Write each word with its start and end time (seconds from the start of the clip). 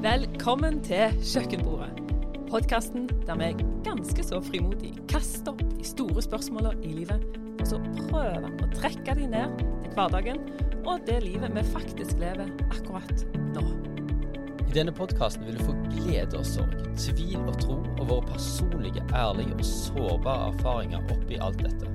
Velkommen 0.00 0.78
til 0.80 1.12
Kjøkkenbordet. 1.20 1.98
Podkasten 2.48 3.02
der 3.26 3.36
vi 3.36 3.50
ganske 3.84 4.22
så 4.24 4.38
frimodig 4.40 4.94
kaster 5.10 5.52
opp 5.52 5.60
de 5.74 5.84
store 5.84 6.22
spørsmålene 6.24 6.86
i 6.88 6.92
livet, 7.02 7.26
og 7.60 7.66
så 7.68 7.80
prøver 7.98 8.46
å 8.48 8.68
trekke 8.78 9.18
de 9.18 9.26
ned 9.28 9.60
til 9.60 9.92
hverdagen 9.98 10.40
og 10.88 11.04
det 11.04 11.18
livet 11.26 11.52
vi 11.52 11.64
faktisk 11.74 12.16
lever 12.22 12.48
akkurat 12.70 13.26
nå. 13.52 13.66
I 14.70 14.72
denne 14.78 14.94
podkasten 14.96 15.44
vil 15.44 15.58
du 15.60 15.66
få 15.66 15.76
glede 15.90 16.40
og 16.40 16.48
sorg, 16.48 16.80
tvil 16.96 17.36
og 17.42 17.60
tro, 17.60 17.76
og 17.98 18.08
våre 18.08 18.24
personlige, 18.30 19.04
ærlige 19.12 19.58
og 19.58 19.66
sårbare 19.68 20.54
erfaringer 20.54 21.12
oppi 21.12 21.42
alt 21.44 21.60
dette. 21.66 21.92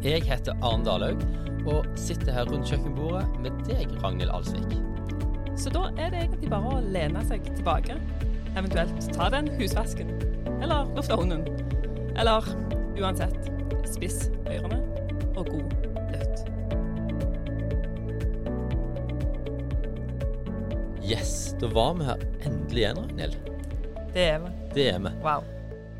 Jeg 0.00 0.24
heter 0.30 0.56
Arne 0.64 0.88
Dalhaug, 0.88 1.28
og 1.68 1.92
sitter 2.08 2.32
her 2.38 2.48
rundt 2.48 2.72
kjøkkenbordet 2.72 3.28
med 3.44 3.60
deg, 3.68 3.92
Ragnhild 4.00 4.32
Alsvik. 4.32 4.91
Så 5.56 5.70
da 5.70 5.86
er 6.00 6.12
det 6.12 6.22
egentlig 6.24 6.50
bare 6.50 6.70
å 6.72 6.80
lene 6.94 7.22
seg 7.28 7.44
tilbake, 7.50 7.98
eventuelt 8.56 9.08
ta 9.12 9.28
den 9.32 9.50
husvasken, 9.58 10.12
eller 10.62 10.88
lufte 10.96 11.16
hunden, 11.18 11.44
eller 12.16 12.46
uansett, 12.96 13.50
spiss 13.88 14.26
ørene 14.48 14.80
og 15.36 15.50
god 15.50 15.74
lytt. 16.12 16.44
Yes, 21.04 21.52
da 21.60 21.68
var 21.72 21.96
vi 21.98 22.08
her 22.08 22.24
endelig 22.46 22.86
igjen, 22.86 23.02
Ragnhild. 23.02 23.36
Det 24.12 24.28
er 24.28 24.38
vi. 24.44 24.54
Det 24.72 24.88
er 24.94 25.02
vi. 25.04 25.14
Wow. 25.24 25.44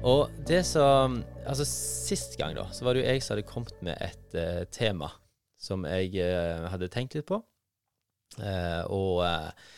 Og 0.03 0.43
det 0.49 0.65
som 0.67 1.23
Altså, 1.43 1.65
sist 1.67 2.37
gang, 2.39 2.55
da, 2.55 2.69
så 2.71 2.85
var 2.87 2.95
det 2.95 3.03
jo 3.03 3.09
jeg 3.11 3.23
som 3.23 3.35
hadde 3.35 3.49
kommet 3.49 3.81
med 3.83 3.99
et 3.99 4.37
uh, 4.39 4.63
tema 4.71 5.09
som 5.59 5.83
jeg 5.91 6.15
uh, 6.23 6.69
hadde 6.71 6.87
tenkt 6.87 7.17
litt 7.19 7.27
på. 7.27 7.41
Eh, 8.41 8.83
og 8.93 9.23
eh, 9.27 9.71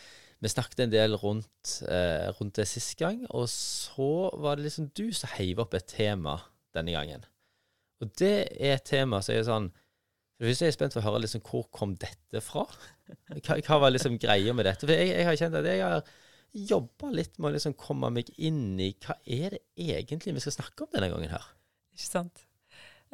vi 0.45 0.51
snakket 0.53 0.85
en 0.85 0.93
del 0.93 1.17
rundt, 1.19 1.79
eh, 1.89 2.29
rundt 2.39 2.59
det 2.59 2.67
sist 2.69 2.97
gang, 3.01 3.23
og 3.31 3.49
så 3.51 4.29
var 4.43 4.59
det 4.59 4.69
liksom 4.69 4.91
du 4.97 5.09
som 5.17 5.33
heiv 5.39 5.63
opp 5.65 5.75
et 5.75 5.89
tema 5.89 6.37
denne 6.77 6.95
gangen. 6.95 7.25
Og 8.03 8.11
det 8.21 8.37
er 8.59 8.77
et 8.77 8.87
tema 8.87 9.23
som 9.25 9.35
er 9.37 9.47
sånn 9.47 9.71
For 10.35 10.51
det 10.51 10.57
er 10.59 10.67
jeg 10.67 10.75
spent 10.75 10.97
på 10.97 10.99
å 10.99 11.05
høre 11.07 11.21
liksom 11.23 11.45
hvor 11.47 11.69
kom 11.73 11.93
dette 11.95 12.41
fra? 12.43 12.65
Hva, 13.39 13.55
hva 13.63 13.77
var 13.85 13.93
liksom 13.95 14.19
greia 14.19 14.53
med 14.53 14.67
dette? 14.67 14.83
For 14.83 14.91
jeg, 14.93 15.13
jeg 15.15 15.29
har 15.29 15.39
kjent 15.39 15.59
at 15.61 15.69
jeg 15.71 15.85
har 15.85 16.03
jobba 16.55 17.11
litt 17.15 17.39
med 17.39 17.53
å 17.53 17.55
liksom 17.55 17.77
komme 17.79 18.11
meg 18.15 18.33
inn 18.35 18.75
i 18.83 18.91
hva 19.05 19.15
er 19.23 19.55
det 19.57 19.63
egentlig 19.79 20.35
vi 20.35 20.43
skal 20.43 20.57
snakke 20.59 20.85
om 20.85 20.91
denne 20.93 21.09
gangen 21.13 21.31
her. 21.31 21.47
Ikke 21.95 22.09
sant? 22.11 22.45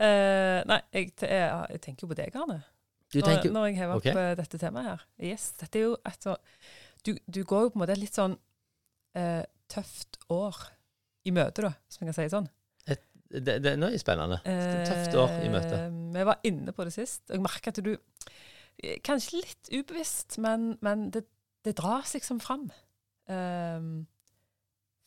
Uh, 0.00 0.64
nei, 0.64 0.80
jeg, 0.96 1.12
jeg, 1.20 1.48
jeg 1.74 1.82
tenker 1.84 2.06
jo 2.06 2.10
på 2.14 2.18
deg, 2.18 2.36
Arne. 2.40 2.62
Når, 3.14 3.48
når 3.50 3.66
jeg 3.66 3.76
hever 3.80 3.96
opp 3.96 4.04
ok. 4.06 4.12
eh, 4.22 4.34
dette 4.38 4.58
temaet 4.62 4.86
her. 4.86 5.04
Yes, 5.30 5.48
dette 5.58 5.80
er 5.80 5.88
jo 5.88 5.96
et 6.06 6.26
så 6.28 6.36
du, 7.06 7.14
du 7.26 7.42
går 7.48 7.66
jo 7.66 7.72
på 7.72 7.78
en 7.78 7.82
måte 7.82 7.94
et 7.96 8.02
litt 8.02 8.16
sånn 8.16 8.36
eh, 9.18 9.42
tøft 9.72 10.20
år 10.32 10.58
i 11.26 11.32
møte, 11.34 11.64
da, 11.64 11.72
hvis 11.88 12.00
vi 12.00 12.08
kan 12.08 12.16
si 12.16 12.26
det 12.26 12.34
sånn. 12.34 12.48
det, 13.30 13.56
det, 13.62 13.74
Nå 13.78 13.88
er 13.88 13.94
det 13.96 14.02
spennende. 14.02 14.40
Tøft 14.44 15.16
år 15.20 15.34
i 15.44 15.50
møte. 15.52 15.82
Eh, 15.86 15.98
Vi 16.16 16.24
var 16.28 16.40
inne 16.48 16.74
på 16.76 16.86
det 16.86 16.94
sist, 16.94 17.22
og 17.28 17.36
jeg 17.38 17.44
merker 17.44 17.74
at 17.74 17.82
du 17.84 17.92
eh, 17.94 18.96
Kanskje 19.06 19.42
litt 19.42 19.70
ubevisst, 19.72 20.38
men, 20.42 20.74
men 20.84 21.08
det, 21.14 21.24
det 21.66 21.76
dras 21.80 22.14
liksom 22.16 22.40
fram. 22.42 22.68
Um, 23.30 24.06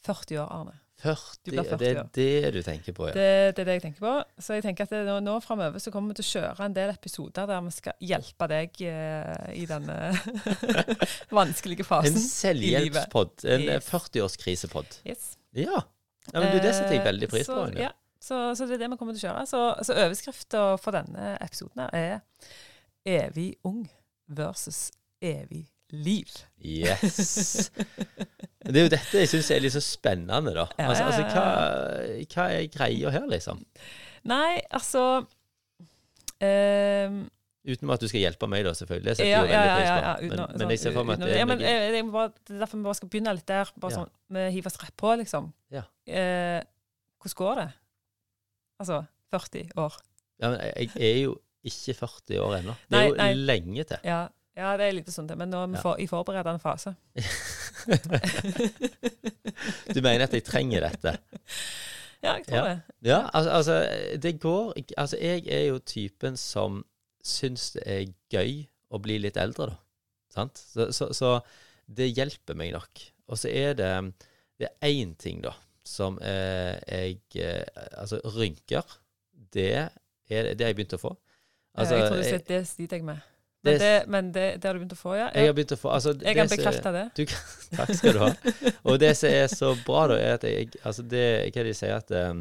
40 0.08 0.40
år, 0.44 0.50
Arne. 0.52 0.78
40, 1.04 1.40
Du 1.44 1.52
blir 1.52 1.64
40 1.68 1.78
det 1.78 1.90
er 1.92 2.04
det 2.16 2.54
du 2.56 2.62
tenker 2.66 2.96
på, 2.98 3.08
ja. 3.10 3.14
Det, 3.18 3.28
det 3.58 3.64
er 3.64 3.68
det 3.70 3.76
jeg 3.78 3.84
tenker 3.86 4.04
på. 4.06 4.14
Så 4.42 4.56
jeg 4.58 4.64
tenker 4.66 4.88
at 4.88 4.94
nå, 5.08 5.18
nå 5.26 5.34
framover 5.44 5.82
så 5.84 5.92
kommer 5.92 6.14
vi 6.14 6.22
til 6.22 6.26
å 6.26 6.32
kjøre 6.42 6.68
en 6.70 6.76
del 6.78 6.94
episoder 6.94 7.50
der 7.50 7.62
vi 7.66 7.74
skal 7.76 7.98
hjelpe 8.12 8.48
deg 8.54 8.82
eh, 8.88 9.50
i 9.60 9.66
denne 9.70 9.98
vanskelige 11.40 11.84
fasen 11.88 12.16
En 12.16 12.24
selvhjelpspod. 12.28 13.44
En 13.46 13.66
Yes. 13.68 13.90
40-årskrisepod. 13.92 15.00
Yes. 15.08 15.34
Ja. 15.56 15.82
ja. 16.34 16.40
Men 16.40 16.50
du, 16.56 16.60
det 16.64 16.74
setter 16.76 16.98
jeg 16.98 17.06
veldig 17.06 17.30
pris 17.32 17.44
Eh, 17.48 17.52
på. 17.52 17.60
Så, 17.60 17.66
Ragnhild. 17.68 17.84
ja, 17.84 17.92
så, 18.24 18.40
så 18.56 18.66
det 18.70 18.78
er 18.78 18.84
det 18.86 18.92
vi 18.94 18.98
kommer 19.02 19.16
til 19.18 19.24
å 19.24 19.28
kjøre. 19.30 19.46
Så, 19.50 19.62
så 19.88 19.98
overskrifta 20.06 20.64
for 20.82 20.96
denne 20.96 21.34
episoden 21.44 21.84
er 21.92 22.22
'Evig 23.04 23.58
ung 23.68 23.84
versus 24.32 24.86
evig 25.22 25.66
liv'. 25.94 26.44
Yes. 26.64 27.70
Det 28.64 28.80
er 28.80 28.86
jo 28.86 28.92
dette 28.94 29.20
jeg 29.20 29.28
syns 29.28 29.50
er 29.52 29.60
litt 29.60 29.74
så 29.76 29.82
spennende, 29.84 30.54
da. 30.56 30.64
Ja, 30.80 30.88
Altså, 30.88 31.04
altså 31.10 31.24
hva, 31.28 31.48
hva 32.32 32.46
er 32.56 32.68
greia 32.72 33.10
her, 33.12 33.26
liksom? 33.28 33.60
Nei, 34.24 34.62
altså 34.72 35.26
um, 36.40 37.18
Uten 37.64 37.92
at 37.96 38.02
du 38.04 38.08
skal 38.12 38.20
hjelpe 38.26 38.48
meg, 38.52 38.66
da, 38.68 38.74
selvfølgelig. 38.76 39.16
Det 39.20 39.28
ja, 39.28 39.44
ja, 39.48 39.60
ja, 39.64 39.76
ja, 39.80 40.14
Men, 40.20 40.32
utenom- 40.32 40.58
men 40.60 40.72
jeg 40.74 40.80
ser 40.80 40.96
for 40.96 41.08
meg 41.08 41.16
at 41.16 41.24
det 41.24 41.36
ja, 41.36 41.42
er 41.44 41.48
men, 41.48 41.62
jeg, 41.64 41.94
jeg 41.96 42.08
bare, 42.12 42.32
Det 42.48 42.56
er 42.56 42.60
derfor 42.66 42.78
vi 42.78 42.84
bare 42.84 43.00
skal 43.00 43.12
begynne 43.14 43.36
litt 43.38 43.48
der. 43.48 43.72
Bare 43.80 43.96
sånn, 44.00 44.10
Vi 44.36 44.44
hiver 44.58 44.72
oss 44.72 44.80
rett 44.82 44.96
på, 45.00 45.14
liksom. 45.22 45.48
Ja. 45.72 45.84
Eh, 46.08 46.60
hvordan 47.24 47.38
går 47.40 47.56
det? 47.62 47.70
Altså 48.84 49.04
40 49.32 49.70
år. 49.80 50.00
ja, 50.42 50.50
men 50.50 50.60
jeg 50.60 50.90
jeg 50.96 51.12
er 51.12 51.22
jo 51.24 51.38
ikke 51.64 51.94
40 52.02 52.40
år 52.44 52.58
ennå. 52.60 52.76
Det 52.92 53.00
er 53.00 53.08
jo 53.08 53.16
nei. 53.16 53.34
lenge 53.34 53.84
til. 53.88 53.98
Ja, 54.04 54.28
ja 54.58 54.76
det 54.78 54.86
er 54.88 54.94
litt 55.00 55.10
sånn 55.14 55.28
det, 55.30 55.38
Men 55.40 55.50
nå 55.50 55.64
er 55.64 55.72
vi 55.74 55.82
for, 55.82 56.00
i 56.00 56.08
forberedende 56.10 56.62
fase. 56.62 56.96
Du 59.94 60.00
mener 60.02 60.26
at 60.28 60.34
jeg 60.36 60.46
trenger 60.48 60.86
dette? 60.88 61.16
Ja, 62.24 62.36
jeg 62.38 62.46
tror 62.48 62.58
Ja. 62.58 62.64
det. 62.70 62.82
Ja, 63.10 63.20
altså, 63.34 63.52
altså 63.52 64.18
det 64.24 64.40
går 64.40 64.74
Altså, 64.98 65.18
jeg 65.20 65.48
er 65.48 65.66
jo 65.68 65.80
typen 65.80 66.38
som 66.38 66.84
syns 67.24 67.72
det 67.76 67.84
er 67.88 68.06
gøy 68.32 68.66
å 68.92 69.00
bli 69.00 69.18
litt 69.20 69.38
eldre, 69.40 69.72
da. 69.74 69.76
Sant? 70.34 70.58
Så, 70.58 70.92
så, 70.92 71.10
så 71.14 71.40
det 71.88 72.12
hjelper 72.18 72.56
meg 72.58 72.74
nok. 72.74 73.04
Og 73.28 73.38
så 73.38 73.50
er 73.50 73.74
det 73.74 73.92
Det 74.60 74.70
er 74.70 74.88
én 74.88 75.16
ting, 75.20 75.42
da, 75.44 75.52
som 75.84 76.20
eh, 76.22 76.80
jeg 76.88 77.20
eh, 77.36 77.64
Altså, 77.98 78.20
rynker, 78.24 78.84
det 79.54 79.90
er 80.30 80.54
det 80.56 80.66
jeg 80.66 80.76
begynte 80.76 80.96
å 80.96 81.04
få. 81.04 81.16
Altså, 81.76 81.96
jeg 81.96 82.08
tror 82.08 82.18
du 82.18 82.24
jeg, 82.24 82.30
sier 82.32 82.48
det 82.48 82.68
sliter 82.68 82.98
jeg 82.98 83.06
med. 83.06 83.20
Men, 83.64 83.78
Det- 83.80 84.08
men 84.12 84.32
det, 84.36 84.46
det 84.62 84.68
har 84.68 84.74
du 84.76 84.80
begynt 84.82 84.94
å 84.96 85.00
få, 85.00 85.14
ja? 85.16 85.30
jeg 85.34 85.48
har 85.48 85.54
begynt 85.56 85.72
å 85.72 85.78
få 85.80 85.90
altså, 85.96 86.12
Jeg 86.20 86.36
kan 86.36 86.48
bekrefte 86.52 86.92
det. 86.92 87.04
Du, 87.16 87.24
takk 87.78 87.94
skal 87.96 88.14
du 88.14 88.20
ha. 88.20 88.28
Og 88.92 88.98
det 89.00 89.14
som 89.16 89.30
er 89.32 89.48
så 89.48 89.70
bra, 89.86 90.02
da, 90.12 90.16
er 90.20 90.34
at 90.36 90.44
jeg 90.50 90.68
Altså, 90.84 91.02
det 91.08 91.24
Hva 91.56 91.64
de 91.70 91.74
sier 91.80 91.96
at 91.96 92.12
eh, 92.12 92.34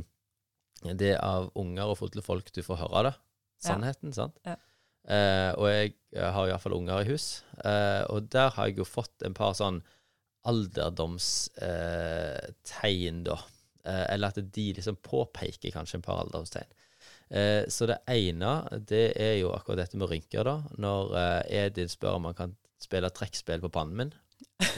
det 0.98 1.12
er 1.14 1.20
av 1.22 1.46
unger 1.54 1.86
og 1.92 1.98
fulle 2.00 2.22
folk 2.26 2.50
du 2.56 2.62
får 2.66 2.76
høre 2.82 3.02
det. 3.06 3.14
Sannheten, 3.62 4.10
sant? 4.16 4.34
Ja. 4.44 4.56
Eh, 5.06 5.52
og 5.58 5.66
jeg 5.70 5.94
eh, 6.16 6.30
har 6.34 6.46
iallfall 6.50 6.74
unger 6.80 7.00
i 7.04 7.08
hus. 7.12 7.26
Eh, 7.62 8.02
og 8.10 8.26
der 8.34 8.50
har 8.56 8.66
jeg 8.70 8.76
jo 8.82 8.86
fått 8.86 9.22
en 9.26 9.34
par 9.38 9.54
sånn 9.54 9.78
alderdomstegn, 10.42 13.22
da. 13.26 13.36
Eh, 13.84 14.14
eller 14.14 14.28
at 14.30 14.38
de 14.54 14.64
liksom 14.76 14.96
påpeker 15.02 15.72
kanskje 15.74 15.96
en 15.98 16.04
par 16.06 16.20
alderdomstegn. 16.22 16.68
Eh, 17.32 17.64
så 17.72 17.88
det 17.88 18.02
ene, 18.12 18.56
det 18.88 19.06
er 19.16 19.38
jo 19.40 19.54
akkurat 19.56 19.80
dette 19.84 20.00
med 20.00 20.10
rynker, 20.10 20.44
da. 20.44 20.58
Når 20.82 21.14
eh, 21.16 21.62
Edin 21.64 21.88
spør 21.88 22.18
om 22.18 22.28
han 22.28 22.36
kan 22.36 22.52
spille 22.82 23.10
trekkspill 23.14 23.62
på 23.62 23.72
pannen 23.72 23.96
min. 23.98 24.12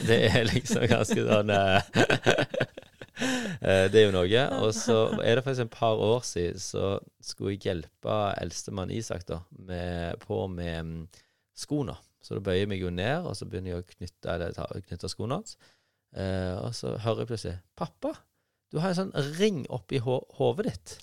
Det 0.07 0.19
er 0.29 0.47
liksom 0.47 0.85
ganske 0.89 1.25
sånn 1.25 1.51
eh, 1.53 1.89
eh, 3.65 3.85
Det 3.91 3.99
er 3.99 4.07
jo 4.07 4.15
noe. 4.15 4.45
Og 4.61 4.71
så 4.77 4.97
er 5.19 5.37
det 5.37 5.45
faktisk 5.45 5.65
en 5.65 5.75
par 5.75 6.01
år 6.01 6.25
siden 6.27 6.61
så 6.61 6.95
skulle 7.23 7.55
jeg 7.55 7.65
hjelpe 7.67 8.17
eldstemann 8.41 8.93
Isak 8.93 9.27
da, 9.29 9.41
med, 9.57 10.21
på 10.23 10.45
med 10.51 10.91
mm, 10.91 11.01
skoene. 11.57 11.97
Så 12.25 12.37
da 12.37 12.45
bøyer 12.45 12.63
jeg 12.63 12.71
meg 12.71 12.81
jo 12.81 12.89
ned, 12.93 13.27
og 13.27 13.35
så 13.37 13.45
begynner 13.45 13.75
jeg 13.75 13.83
å 13.83 13.89
knytte, 13.89 14.31
eller, 14.31 14.55
ta, 14.55 14.65
knytte 14.87 15.11
skoene 15.11 15.41
hans. 15.41 15.59
Eh, 16.15 16.55
og 16.57 16.71
så 16.73 16.95
hører 17.03 17.25
jeg 17.25 17.29
plutselig 17.33 17.57
'Pappa, 17.77 18.15
du 18.73 18.79
har 18.81 18.91
en 18.91 18.97
sånn 18.97 19.35
ring 19.37 19.61
oppi 19.69 19.99
hå 20.01 20.17
hodet 20.39 20.71
ditt'. 20.71 20.95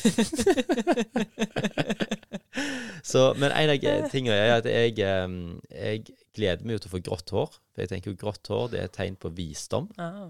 så, 3.10 3.22
men 3.40 3.50
en 3.52 3.72
av 3.74 3.78
tingene 4.12 4.36
er 4.36 4.52
at 4.58 4.66
jeg, 4.70 4.90
eh, 5.04 5.28
jeg 5.74 5.96
gleder 6.36 6.64
meg 6.64 6.72
jo 6.78 6.82
til 6.84 6.90
å 6.90 6.94
få 6.94 7.04
grått 7.10 7.28
hår. 7.34 7.50
For 7.74 7.78
jeg 7.84 7.92
tenker 7.92 8.08
jo 8.12 8.20
grått 8.20 8.46
hår 8.52 8.64
det 8.72 8.78
er 8.80 8.86
et 8.90 8.96
tegn 8.96 9.16
på 9.20 9.28
visdom. 9.36 9.86
Ah. 10.00 10.26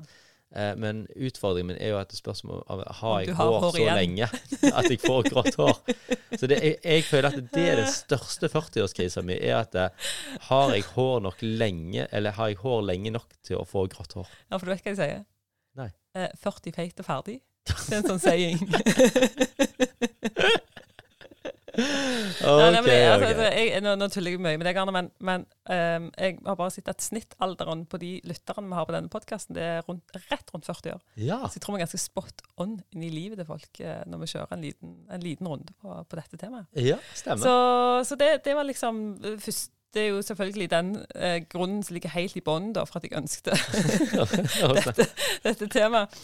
Eh, 0.50 0.77
men 0.77 1.05
utfordringen 1.15 1.69
min 1.71 1.79
er 1.79 1.93
jo 1.93 1.99
at 2.00 2.11
det 2.11 2.19
spørs 2.19 2.41
om 2.43 2.56
har 2.67 3.21
jeg 3.23 3.37
har 3.39 3.39
hår, 3.39 3.61
hår 3.62 3.77
så 3.77 3.85
lenge 3.95 4.27
at 4.81 4.89
jeg 4.91 4.99
får 5.05 5.29
grått 5.29 5.59
hår. 5.61 5.77
Så 6.35 6.49
det, 6.50 6.59
jeg, 6.59 6.81
jeg 6.83 7.05
føler 7.06 7.31
at 7.31 7.53
det 7.55 7.67
er 7.71 7.79
den 7.79 7.93
største 7.95 8.50
40-årskrisa 8.50 9.23
mi, 9.27 9.37
er 9.39 9.61
at 9.61 9.79
eh, 9.79 10.09
har 10.49 10.75
jeg 10.75 10.89
hår 10.97 11.23
nok 11.29 11.45
lenge, 11.47 12.09
eller 12.11 12.35
har 12.39 12.50
jeg 12.50 12.59
hår 12.65 12.83
lenge 12.89 13.15
nok 13.15 13.31
til 13.47 13.61
å 13.61 13.69
få 13.69 13.87
grått 13.93 14.19
hår? 14.19 14.33
Ja, 14.49 14.59
for 14.59 14.67
du 14.67 14.75
vet 14.75 14.83
hva 14.83 14.95
jeg 14.95 14.99
sier? 14.99 15.23
Nei. 15.79 15.93
Eh, 16.19 16.35
40 16.43 16.75
feit 16.75 16.99
og 16.99 17.06
ferdig. 17.06 17.39
Det 17.71 17.97
er 17.97 18.03
en 18.03 18.11
sånn 18.11 18.23
saying. 18.23 18.59
Nei, 21.81 22.71
nei, 22.75 22.81
jeg, 22.89 23.07
altså, 23.13 23.29
altså, 23.29 23.45
ok. 23.47 23.57
jeg, 23.57 23.83
nå, 23.85 23.93
nå 23.99 24.09
tuller 24.13 24.35
jeg 24.35 24.43
mye 24.43 24.59
med 24.59 24.67
deg, 24.67 24.79
Arne, 24.81 24.95
men, 24.95 25.09
men 25.27 25.45
um, 25.71 26.09
jeg 26.19 26.37
har 26.47 26.59
bare 26.59 26.73
sett 26.75 26.91
at 26.91 27.05
snittalderen 27.05 27.85
på 27.91 28.01
de 28.03 28.13
lytterne 28.29 28.71
vi 28.71 28.79
har 28.79 28.89
på 28.89 28.95
denne 28.97 29.13
podkasten, 29.13 29.57
det 29.57 29.67
er 29.67 29.85
rundt, 29.87 30.15
rett 30.31 30.55
rundt 30.55 30.69
40 30.69 30.97
år. 30.97 31.03
Ja. 31.21 31.41
Så 31.47 31.59
jeg 31.59 31.65
tror 31.65 31.77
vi 31.77 31.81
er 31.81 31.87
ganske 31.87 32.03
spot 32.03 32.45
on 32.61 32.79
inn 32.95 33.07
i 33.07 33.13
livet 33.13 33.41
til 33.41 33.49
folk 33.49 33.83
eh, 33.85 34.03
når 34.11 34.25
vi 34.25 34.31
kjører 34.35 34.57
en 34.57 34.65
liten, 34.67 34.97
en 35.11 35.25
liten 35.25 35.51
runde 35.51 35.77
på, 35.81 35.99
på 36.11 36.21
dette 36.21 36.41
temaet. 36.41 36.71
ja, 36.75 36.99
stemmer. 37.15 37.45
Så, 37.45 37.55
så 38.11 38.21
det, 38.21 38.33
det 38.47 38.57
var 38.59 38.69
liksom 38.69 39.05
eh, 39.23 39.39
først, 39.41 39.73
det 39.95 40.03
er 40.03 40.09
jo 40.09 40.23
selvfølgelig 40.23 40.71
den 40.71 40.93
eh, 41.15 41.43
grunnen 41.49 41.83
som 41.83 41.95
ligger 41.95 42.13
helt 42.15 42.37
i 42.37 42.41
bunnen 42.41 42.75
for 42.75 42.97
at 42.97 43.05
jeg 43.05 43.17
ønsket 43.19 43.45
dette. 44.87 45.07
dette, 45.43 45.67
temaet. 45.67 46.15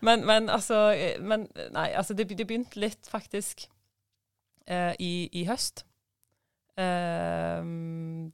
Men, 0.00 0.26
men 0.26 0.50
altså 0.50 0.90
eh, 0.90 1.22
men, 1.22 1.46
Nei, 1.72 1.88
altså 1.94 2.14
det, 2.14 2.28
det 2.28 2.46
begynte 2.46 2.80
litt 2.80 3.08
faktisk 3.10 3.68
eh, 4.66 4.94
i, 4.98 5.28
i, 5.32 5.44
høst. 5.46 5.84
Eh, 6.76 7.62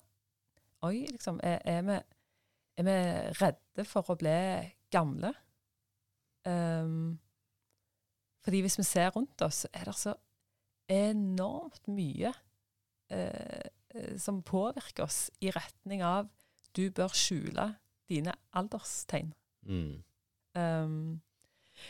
oi, 0.86 1.06
liksom. 1.10 1.40
Er, 1.42 1.60
er, 1.64 1.82
vi, 1.86 1.98
er, 2.78 2.88
vi, 2.88 2.98
redde 3.40 3.86
for 3.88 4.12
å 4.12 4.19
bli 4.19 4.38
gamle? 4.92 5.32
Um, 6.48 7.19
fordi 8.44 8.62
hvis 8.64 8.78
vi 8.80 8.86
ser 8.86 9.10
rundt 9.12 9.42
oss, 9.44 9.64
så 9.64 9.72
er 9.76 9.90
det 9.90 9.96
så 9.98 10.14
enormt 10.88 11.90
mye 11.92 12.32
uh, 13.12 13.66
som 14.20 14.40
påvirker 14.46 15.04
oss 15.04 15.26
i 15.44 15.52
retning 15.52 16.04
av 16.06 16.31
du 16.76 16.88
bør 16.94 17.12
skjule 17.16 17.72
dine 18.08 18.32
alderstegn. 18.56 19.32
Mm. 19.69 20.04
Um, 20.56 21.20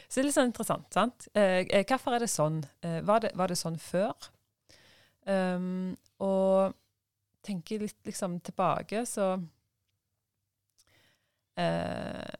så 0.08 0.18
det 0.18 0.22
er 0.22 0.26
litt 0.28 0.36
sånn 0.36 0.50
interessant. 0.50 0.88
sant? 0.94 1.28
Uh, 1.36 1.62
hvorfor 1.88 2.16
er 2.16 2.24
det 2.24 2.30
sånn? 2.32 2.60
Uh, 2.84 3.00
var, 3.06 3.22
det, 3.24 3.32
var, 3.38 3.52
det, 3.52 3.58
sånn 3.60 3.78
før? 3.80 4.30
Um, 5.28 5.96
og 6.24 6.74
tenker 7.46 7.84
litt 7.84 7.98
liksom 8.06 8.38
tilbake, 8.44 9.04
så 9.08 9.32
eh, 11.58 12.36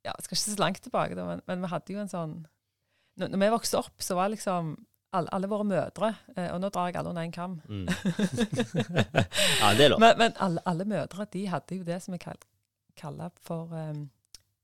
Ja, 0.00 0.14
jeg 0.14 0.24
skal 0.24 0.36
ikke 0.36 0.44
så 0.44 0.62
langt 0.62 0.82
tilbake, 0.82 1.18
da, 1.18 1.26
men, 1.28 1.42
men 1.48 1.64
vi 1.64 1.72
hadde 1.72 1.94
jo 1.94 2.00
en 2.02 2.12
sånn 2.12 2.38
når, 3.20 3.32
når, 3.32 3.42
vi 3.42 3.50
vokste 3.52 3.80
opp, 3.80 3.96
så 4.00 4.16
var 4.16 4.32
liksom 4.32 4.74
alle, 5.16 5.28
alle 5.34 5.50
våre 5.50 5.66
mødre 5.66 6.12
eh, 6.36 6.48
Og 6.54 6.60
nå 6.62 6.70
drar 6.70 6.90
jeg 6.90 7.00
alle 7.00 7.10
under 7.10 7.26
én 7.26 7.34
kam. 7.34 7.58
Mm. 7.66 7.88
ja, 9.60 9.72
det 9.74 9.86
er 9.86 9.92
lov. 9.92 10.02
Men, 10.02 10.18
men 10.20 10.36
alle, 10.38 10.62
alle, 10.70 10.86
mødre 10.88 11.26
de 11.32 11.46
hadde 11.50 11.80
jo 11.80 11.86
det 11.86 11.98
som 12.04 12.14
vi 12.14 12.20
kaller 13.00 13.32
for 13.42 13.74
um, 13.74 14.04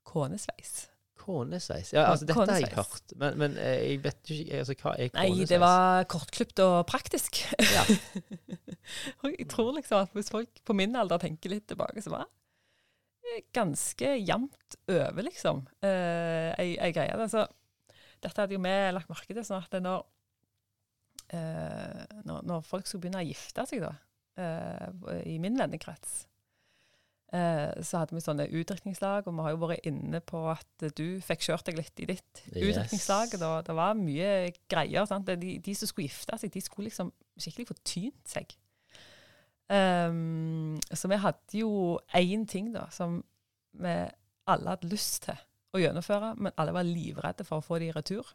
konesveis. 0.07 0.87
Konesveis? 1.19 1.91
Ja, 1.93 2.07
altså 2.13 2.29
dette 2.29 2.47
har 2.47 2.63
jeg 2.63 2.71
hørt, 2.77 3.17
men, 3.19 3.39
men 3.41 3.59
eh, 3.59 3.81
jeg 3.91 4.05
vet 4.05 4.31
jo 4.31 4.39
ikke 4.45 4.61
altså, 4.63 4.77
Hva 4.79 4.95
er 4.95 5.11
konesveis? 5.11 5.39
Nei, 5.41 5.49
det 5.51 5.61
var 5.65 6.07
kortklipt 6.15 6.63
og 6.63 6.77
praktisk. 6.87 7.43
Ja. 7.59 7.87
og 9.23 9.31
jeg 9.33 9.49
tror 9.53 9.73
liksom 9.77 10.05
at 10.05 10.17
hvis 10.17 10.33
folk 10.33 10.63
på 10.67 10.77
min 10.77 10.97
alder 10.99 11.23
tenker 11.23 11.53
litt 11.53 11.67
tilbake, 11.71 12.03
så 12.05 12.13
var 12.15 12.27
det 13.27 13.41
ganske 13.57 14.13
jevnt 14.23 14.77
over, 14.87 15.23
liksom, 15.27 15.65
uh, 15.85 16.51
ei, 16.61 16.77
ei 16.79 16.93
greie. 16.95 17.29
Så 17.33 17.47
dette 18.23 18.39
hadde 18.39 18.57
jo 18.57 18.63
vi 18.63 18.77
lagt 18.95 19.11
merke 19.11 19.35
til. 19.35 19.45
sånn 19.45 19.65
at 19.65 19.75
når, 19.83 20.07
eh, 21.37 22.05
når, 22.25 22.47
når, 22.49 22.63
folk 22.65 22.87
skulle 22.89 23.05
begynne 23.05 23.21
å 23.21 23.27
gifte 23.27 23.67
seg, 23.69 23.83
da, 23.85 23.93
eh, 24.41 25.27
i 25.35 25.37
min 25.43 25.59
vennekrets 25.59 26.25
Eh, 27.35 27.83
så 27.83 28.01
hadde 28.01 28.15
vi 28.15 28.23
sånne 28.23 28.47
utdrikningslag, 28.55 29.27
og 29.27 29.35
vi 29.35 29.45
har 29.45 29.55
jo 29.55 29.63
vært 29.65 29.89
inne 29.89 30.21
på 30.23 30.45
at 30.53 30.85
du 30.95 31.19
fikk 31.25 31.49
kjørt 31.49 31.67
deg 31.67 31.81
litt 31.81 32.03
i 32.05 32.07
ditt 32.13 32.43
yes. 32.53 32.61
utdrikningslag. 32.61 33.35
Det, 33.35 33.51
det 33.67 33.77
var 33.77 33.99
mye 33.99 34.31
greier. 34.71 35.09
sant? 35.11 35.27
De, 35.27 35.57
de, 35.63 35.75
som 35.75 35.91
skulle 35.91 36.07
gifte 36.07 36.39
seg, 36.39 36.53
de 36.55 36.63
skulle 36.63 36.91
liksom 36.91 37.11
skikkelig 37.35 37.69
få 37.73 37.79
tynt 37.83 38.31
seg. 38.31 38.55
Um, 39.67 40.77
så 40.95 41.09
vi 41.11 41.19
hadde 41.19 41.59
jo 41.59 41.99
én 42.15 42.47
ting 42.47 42.71
da, 42.75 42.85
som 42.95 43.19
vi 43.75 43.95
alle 44.47 44.75
hadde 44.75 44.91
lyst 44.91 45.25
til 45.27 45.39
å 45.75 45.81
gjennomføre, 45.83 46.35
men 46.39 46.55
alle 46.57 46.75
var 46.77 46.87
livredde 46.87 47.47
for 47.47 47.59
å 47.59 47.67
få 47.67 47.81
det 47.83 47.91
i 47.91 47.97
retur. 47.97 48.29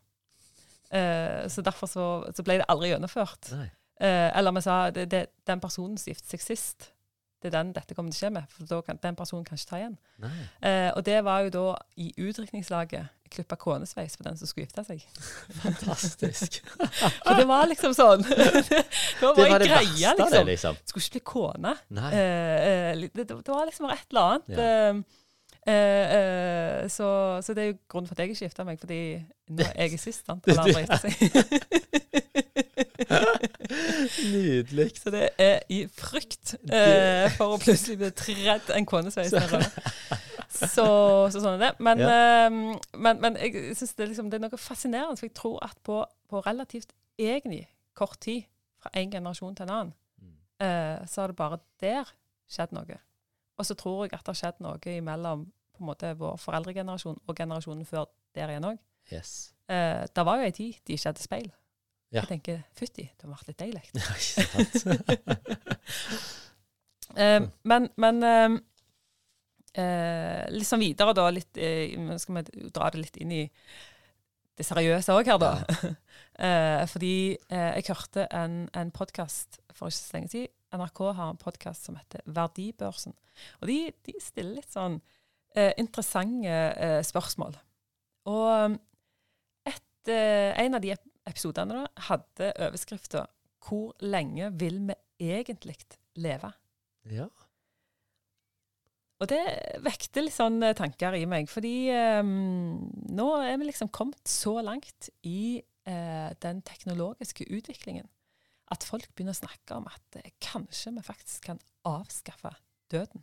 Uh, 0.92 1.48
så 1.48 1.64
derfor 1.64 1.88
så, 1.88 2.08
så, 2.36 2.44
ble 2.44 2.60
det 2.60 2.68
aldri 2.72 2.92
gjennomført. 2.92 3.54
Uh, 3.56 4.30
eller 4.36 4.58
vi 4.58 4.66
sa 4.66 4.82
det, 4.92 5.08
det, 5.14 5.24
den 5.48 5.64
personen 5.64 5.96
som 5.98 6.12
giftet 6.12 6.34
seg 6.34 6.44
sist, 6.44 6.92
det 7.42 7.50
er 7.50 7.58
den 7.58 7.72
dette 7.74 7.96
kommer 7.98 8.14
til 8.14 8.20
å 8.20 8.22
skje 8.22 8.34
med, 8.36 8.52
for 8.54 8.70
da 8.70 8.82
kan, 8.86 9.00
den 9.02 9.18
personen 9.18 9.46
kan 9.48 9.58
ikke 9.58 9.70
ta 9.72 9.80
igjen. 9.80 9.98
Eh, 10.62 10.92
og 10.96 11.02
det 11.06 11.18
var 11.26 11.48
jo 11.48 11.54
da 11.56 11.66
i 11.98 12.12
utdrikningslaget 12.22 13.10
klippa 13.32 13.56
konesveis 13.56 14.18
for 14.18 14.28
den 14.28 14.38
som 14.38 14.50
skulle 14.50 14.68
gifte 14.68 14.84
seg. 14.86 15.06
Fantastisk. 15.62 16.60
for 17.24 17.40
det 17.40 17.48
var 17.50 17.70
liksom 17.72 17.96
sånn. 17.96 18.26
det 18.28 19.24
var 19.24 19.40
bare 19.40 19.58
en 19.58 19.72
greie, 19.72 20.14
liksom. 20.20 20.36
Det, 20.36 20.44
liksom. 20.52 20.80
Skulle 20.86 21.08
ikke 21.08 21.18
bli 21.18 21.26
kone. 21.32 21.76
Eh, 22.12 22.22
eh, 22.22 23.08
det, 23.08 23.28
det, 23.32 23.42
var 23.48 23.66
liksom 23.70 23.90
et 23.90 24.06
eller 24.12 24.28
annet. 24.28 24.54
Ja. 24.54 24.70
Eh, 25.62 25.76
eh, 25.76 26.90
så, 26.90 27.40
så, 27.42 27.54
det 27.54 27.64
er 27.64 27.72
jo 27.72 27.78
grunnen 27.88 28.10
for 28.10 28.16
at 28.18 28.24
jeg 28.26 28.36
ikke 28.36 28.50
gifta 28.50 28.68
meg, 28.68 28.82
fordi 28.82 29.02
nå 29.52 29.72
er 29.76 29.88
jeg 29.88 30.02
sist. 30.02 30.26
sant? 30.26 30.48
Alle 30.48 30.68
andre 30.68 30.82
gifter 30.84 31.08
seg. 31.08 32.68
Nydelig. 34.34 34.90
Så 35.00 35.14
det 35.14 35.30
er 35.42 35.60
i 35.72 35.84
frykt 35.92 36.56
eh, 36.68 37.28
for 37.38 37.56
å 37.56 37.60
plutselig 37.62 37.98
bli 38.02 38.12
tredd 38.18 38.72
en 38.76 38.88
konesveis 38.90 39.34
Så, 40.52 40.86
så 41.32 41.40
sånn 41.40 41.56
er 41.56 41.62
det. 41.62 41.72
Men, 41.82 42.02
ja. 42.04 42.10
eh, 42.12 42.50
men, 43.00 43.22
men 43.24 43.38
jeg 43.40 43.76
syns 43.80 43.96
det, 43.98 44.10
liksom, 44.12 44.30
det, 44.32 44.40
er 44.40 44.46
noe 44.46 44.62
fascinerende. 44.62 45.20
For 45.20 45.30
jeg 45.30 45.38
tror 45.38 45.62
at 45.66 45.78
på, 45.86 46.02
på 46.30 46.44
relativt 46.46 46.94
egentlig 47.20 47.66
kort 47.98 48.20
tid, 48.24 48.48
fra 48.82 48.90
en 48.98 49.12
generasjon 49.14 49.56
til 49.56 49.68
en 49.68 49.74
annen, 49.76 49.96
mm. 50.22 50.36
eh, 50.66 51.08
så 51.08 51.22
har 51.22 51.32
det 51.32 51.38
bare 51.38 51.60
der 51.84 52.10
skjedd 52.52 52.74
noe. 52.76 52.98
Og 53.62 53.68
så 53.68 53.78
tror 53.78 54.06
jeg 54.06 54.16
at 54.16 54.24
det 54.26 54.34
har 54.34 54.40
skjedd 54.40 54.64
noe 54.66 54.96
imellom 54.96 55.46
på 55.76 55.84
en 55.84 55.90
måte 55.90 56.14
vår 56.18 56.40
foreldregenerasjon 56.42 57.20
og 57.28 57.38
generasjonen 57.38 57.86
før 57.86 58.10
der 58.36 58.54
igjen 58.54 58.72
òg. 58.72 58.80
Yes. 59.12 59.54
Eh, 59.70 60.04
det 60.16 60.26
var 60.26 60.40
jo 60.40 60.48
ei 60.48 60.56
tid 60.56 60.80
de 60.88 60.98
ikke 60.98 61.12
hadde 61.12 61.24
speil. 61.24 61.52
Ja. 62.12 62.26
Jeg 62.26 62.28
tenker 62.28 62.58
fytti, 62.76 63.06
det 63.08 63.24
har 63.24 63.32
vært 63.32 63.48
litt 63.48 63.62
deilig. 63.62 63.86
uh, 67.16 67.46
men, 67.72 67.86
men 68.04 68.26
eh, 68.28 68.56
eh, 69.80 70.64
sånn 70.68 70.84
videre, 70.84 71.14
da. 71.16 71.30
Litt, 71.32 71.56
uh, 71.56 72.12
skal 72.20 72.42
vi 72.42 72.68
dra 72.68 72.90
det 72.92 73.00
litt 73.00 73.20
inn 73.24 73.32
i 73.32 73.46
det 74.60 74.66
seriøse 74.68 75.16
òg 75.16 75.32
her, 75.32 75.40
da. 75.40 75.54
Ja. 75.64 75.94
fordi 76.92 77.38
jeg 77.52 77.84
hørte 77.86 78.26
en, 78.34 78.66
en 78.76 78.92
podkast 78.92 79.60
for 79.76 79.88
ikke 79.88 80.02
så 80.02 80.16
lenge 80.18 80.32
siden. 80.34 80.52
NRK 80.76 81.00
har 81.16 81.30
en 81.30 81.40
podkast 81.40 81.88
som 81.88 81.96
heter 82.00 82.24
Verdibørsen. 82.26 83.14
Og 83.62 83.70
de, 83.70 83.78
de 84.08 84.14
stiller 84.24 84.58
litt 84.58 84.72
sånn 84.74 84.98
interessante 85.54 87.04
spørsmål. 87.06 87.58
Og 88.32 88.78
et, 89.70 90.12
en 90.12 90.80
av 90.80 90.84
de 90.84 90.96
episodene 91.32 91.86
hadde 92.10 92.52
overskrifta 92.68 93.26
'Hvor 93.62 93.96
lenge 94.02 94.52
vil 94.60 94.82
vi 94.90 94.98
egentlig 95.32 95.78
leve?' 96.16 96.54
Ja. 97.10 97.28
Og 99.22 99.30
det 99.30 99.42
vekte 99.86 100.24
litt 100.26 100.34
sånne 100.34 100.72
tanker 100.78 101.14
i 101.14 101.28
meg, 101.30 101.50
fordi 101.50 101.92
um, 101.94 102.80
nå 103.14 103.28
er 103.46 103.60
vi 103.62 103.68
liksom 103.70 103.92
kommet 103.94 104.22
så 104.26 104.56
langt 104.66 105.12
i 105.30 105.62
uh, 105.86 106.32
den 106.42 106.64
teknologiske 106.66 107.46
utviklingen 107.54 108.10
at 108.72 108.86
folk 108.88 109.12
begynner 109.14 109.36
å 109.36 109.42
snakke 109.44 109.78
om 109.78 109.86
at 109.92 110.18
uh, 110.18 110.32
kanskje 110.42 110.96
vi 110.96 111.06
faktisk 111.06 111.52
kan 111.52 111.62
avskaffe 111.86 112.56
døden. 112.90 113.22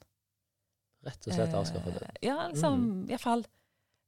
Rett 1.06 1.26
og 1.26 1.34
slett 1.34 1.58
avskaffe 1.58 1.90
døden. 1.96 2.14
Uh, 2.14 2.22
ja, 2.28 2.38
liksom, 2.52 2.78
mm. 2.84 3.04
iallfall 3.10 3.46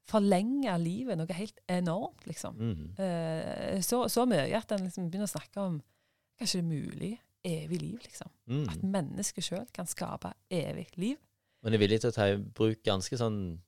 forlenge 0.09 0.75
livet 0.83 1.19
noe 1.19 1.37
helt 1.37 1.59
enormt, 1.71 2.27
liksom. 2.27 2.57
Mm. 2.59 2.85
Eh, 2.99 3.81
så, 3.85 4.05
så, 4.11 4.27
mye 4.29 4.49
at 4.57 4.73
en 4.75 4.87
liksom 4.87 5.11
begynner 5.11 5.29
å 5.29 5.35
snakke 5.35 5.65
om 5.65 5.81
kanskje 6.41 6.61
det 6.61 6.65
er 6.65 6.71
mulig 6.71 7.13
evig 7.47 7.81
liv, 7.81 7.99
liksom. 8.05 8.31
Mm. 8.51 8.65
At 8.73 8.85
mennesket 8.97 9.47
sjøl 9.47 9.67
kan 9.77 9.89
skape 9.89 10.33
evig 10.53 10.89
liv. 11.01 11.21
Men 11.61 11.77
er 11.77 11.83
villig 11.83 12.01
til 12.03 12.13
å 12.13 12.17
ta 12.17 12.31
i 12.33 12.39
bruk 12.41 12.81
ganske 12.87 13.19
sånn 13.21 13.61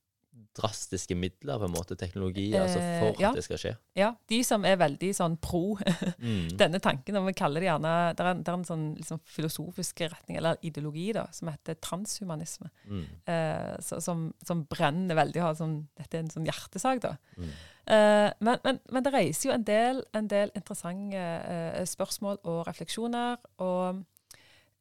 drastiske 0.56 1.16
midler, 1.16 1.58
på 1.60 1.64
en 1.64 1.72
måte, 1.72 1.96
teknologi, 1.96 2.50
altså 2.56 2.78
Eh, 2.80 3.00
for 3.00 3.20
ja. 3.20 3.30
at 3.30 3.38
det 3.38 3.44
skal 3.44 3.60
skje. 3.60 3.72
Ja, 3.96 4.10
de 4.28 4.38
som 4.44 4.64
er 4.68 4.76
veldig 4.80 5.10
sånn 5.16 5.36
pro 5.40 5.78
Mm. 6.22 6.52
denne 6.60 6.80
tanken, 6.82 7.16
og 7.16 7.26
vi 7.26 7.34
kaller 7.36 7.60
det 7.60 7.68
gjerne 7.68 7.92
Det 8.16 8.24
er, 8.24 8.34
det 8.40 8.48
er 8.48 8.58
en 8.58 8.66
sånn 8.68 8.84
liksom, 8.98 9.20
filosofisk 9.24 10.00
retning, 10.04 10.36
eller 10.38 10.60
ideologi, 10.62 11.12
da, 11.16 11.26
som 11.32 11.48
heter 11.48 11.78
transhumanisme. 11.80 12.70
Mm. 12.86 13.04
Eh, 13.26 13.74
så, 13.80 14.00
som, 14.00 14.32
som 14.44 14.64
brenner 14.68 15.18
veldig. 15.18 15.42
Har 15.42 15.56
sånn, 15.58 15.88
dette 15.98 16.18
er 16.18 16.24
en 16.26 16.32
sånn 16.32 16.48
hjertesak, 16.48 17.02
da. 17.04 17.16
Mm. 17.36 17.52
Eh, 17.96 18.30
men, 18.40 18.58
men, 18.64 18.80
men 18.92 19.04
det 19.04 19.12
reiser 19.14 19.48
jo 19.48 19.54
en 19.56 19.66
del, 19.66 20.04
en 20.14 20.28
del 20.30 20.52
interessante 20.54 21.18
eh, 21.18 21.82
spørsmål 21.88 22.42
og 22.44 22.64
refleksjoner. 22.68 23.40
Og 23.64 24.04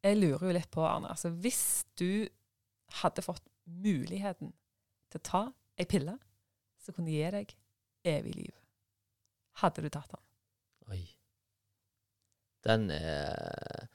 jeg 0.03 0.19
lurer 0.19 0.47
jo 0.49 0.57
litt 0.57 0.71
på, 0.73 0.83
Arne, 0.85 1.13
altså 1.15 1.31
hvis 1.31 1.85
du 1.99 2.27
hadde 3.01 3.23
fått 3.23 3.45
muligheten 3.71 4.51
til 5.11 5.21
å 5.21 5.27
ta 5.27 5.43
ei 5.79 5.87
pille 5.89 6.17
som 6.81 6.95
kunne 6.95 7.13
gi 7.13 7.31
deg 7.35 7.55
evig 8.07 8.35
liv, 8.35 8.53
hadde 9.61 9.83
du 9.83 9.89
tatt 9.93 10.11
den? 10.13 10.23
Oi. 10.91 11.03
Den 12.65 12.89
er 12.93 13.87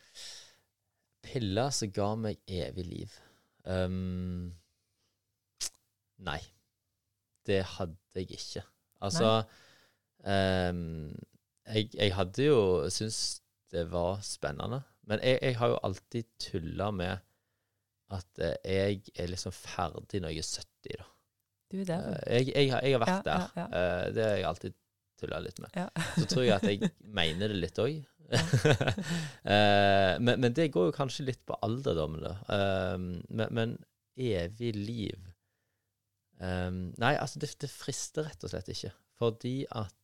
Pilla 1.26 1.70
som 1.74 1.90
ga 1.94 2.12
meg 2.18 2.38
evig 2.46 2.84
liv. 2.86 3.14
Um, 3.66 4.52
nei. 6.22 6.38
Det 7.46 7.62
hadde 7.76 8.22
jeg 8.22 8.38
ikke. 8.38 8.62
Altså 9.06 9.30
um, 10.26 11.14
jeg, 11.66 11.90
jeg 11.94 12.14
hadde 12.14 12.46
jo 12.46 12.60
syntes 12.90 13.40
det 13.74 13.88
var 13.90 14.22
spennende. 14.26 14.82
Men 15.06 15.22
jeg, 15.22 15.38
jeg 15.42 15.58
har 15.58 15.74
jo 15.74 15.80
alltid 15.86 16.30
tulla 16.42 16.90
med 16.94 17.22
at 18.14 18.38
eh, 18.38 18.56
jeg 18.64 19.00
er 19.18 19.30
liksom 19.32 19.52
ferdig 19.56 20.20
når 20.22 20.34
jeg 20.34 20.38
er 20.44 20.50
70, 20.62 20.98
da. 21.00 21.06
Du 21.72 21.80
er 21.80 21.84
der, 21.88 22.04
Eh, 22.26 22.42
jeg, 22.46 22.52
jeg, 22.54 22.70
har- 22.70 22.82
jeg 22.86 22.92
har 22.94 23.00
vært 23.02 23.16
Ja, 23.16 23.22
der. 23.30 23.46
ja, 23.56 23.66
Eh, 23.66 24.12
det 24.14 24.24
har 24.24 24.36
jeg 24.36 24.44
alltid 24.50 24.74
tulla 25.18 25.38
litt 25.40 25.58
med. 25.64 25.70
Ja. 25.74 25.88
Så 26.14 26.26
tror 26.30 26.44
jeg 26.44 26.54
at 26.54 26.62
jeg 26.70 26.90
mener 27.20 27.48
det 27.48 27.56
litt 27.56 27.78
òg. 27.82 28.04
men, 29.44 30.40
men 30.40 30.52
det 30.56 30.68
går 30.74 30.88
jo 30.90 30.94
kanskje 30.96 31.26
litt 31.28 31.42
på 31.46 31.56
alderdommen, 31.62 32.22
da. 32.24 32.34
Men, 32.98 33.48
men 33.54 33.76
evig 34.16 34.72
liv 34.76 35.32
Nei, 36.40 37.14
altså, 37.16 37.38
det, 37.40 37.52
det 37.62 37.70
frister 37.72 38.26
rett 38.28 38.42
og 38.44 38.50
slett 38.52 38.68
ikke. 38.74 38.90
Fordi 39.16 39.54
at 39.72 39.94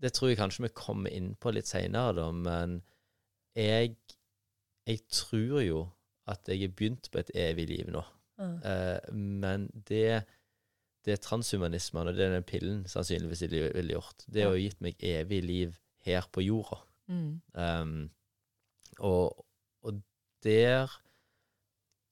Det 0.00 0.12
tror 0.14 0.30
jeg 0.30 0.38
kanskje 0.38 0.62
vi 0.68 0.72
kommer 0.78 1.10
inn 1.12 1.32
på 1.42 1.50
litt 1.52 1.66
seinere, 1.68 2.14
da, 2.20 2.28
men 2.32 2.78
jeg, 3.58 3.96
jeg 4.86 5.00
tror 5.12 5.58
jo 5.64 5.80
at 6.30 6.48
jeg 6.50 6.64
er 6.66 6.76
begynt 6.76 7.10
på 7.12 7.20
et 7.22 7.32
evig 7.34 7.66
liv 7.70 7.90
nå. 7.92 8.02
Mm. 8.40 8.56
Eh, 8.64 9.12
men 9.14 9.66
det, 9.88 10.22
det 11.06 11.20
transhumanismen 11.24 12.08
og 12.08 12.16
det 12.16 12.30
den 12.32 12.46
pillen 12.46 12.86
sannsynligvis 12.88 13.44
ville 13.50 13.94
gjort, 13.94 14.24
det 14.26 14.46
har 14.46 14.56
jo 14.56 14.64
gitt 14.64 14.80
meg 14.84 15.04
evig 15.04 15.42
liv 15.44 15.76
her 16.06 16.26
på 16.32 16.44
jorda. 16.44 16.80
Mm. 17.10 17.40
Um, 17.52 18.10
og, 18.98 19.44
og 19.82 20.00
der 20.44 20.92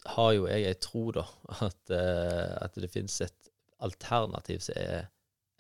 har 0.09 0.33
jo 0.37 0.49
jeg 0.51 0.67
ei 0.69 0.79
tro, 0.83 1.09
da, 1.15 1.25
at, 1.65 1.83
uh, 1.93 2.57
at 2.65 2.77
det 2.77 2.91
finnes 2.93 3.21
et 3.25 3.53
alternativ 3.85 4.61
som 4.67 4.79
er 4.81 5.09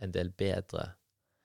en 0.02 0.12
del 0.14 0.30
bedre 0.30 0.92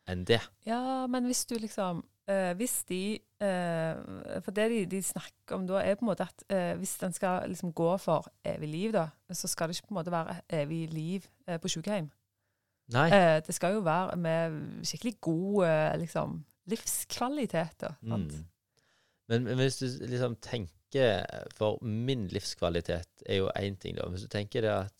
enn 0.09 0.25
det. 0.27 0.41
Ja, 0.67 1.05
men 1.07 1.29
hvis 1.29 1.45
du 1.49 1.55
liksom 1.61 2.03
eh, 2.29 2.53
Hvis 2.59 2.83
de 2.89 3.19
uh, 3.43 4.41
For 4.43 4.55
det 4.55 4.69
de, 4.71 4.81
de 4.95 5.01
snakker 5.03 5.57
om 5.57 5.67
da, 5.67 5.81
er 5.81 5.97
på 5.99 6.05
en 6.05 6.11
måte 6.11 6.27
at 6.27 6.45
uh, 6.49 6.73
hvis 6.79 6.95
en 7.03 7.15
skal 7.15 7.49
liksom 7.51 7.73
gå 7.75 7.89
for 8.01 8.27
evig 8.45 8.69
liv, 8.69 8.93
da, 8.95 9.07
så 9.31 9.47
skal 9.51 9.69
det 9.69 9.77
ikke 9.77 9.89
på 9.91 9.95
en 9.95 9.99
måte 10.01 10.13
være 10.13 10.39
evig 10.61 10.87
liv 10.93 11.27
på 11.61 11.71
sykehjem. 11.71 12.09
Nei. 12.93 13.07
Eh, 13.15 13.37
det 13.43 13.55
skal 13.55 13.77
jo 13.77 13.83
være 13.83 14.17
med 14.19 14.57
skikkelig 14.85 15.13
god 15.23 15.97
liksom, 15.99 16.41
livskvalitet. 16.71 17.77
Da? 17.81 17.93
Mm. 18.01 18.45
Men, 19.31 19.47
men 19.47 19.59
hvis 19.59 19.79
du 19.79 19.87
liksom 20.03 20.35
tenker 20.43 21.23
For 21.57 21.79
min 21.81 22.27
livskvalitet 22.29 23.23
er 23.25 23.39
jo 23.39 23.47
én 23.57 23.79
ting, 23.81 23.95
da. 23.97 24.05
Hvis 24.11 24.27
du 24.27 24.29
tenker 24.29 24.61
det 24.61 24.73
at 24.73 24.99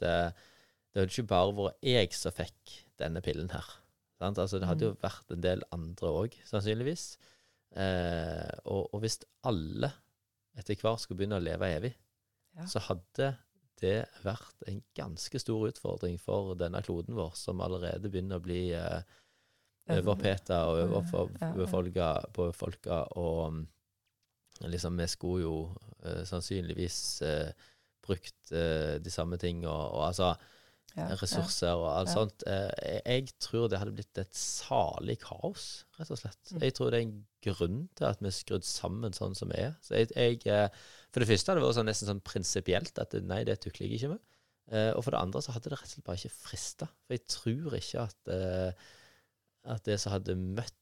det 0.94 1.02
hadde 1.02 1.12
ikke 1.12 1.30
bare 1.30 1.54
vært 1.58 1.86
jeg 1.86 2.16
som 2.18 2.34
fikk 2.34 2.74
denne 3.02 3.22
pillen 3.26 3.52
her. 3.54 3.68
Altså, 4.24 4.60
det 4.60 4.68
hadde 4.70 4.88
jo 4.90 4.96
vært 5.02 5.32
en 5.36 5.44
del 5.44 5.64
andre 5.76 6.12
òg, 6.24 6.36
sannsynligvis. 6.50 7.06
Eh, 7.76 8.54
og, 8.70 8.90
og 8.94 9.02
hvis 9.04 9.20
alle 9.50 9.90
etter 10.58 10.78
hvert 10.78 11.02
skulle 11.02 11.24
begynne 11.24 11.40
å 11.42 11.44
leve 11.44 11.70
evig, 11.80 11.94
Ja. 12.54 12.68
så 12.70 12.80
hadde 12.86 13.32
det 13.82 14.06
vært 14.22 14.62
en 14.70 14.84
ganske 14.96 15.40
stor 15.42 15.64
utfordring 15.72 16.20
for 16.22 16.54
denne 16.56 16.84
kloden 16.86 17.16
vår, 17.18 17.32
som 17.36 17.62
allerede 17.66 18.12
begynner 18.14 18.38
å 18.38 18.44
bli 18.46 18.68
eh, 18.78 19.02
overpeta 19.90 20.60
og 20.70 20.78
Ja, 20.78 20.86
ja. 20.86 22.12
på 22.34 22.52
folka, 22.54 23.00
og 23.18 23.54
mm, 23.58 23.64
liksom 24.70 24.98
vi 25.02 25.08
skulle 25.10 25.42
jo 25.48 25.56
eh, 26.06 26.22
sannsynligvis 26.30 27.00
eh, 27.26 27.52
brukt 28.06 28.52
eh, 28.54 29.00
de 29.02 29.12
samme 29.12 29.38
tingene 29.42 29.68
og, 29.72 29.98
og 29.98 30.06
altså 30.12 30.34
Ja, 30.96 31.08
ressurser 31.18 31.74
og 31.74 31.88
alt 31.90 32.10
Ja. 32.12 32.14
sånt. 32.14 32.44
Eh, 32.46 33.00
jeg, 33.06 33.32
tror 33.42 33.68
det 33.70 33.80
hadde 33.80 33.96
blitt 33.96 34.18
et 34.22 34.34
salig 34.38 35.16
kaos, 35.24 35.86
rett 35.98 36.12
og 36.14 36.20
slett. 36.20 36.52
Mm. 36.52 36.60
Jeg 36.62 36.74
tror 36.78 36.92
det 36.92 37.00
er 37.00 37.08
en 37.08 37.26
grunn 37.42 37.80
til 37.98 38.06
at 38.06 38.20
vi 38.22 38.28
er 38.30 38.36
skrudd 38.38 38.64
sammen 38.68 39.12
sånn 39.18 39.34
som 39.36 39.50
vi 39.50 39.58
er. 39.58 39.74
Så 39.82 39.96
jeg, 39.98 40.12
jeg, 40.16 40.46
eh, 40.46 40.70
for 41.12 41.20
det 41.24 41.30
første 41.32 41.50
hadde 41.50 41.62
det 41.64 41.68
vært 41.68 41.80
sånn, 41.80 41.90
nesten 41.90 42.12
sånn 42.12 42.22
prinsipielt 42.22 43.00
at 43.02 43.10
det- 43.10 43.24
nei, 43.26 43.44
det 43.44 43.60
tukler 43.62 43.88
jeg 43.90 44.00
ikke 44.02 44.10
med. 44.14 44.20
Eh, 44.72 44.92
og 44.94 45.04
for 45.04 45.12
det 45.12 45.20
andre 45.20 45.42
så 45.42 45.52
hadde 45.52 45.70
det 45.70 45.80
rett 45.80 45.90
og 45.90 45.94
slett 45.96 46.06
bare 46.06 46.22
ikke 46.22 46.38
frista. 46.46 46.86
For 47.08 47.18
jeg 47.18 47.28
tror 47.28 47.74
ikke 47.80 48.00
at, 48.06 48.28
eh, 48.28 48.72
at 49.66 49.84
det 49.84 50.00
som 50.00 50.12
hadde 50.14 50.36
møtt 50.38 50.74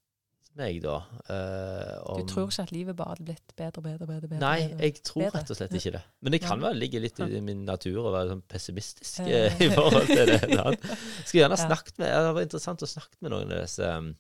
meg 0.59 0.81
da 0.83 0.97
uh, 1.29 2.17
Du 2.19 2.25
tror 2.27 2.49
ikke 2.49 2.63
at 2.65 2.71
livet 2.75 2.95
bare 2.99 3.13
hadde 3.13 3.23
blitt 3.29 3.53
bedre 3.55 3.81
bedre? 3.85 4.07
bedre, 4.09 4.27
bedre 4.27 4.39
Nei, 4.41 4.57
jeg 4.81 4.97
tror 5.03 5.23
bedre. 5.23 5.39
rett 5.39 5.51
og 5.53 5.57
slett 5.59 5.75
ikke 5.79 5.93
det. 5.95 6.01
Men 6.21 6.35
det 6.35 6.41
kan 6.43 6.59
Nei. 6.59 6.65
vel 6.69 6.81
ligge 6.83 6.99
litt 7.03 7.19
i 7.23 7.41
min 7.45 7.63
natur 7.67 8.01
å 8.03 8.11
være 8.11 8.33
sånn 8.33 8.43
pessimistisk 8.51 9.21
Eh. 9.23 9.45
eh, 9.47 9.61
i 9.67 9.69
forhold 9.71 10.07
til 10.11 10.25
det. 10.27 10.41
Skulle 11.25 11.43
gjerne 11.45 11.55
ha 11.55 11.61
snakket 11.67 11.97
med 12.03 12.11
Det 12.11 12.33
var 12.35 12.41
interessant 12.47 12.83
å 12.83 12.89
snakke 12.91 13.15
med 13.21 13.31
noen 13.35 13.51
av 13.55 13.61
disse 13.63 13.87
um, 13.95 14.11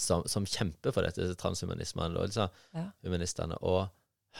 som, 0.00 0.24
som 0.26 0.46
kjemper 0.48 0.94
for 0.96 1.04
dette, 1.04 1.20
disse 1.20 1.36
transhumanismene 1.36 2.16
og 2.16 2.30
liksom, 2.30 2.48
Ja. 2.74 2.86
humanistene, 3.04 3.58
og 3.60 3.88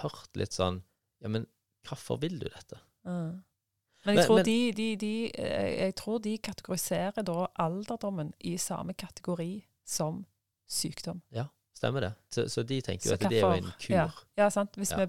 hørt 0.00 0.30
litt 0.40 0.56
sånn 0.56 0.80
Ja, 1.20 1.28
men 1.28 1.46
hvorfor 1.86 2.16
vil 2.20 2.38
du 2.40 2.48
dette? 2.48 2.80
Mm. 3.04 3.42
Men 4.06 4.16
jeg 4.18 4.26
tror, 4.26 4.36
men- 4.40 4.44
de, 4.44 4.72
de, 4.76 4.86
de, 5.00 5.12
eh, 5.40 5.68
jeg 5.86 5.94
tror 6.00 6.18
de 6.24 6.38
kategoriserer 6.38 7.22
da 7.24 7.46
alderdommen 7.60 8.32
i 8.40 8.56
samme 8.60 8.92
kategori 8.96 9.64
som 9.84 10.24
sykdom. 10.74 11.22
Ja, 11.34 11.46
Stemmer 11.74 12.00
det? 12.04 12.12
Så, 12.30 12.44
så 12.48 12.62
de 12.62 12.76
tenker 12.86 13.08
jo 13.10 13.14
at 13.16 13.24
det 13.28 13.40
er 13.40 13.42
jo 13.42 13.48
en 13.58 13.66
kur. 13.82 13.90
Ja, 13.96 14.04
ja 14.38 14.46
sant? 14.54 14.76
Hvis 14.78 14.92
vi 14.94 15.04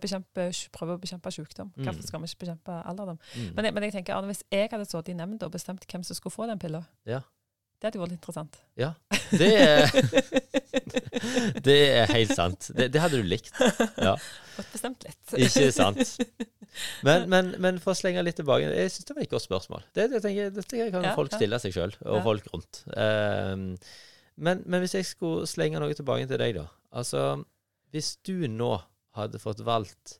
prøver 0.73 0.95
å 0.97 0.99
bekjempe 0.99 1.31
sykdom, 1.31 1.69
Mm. 1.77 2.01
skal 2.01 2.19
vi 2.23 2.25
ikke 2.31 2.39
bekjempe 2.41 2.79
alderdom? 2.89 3.19
Mm. 3.37 3.51
Men, 3.55 3.67
men 3.75 3.83
jeg 3.85 3.93
tenker, 3.99 4.15
Arne, 4.17 4.31
hvis 4.33 4.41
jeg 4.51 4.71
hadde 4.71 4.87
sittet 4.89 5.13
i 5.13 5.17
nemnda 5.19 5.45
og 5.45 5.53
bestemt 5.53 5.85
hvem 5.85 6.03
som 6.03 6.17
skulle 6.17 6.33
få 6.33 6.47
den 6.49 6.57
pilla, 6.59 6.81
Ja. 7.05 7.19
det 7.79 7.85
hadde 7.91 7.99
jo 7.99 8.03
vært 8.07 8.15
interessant. 8.17 8.57
Ja. 8.81 8.89
Det 9.29 9.51
er, 9.61 9.93
det 11.69 11.77
er 12.01 12.11
helt 12.13 12.33
sant. 12.35 12.71
Det, 12.75 12.89
det 12.93 13.01
hadde 13.03 13.21
du 13.21 13.29
likt. 13.29 13.53
Ja. 14.01 14.15
Fått 14.57 14.71
bestemt 14.73 15.05
litt. 15.05 15.21
Ikke 15.45 15.69
sant. 15.75 16.17
Men, 17.05 17.27
men, 17.33 17.53
men 17.61 17.77
for 17.83 17.93
å 17.93 17.97
slenge 17.99 18.23
litt 18.25 18.35
tilbake 18.41 18.67
Jeg 18.73 18.91
syns 18.91 19.05
det 19.07 19.15
var 19.15 19.23
et 19.27 19.31
godt 19.37 19.45
spørsmål. 19.45 19.85
Det, 19.95 20.09
det 20.11 20.21
tenker, 20.25 20.47
jeg- 20.47 20.55
dette 20.57 20.89
kan 20.97 21.07
Ja, 21.11 21.13
folk 21.17 21.33
stille 21.37 21.61
seg 21.61 21.77
sjøl, 21.77 21.93
og 22.09 22.19
Ja. 22.19 22.23
folk 22.25 22.49
rundt. 22.53 22.81
Ehm, 22.97 23.69
men, 24.37 24.63
men 24.65 24.83
hvis 24.83 24.95
jeg 24.97 25.07
skulle 25.07 25.47
slenge 25.49 25.79
noe 25.81 25.95
tilbake 25.95 26.27
til 26.29 26.41
deg, 26.41 26.57
da. 26.57 26.67
Altså, 26.95 27.43
hvis 27.95 28.15
du 28.27 28.47
nå 28.51 28.73
hadde 29.15 29.39
fått 29.39 29.63
valgt 29.65 30.19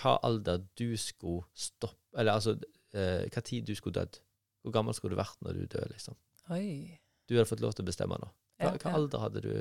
hva 0.00 0.16
alder 0.24 0.62
du 0.78 0.94
skulle 0.96 1.42
stoppe 1.52 2.16
Eller 2.16 2.38
altså, 2.38 2.54
eh, 2.96 3.26
hva 3.32 3.42
tid 3.44 3.66
du 3.68 3.74
skulle 3.76 3.98
dødd. 3.98 4.18
Hvor 4.62 4.74
gammel 4.74 4.94
skulle 4.96 5.16
du 5.16 5.20
vært 5.20 5.40
når 5.44 5.58
du 5.58 5.66
dør, 5.74 5.88
liksom? 5.90 6.16
Oi. 6.54 6.98
Du 7.28 7.34
hadde 7.36 7.48
fått 7.50 7.62
lov 7.64 7.74
til 7.74 7.84
å 7.84 7.88
bestemme 7.88 8.18
nå. 8.20 8.28
Hva, 8.60 8.72
Ja, 8.72 8.78
hva 8.78 8.92
alder 8.98 9.22
hadde 9.24 9.42
du 9.44 9.52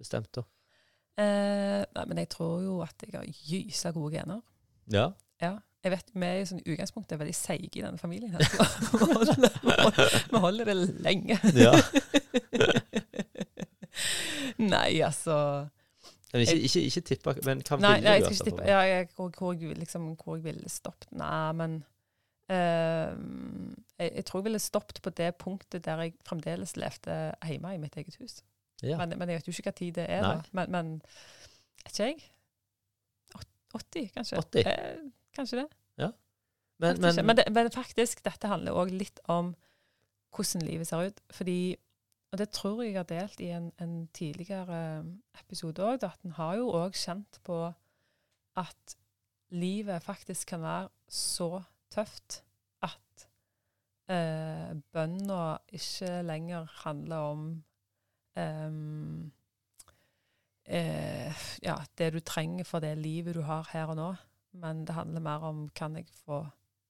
bestemt 0.00 0.30
da? 0.36 0.44
Eh, 1.20 1.82
nei, 1.96 2.04
men 2.08 2.22
jeg 2.22 2.30
tror 2.32 2.62
jo 2.64 2.78
at 2.84 3.02
jeg 3.04 3.12
har 3.16 3.26
gysa 3.26 3.92
gode 3.92 4.14
gener. 4.16 4.40
Ja. 4.90 5.10
Ja. 5.42 5.58
Jeg 5.80 5.92
vet, 5.94 6.10
Vi 6.12 6.26
er 6.28 6.42
sånn 6.44 6.60
i 6.60 6.72
utgangspunktet 6.74 7.20
veldig 7.20 7.34
seige 7.36 7.80
i 7.80 7.84
denne 7.84 7.98
familien. 8.00 8.34
her. 8.34 8.40
Vi 8.92 8.98
holder, 9.14 10.18
vi 10.30 10.42
holder 10.44 10.68
det 10.68 10.76
lenge. 11.00 11.38
ja. 11.56 11.72
Nei, 14.60 15.00
altså 15.00 15.36
Men 16.32 16.42
ikke, 16.44 16.56
ikke, 16.60 16.80
ikke 16.80 17.00
tippa, 17.00 17.32
men 17.46 17.62
hva 17.66 17.78
Nei, 17.80 17.94
ville 17.96 18.04
nei 18.06 18.16
jeg 18.18 18.24
skal 18.24 18.34
ikke 18.34 18.48
tippe. 18.50 18.66
Ja, 18.68 18.80
jeg, 18.86 19.08
hvor, 19.16 19.30
hvor, 19.38 19.54
liksom, 19.80 20.10
hvor 20.20 20.36
jeg 20.36 20.44
ville 20.44 20.68
stoppet. 20.70 21.08
Nei, 21.16 21.52
men 21.58 21.78
uh, 22.52 23.10
jeg, 23.98 24.12
jeg 24.20 24.24
tror 24.28 24.40
jeg 24.40 24.48
ville 24.50 24.62
stoppet 24.62 25.00
på 25.02 25.10
det 25.16 25.30
punktet 25.40 25.84
der 25.88 26.04
jeg 26.04 26.14
fremdeles 26.28 26.76
levde 26.76 27.16
hjemme 27.46 27.74
i 27.74 27.80
mitt 27.82 27.96
eget 27.96 28.20
hus. 28.20 28.42
Ja. 28.82 29.00
Men, 29.00 29.16
men 29.18 29.28
jeg 29.28 29.40
vet 29.40 29.48
jo 29.48 29.56
ikke 29.56 29.70
hva 29.70 29.78
tid 29.80 29.96
det 29.98 30.06
er, 30.08 30.22
Nei. 30.22 30.36
da. 30.36 30.52
Men, 30.60 30.76
men 30.76 30.92
ikke 31.88 32.12
jeg. 32.12 32.20
80, 33.74 34.08
kanskje? 34.14 34.38
80? 34.38 34.66
Eh, 34.66 35.10
kanskje 35.36 35.62
det. 35.62 35.68
Men, 36.80 36.96
Faktisk 36.96 37.16
men, 37.16 37.26
men, 37.26 37.36
det, 37.36 37.44
men 37.52 37.70
faktisk, 37.74 38.24
dette 38.24 38.48
handler 38.48 38.76
òg 38.80 38.92
litt 38.94 39.20
om 39.28 39.52
hvordan 40.32 40.64
livet 40.64 40.88
ser 40.88 41.10
ut. 41.10 41.20
Fordi, 41.36 41.76
og 42.32 42.38
det 42.40 42.48
tror 42.56 42.80
jeg 42.82 42.94
jeg 42.94 43.00
har 43.02 43.08
delt 43.10 43.42
i 43.44 43.50
en, 43.52 43.68
en 43.82 43.96
tidligere 44.16 44.80
episode 45.42 45.84
òg, 45.84 46.06
at 46.06 46.24
en 46.24 46.38
har 46.38 46.56
jo 46.56 46.70
òg 46.78 46.96
kjent 46.96 47.40
på 47.44 47.58
at 48.60 48.96
livet 49.50 50.02
faktisk 50.02 50.54
kan 50.54 50.62
være 50.62 50.88
så 51.10 51.62
tøft 51.92 52.40
at 52.86 53.26
eh, 54.08 54.72
bønna 54.94 55.58
ikke 55.74 56.22
lenger 56.22 56.70
handler 56.84 57.28
om 57.34 57.44
em, 58.38 59.32
eh, 60.64 61.44
ja, 61.62 61.76
det 61.98 62.12
du 62.14 62.20
trenger 62.20 62.64
for 62.64 62.80
det 62.80 62.96
livet 62.98 63.34
du 63.34 63.42
har 63.42 63.68
her 63.72 63.92
og 63.92 64.00
nå. 64.00 64.10
Men 64.52 64.84
det 64.84 64.94
handler 64.96 65.22
mer 65.24 65.44
om 65.46 65.68
kan 65.74 65.96
jeg 65.96 66.08
få 66.24 66.42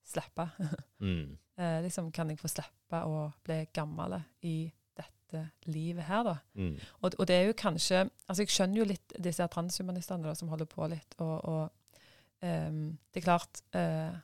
slippe? 0.07 0.49
mm, 0.99 1.37
Eh, 1.61 1.81
liksom, 1.83 2.11
kan 2.11 2.29
jeg 2.31 2.39
få 2.39 2.49
slippe 2.49 3.01
å 3.05 3.25
bli 3.45 3.57
gammel 3.75 4.15
i 4.47 4.71
dette 4.97 5.41
livet 5.69 6.07
her, 6.07 6.23
da? 6.25 6.35
mm, 6.55 6.71
Og, 7.01 7.17
og 7.19 7.27
det 7.27 7.35
er 7.35 7.49
jo 7.49 7.57
kanskje 7.59 7.99
Altså, 8.07 8.41
jeg 8.41 8.53
skjønner 8.55 8.79
jo 8.81 8.87
litt 8.89 9.13
disse 9.19 9.45
transhumanistene 9.51 10.25
da, 10.25 10.33
som 10.37 10.49
holder 10.49 10.69
på 10.71 10.87
litt, 10.89 11.15
og, 11.19 11.35
og 11.45 11.99
um, 12.41 12.97
det 13.11 13.21
er 13.21 13.27
klart 13.27 13.61
uh, 13.75 14.15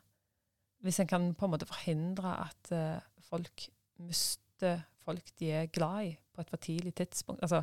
Hvis 0.81 1.01
en 1.03 1.11
kan 1.11 1.29
på 1.35 1.45
en 1.45 1.53
måte 1.53 1.69
forhindre 1.69 2.33
at 2.47 2.71
uh, 2.73 3.05
folk 3.27 3.67
mister 4.01 4.81
folk 5.03 5.29
de 5.39 5.51
er 5.59 5.69
glad 5.71 6.09
i, 6.09 6.15
på 6.33 6.41
et 6.41 6.49
for 6.49 6.63
tidlig 6.63 6.95
tidspunkt 6.97 7.43
altså, 7.45 7.61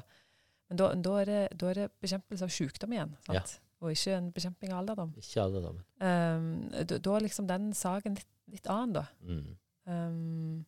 Men 0.69 0.79
da, 0.79 0.93
da, 0.95 1.17
er 1.21 1.31
det, 1.33 1.43
da 1.61 1.73
er 1.73 1.81
det 1.83 1.91
bekjempelse 2.05 2.47
av 2.47 2.53
sykdom 2.53 2.95
igjen, 2.95 3.17
sant? 3.27 3.57
Og 3.85 3.93
ikke 3.93 4.17
en 4.17 4.31
bekjemping 4.33 4.73
av 4.73 4.81
alderdom. 4.83 5.13
ikke 5.21 5.43
alderdommen. 5.45 5.85
Um, 6.01 6.47
da, 6.73 6.99
da 6.99 7.17
er 7.19 7.27
liksom 7.27 7.49
den 7.51 7.69
saken 7.77 8.17
litt, 8.19 8.31
litt 8.55 8.71
annen, 8.73 8.97
da. 9.03 9.07
Mm, 9.25 9.53
Um, 9.85 10.65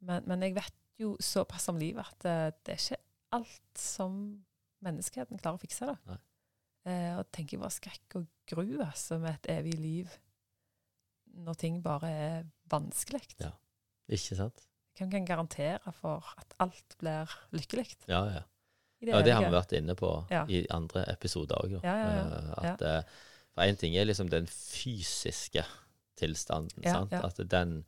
men, 0.00 0.22
men 0.24 0.44
jeg 0.46 0.54
vet 0.56 0.76
jo 1.00 1.14
såpass 1.20 1.68
om 1.68 1.76
livet 1.80 2.06
at 2.06 2.26
eh, 2.28 2.52
det 2.64 2.72
er 2.72 2.80
ikke 2.80 3.00
alt 3.36 3.80
som 3.80 4.14
menneskeheten 4.84 5.40
klarer 5.40 5.58
å 5.58 5.62
fikse. 5.62 5.88
da. 5.90 6.16
Eh, 6.84 7.10
og 7.18 7.28
tenker 7.34 7.56
jeg 7.56 7.64
bare 7.64 7.74
skrekk 7.74 8.18
og 8.20 8.28
gru 8.48 8.78
altså, 8.84 9.18
med 9.20 9.38
et 9.38 9.50
evig 9.58 9.74
liv 9.80 10.16
når 11.44 11.58
ting 11.58 11.80
bare 11.82 12.10
er 12.14 12.48
vanskelig. 12.70 13.24
Ja. 13.42 13.50
ikke 14.08 14.38
sant? 14.38 14.66
Hvem 14.94 15.10
kan 15.10 15.26
garantere 15.26 15.92
for 15.98 16.22
at 16.38 16.54
alt 16.62 16.94
blir 17.00 17.32
lykkelig? 17.56 17.88
Ja, 18.06 18.22
ja. 18.30 18.44
Ja, 19.00 19.20
det 19.22 19.34
har 19.34 19.44
vi 19.44 19.52
vært 19.52 19.72
inne 19.76 19.94
på 19.98 20.10
Ja. 20.30 20.44
i 20.48 20.66
andre 20.70 21.04
episoder 21.12 21.56
òg. 21.64 21.78
Ja. 21.82 21.94
At 22.56 22.82
eh, 22.82 23.02
For 23.54 23.62
én 23.62 23.76
ting 23.78 23.96
er 23.96 24.04
liksom 24.04 24.30
den 24.30 24.46
fysiske 24.50 25.62
tilstanden, 26.16 26.82
sant? 26.82 27.12
At 27.12 27.38
den 27.50 27.84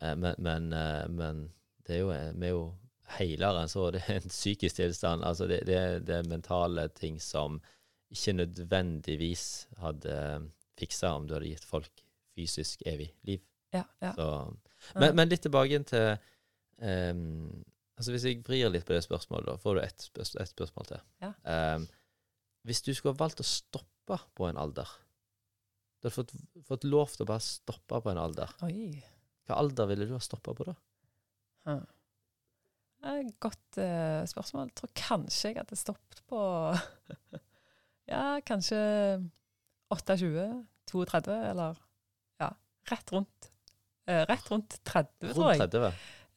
eh, 0.00 0.14
men, 0.14 0.34
men, 0.38 0.72
eh, 0.72 1.08
men 1.08 1.52
det 1.86 1.96
er 1.96 2.00
jo, 2.00 2.10
eh, 2.10 2.32
vi 2.32 2.46
er 2.46 2.54
jo 2.54 2.74
heilere 3.18 3.60
enn 3.64 3.68
så. 3.68 3.90
Det 3.92 4.02
er 4.08 4.20
en 4.22 4.28
psykisk 4.32 4.76
tilstand. 4.76 5.24
Altså 5.24 5.46
det, 5.46 5.66
det, 5.66 6.06
det 6.06 6.16
er 6.20 6.28
mentale 6.30 6.88
ting 6.88 7.20
som 7.20 7.60
ikke 8.14 8.32
nødvendigvis 8.38 9.66
hadde 9.82 10.16
fiksa 10.78 11.14
om 11.16 11.26
du 11.26 11.34
hadde 11.34 11.50
gitt 11.50 11.64
folk 11.68 12.04
fysisk 12.34 12.82
evig 12.86 13.10
liv. 13.26 13.42
Ja, 13.74 13.84
ja. 14.02 14.12
Så, 14.14 14.28
men, 14.94 15.14
men 15.18 15.28
litt 15.28 15.42
tilbake 15.42 15.80
til 15.88 16.16
ehm, 16.80 17.64
altså 17.98 18.14
Hvis 18.14 18.26
jeg 18.28 18.42
vrir 18.46 18.70
litt 18.72 18.86
på 18.88 18.94
det 18.96 19.04
spørsmålet, 19.06 19.48
da 19.48 19.60
får 19.60 19.76
du 19.76 19.82
ett 19.84 20.06
spørs 20.08 20.34
et 20.40 20.50
spørsmål 20.50 20.90
til. 20.90 21.02
Ja. 21.22 21.32
Um, 21.46 21.86
hvis 22.64 22.82
du 22.84 22.92
skulle 22.94 23.14
ha 23.14 23.20
valgt 23.20 23.42
å 23.44 23.46
stoppe 23.46 24.18
på 24.36 24.46
en 24.48 24.58
alder 24.60 24.88
Du 26.00 26.08
hadde 26.08 26.14
fått, 26.16 26.32
fått 26.68 26.86
lov 26.88 27.12
til 27.12 27.24
å 27.24 27.28
bare 27.28 27.44
stoppe 27.44 28.00
på 28.04 28.12
en 28.12 28.20
alder. 28.20 28.50
Oi. 28.66 29.02
Hva 29.44 29.60
alder 29.60 29.88
ville 29.90 30.08
du 30.08 30.14
ha 30.16 30.22
stoppa 30.24 30.54
på 30.56 30.66
da? 30.68 30.74
Hmm. 31.68 31.84
Godt 33.40 33.78
uh, 33.80 34.24
spørsmål. 34.28 34.70
Jeg 34.70 34.76
tror 34.80 34.92
kanskje 34.96 35.50
jeg 35.50 35.60
hadde 35.60 35.76
stoppet 35.80 36.22
på 36.28 36.40
Ja, 38.12 38.40
kanskje 38.44 38.78
28, 39.92 40.44
32, 40.90 41.36
eller 41.52 41.78
ja, 42.40 42.50
rett 42.90 43.12
rundt. 43.12 43.50
Uh, 44.08 44.24
rett 44.28 44.50
rundt 44.52 44.76
30, 44.84 45.32
tror 45.32 45.40
Rundt 45.40 45.56
jeg. 45.56 45.70
30? 45.72 45.92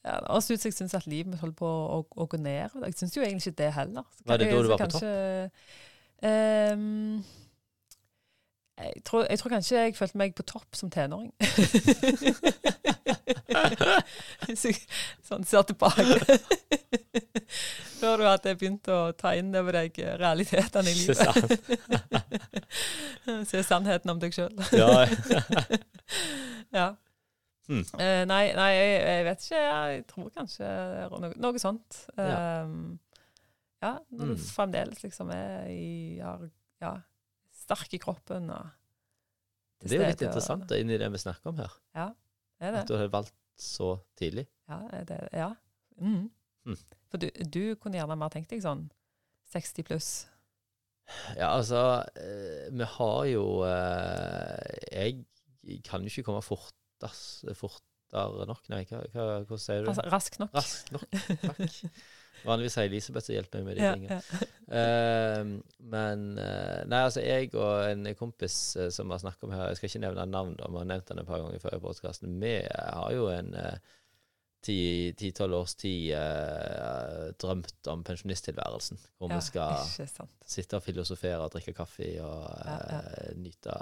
Ja, 0.07 0.21
det 0.23 0.31
høres 0.31 0.47
ut 0.47 0.61
som 0.61 0.69
jeg 0.69 0.77
syns 0.77 0.95
at 0.95 1.07
livet 1.11 1.33
mitt 1.33 1.41
holder 1.43 1.57
på 1.59 1.67
å, 1.67 1.99
å 2.07 2.27
gå 2.31 2.39
ned. 2.39 2.77
Jeg 2.87 2.95
syns 2.95 3.17
jo 3.17 3.25
egentlig 3.25 3.51
ikke 3.51 3.63
det 3.65 3.73
heller. 3.75 4.07
Så 4.15 4.29
Var 4.31 4.39
det 4.39 4.47
da 4.47 4.55
du 4.55 4.57
så 4.61 4.71
var 4.71 4.79
på 4.79 4.85
kanskje, 4.85 5.11
Um, 6.17 7.23
jeg, 8.77 8.93
tror, 9.05 9.25
jeg 9.29 9.39
tror 9.39 9.49
kanskje 9.49 9.77
jeg 9.77 9.95
følte 9.95 10.17
meg 10.17 10.35
på 10.35 10.43
topp 10.43 10.75
som 10.77 10.89
tenåring. 10.89 11.31
Sånn 15.27 15.45
ser 15.45 15.61
tilbake. 15.69 16.37
Før 17.97 18.21
du 18.21 18.25
hadde 18.27 18.55
begynt 18.57 18.89
å 18.93 19.11
ta 19.17 19.33
inn 19.37 19.55
over 19.57 19.71
deg 19.79 19.97
realitetene 20.21 20.89
i 20.89 20.95
livet. 20.97 21.17
Se 23.49 23.63
sannheten 23.65 24.13
om 24.13 24.21
deg 24.21 24.33
sjøl. 24.37 24.53
Ja. 26.73 26.89
Eh, 27.69 28.23
nei, 28.29 28.53
nei 28.55 28.69
jeg, 28.73 28.91
jeg 29.03 29.25
vet 29.27 29.41
ikke. 29.43 29.61
Jeg 29.61 30.05
tror 30.07 30.29
kanskje 30.35 30.67
det 30.67 31.19
noe, 31.19 31.33
noe 31.43 31.59
sånt. 31.59 31.97
Ja. 32.17 32.63
Um, 32.63 32.99
ja, 33.83 33.91
når 34.09 34.25
Hmm. 34.25 34.35
du 34.35 34.43
fremdeles 34.47 35.01
liksom 35.03 35.29
er 35.35 35.67
i 35.69 36.19
har, 36.23 36.47
ja, 36.81 36.93
sterk 37.53 37.93
i 37.93 37.99
kroppen 38.01 38.49
og 38.49 38.69
til 39.81 39.89
Det 39.89 39.99
er 39.99 40.03
jo 40.03 40.07
litt 40.09 40.21
og- 40.21 40.27
interessant 40.29 40.67
da, 40.69 40.75
inn 40.81 40.89
i 40.89 40.97
det 40.97 41.11
vi 41.11 41.17
snakker 41.17 41.47
om 41.51 41.57
her. 41.57 41.73
Ja, 41.95 42.07
er 42.59 42.73
At 42.79 42.87
du 42.87 42.95
hadde 42.97 43.11
valgt 43.11 43.33
så 43.57 43.99
tidlig. 44.17 44.47
Ja, 44.69 44.79
det, 45.03 45.29
ja. 45.33 45.51
Mm. 46.01 46.29
Hmm. 46.65 46.77
For 47.09 47.17
du, 47.17 47.29
du 47.31 47.75
kunne 47.75 47.97
gjerne 47.99 48.17
mer 48.17 48.29
tenkt 48.29 48.49
deg 48.49 48.61
sånn 48.63 48.89
60 49.53 49.83
pluss. 49.87 50.09
Ja, 51.37 51.53
altså 51.55 52.03
eh, 52.19 52.67
Vi 52.75 52.83
har 52.83 53.21
jo 53.31 53.63
eh, 53.63 54.57
Jeg 54.91 55.81
kan 55.85 56.01
jo 56.03 56.07
ikke 56.11 56.23
komme 56.27 56.41
fortas, 56.43 56.73
fortere 57.57 58.47
nok. 58.49 58.63
Nei, 58.73 58.83
hva, 58.89 59.01
hva, 59.13 59.25
hva 59.49 59.57
sier 59.61 59.83
du? 59.83 59.89
Altså, 59.91 60.05
raskt 60.11 60.39
nok. 60.41 60.53
Rask 60.57 60.93
nok. 60.95 61.09
Takk. 61.43 61.81
Vanligvis 62.47 62.75
har 62.77 62.85
Elisabeth 62.85 63.25
som 63.25 63.33
hjelper 63.33 63.63
meg 63.65 63.65
med 63.65 63.79
de 63.79 63.83
Ja, 63.83 63.93
tingene. 63.97 64.17
ja. 64.21 64.47
uh, 64.69 65.77
men 65.89 66.25
uh, 66.37 66.83
Nei, 66.85 66.99
altså, 67.07 67.23
jeg 67.25 67.49
og 67.57 67.87
en 67.89 68.05
kompis 68.19 68.57
uh, 68.77 68.89
som 68.93 69.09
har 69.09 69.23
snakket 69.23 69.47
om 69.47 69.55
her, 69.55 69.71
jeg 69.71 69.79
skal 69.79 69.89
ikke 69.89 70.03
nevne 70.05 70.25
navn, 70.29 70.53
da, 70.59 70.69
vi 70.69 70.77
har 70.77 70.89
nevnt 70.91 71.09
han 71.09 71.23
et 71.23 71.29
par 71.29 71.41
ganger 71.41 71.63
før 71.63 71.79
i 71.79 71.81
podkasten, 71.87 72.37
vi 72.43 72.53
har 72.69 73.15
jo 73.15 73.29
en 73.33 73.55
ti-tolv 74.67 75.53
års 75.61 75.75
tid 75.79 76.11
eh, 76.17 77.27
drømt 77.39 77.87
om 77.87 78.01
pensjonisttilværelsen. 78.03 78.99
Hvor 79.17 79.29
Ja, 79.31 79.37
vi 79.37 79.45
skal 79.45 80.09
sitte 80.49 80.79
og 80.79 80.83
filosofere 80.83 81.39
og 81.45 81.53
drikke 81.53 81.73
kaffe 81.77 82.09
og 82.25 82.49
eh, 82.65 83.29
nyte. 83.39 83.77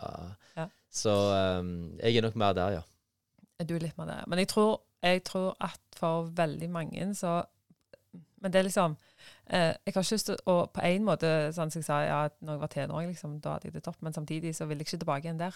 Så 0.94 1.14
um, 1.16 1.72
jeg 1.98 2.20
er 2.20 2.28
nok 2.28 2.38
mer 2.38 2.54
der, 2.58 2.78
ja. 2.78 2.84
Du 3.64 3.76
er 3.76 3.86
litt 3.86 3.98
mer 3.98 4.10
der. 4.10 4.24
Men 4.28 4.42
jeg 4.42 4.50
tror, 4.52 4.82
jeg 5.04 5.24
tror 5.24 5.56
at 5.64 5.80
for 5.96 6.32
veldig 6.36 6.70
mange 6.70 7.14
så 7.16 7.44
Men 8.42 8.54
det 8.54 8.60
er 8.60 8.64
liksom 8.64 8.98
eh, 9.48 9.74
Jeg 9.86 9.94
har 9.94 10.02
ikke 10.02 10.16
lyst 10.16 10.26
til 10.26 10.38
å 10.46 10.56
På 10.74 10.82
en 10.84 11.06
måte, 11.08 11.30
sånn 11.56 11.72
som 11.72 11.80
jeg 11.80 11.88
sa, 11.88 12.00
ja, 12.04 12.20
når 12.42 12.54
jeg 12.54 12.62
var 12.62 12.74
tenåring, 12.74 13.08
liksom, 13.14 13.40
da 13.42 13.56
hadde 13.56 13.70
jeg 13.70 13.74
det 13.74 13.84
topp, 13.84 14.02
men 14.02 14.14
samtidig 14.14 14.56
så 14.56 14.66
vil 14.66 14.78
jeg 14.78 14.88
ikke 14.88 14.98
tilbake 14.98 15.28
igjen 15.28 15.40
der. 15.40 15.56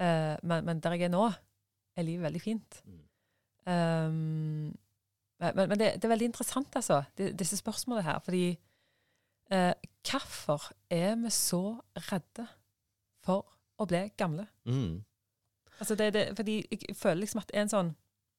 Eh, 0.00 0.36
men, 0.42 0.64
men 0.64 0.80
der 0.80 0.96
jeg 0.96 1.08
er 1.08 1.14
nå, 1.14 1.24
er 1.96 2.04
livet 2.04 2.26
veldig 2.28 2.42
fint. 2.42 2.82
Mm. 2.84 3.02
Um, 3.66 4.76
men 5.40 5.68
men 5.68 5.78
det, 5.78 5.94
det 5.96 6.04
er 6.04 6.12
veldig 6.14 6.30
interessant, 6.30 6.76
altså, 6.76 7.02
disse 7.16 7.56
spørsmålene 7.56 8.04
her. 8.04 8.18
Fordi 8.24 8.44
eh, 9.50 9.72
hvorfor 10.10 10.70
er 10.90 11.16
vi 11.16 11.30
så 11.30 11.80
redde 12.10 12.46
for 13.24 13.44
å 13.78 13.88
bli 13.88 14.06
gamle? 14.16 14.46
Mm. 14.64 15.02
Altså 15.80 15.94
det, 15.98 16.12
det, 16.14 16.24
fordi 16.36 16.58
jeg 16.70 16.96
føler 16.96 17.20
liksom 17.24 17.42
at 17.42 17.50
en 17.54 17.68
sånn 17.68 17.94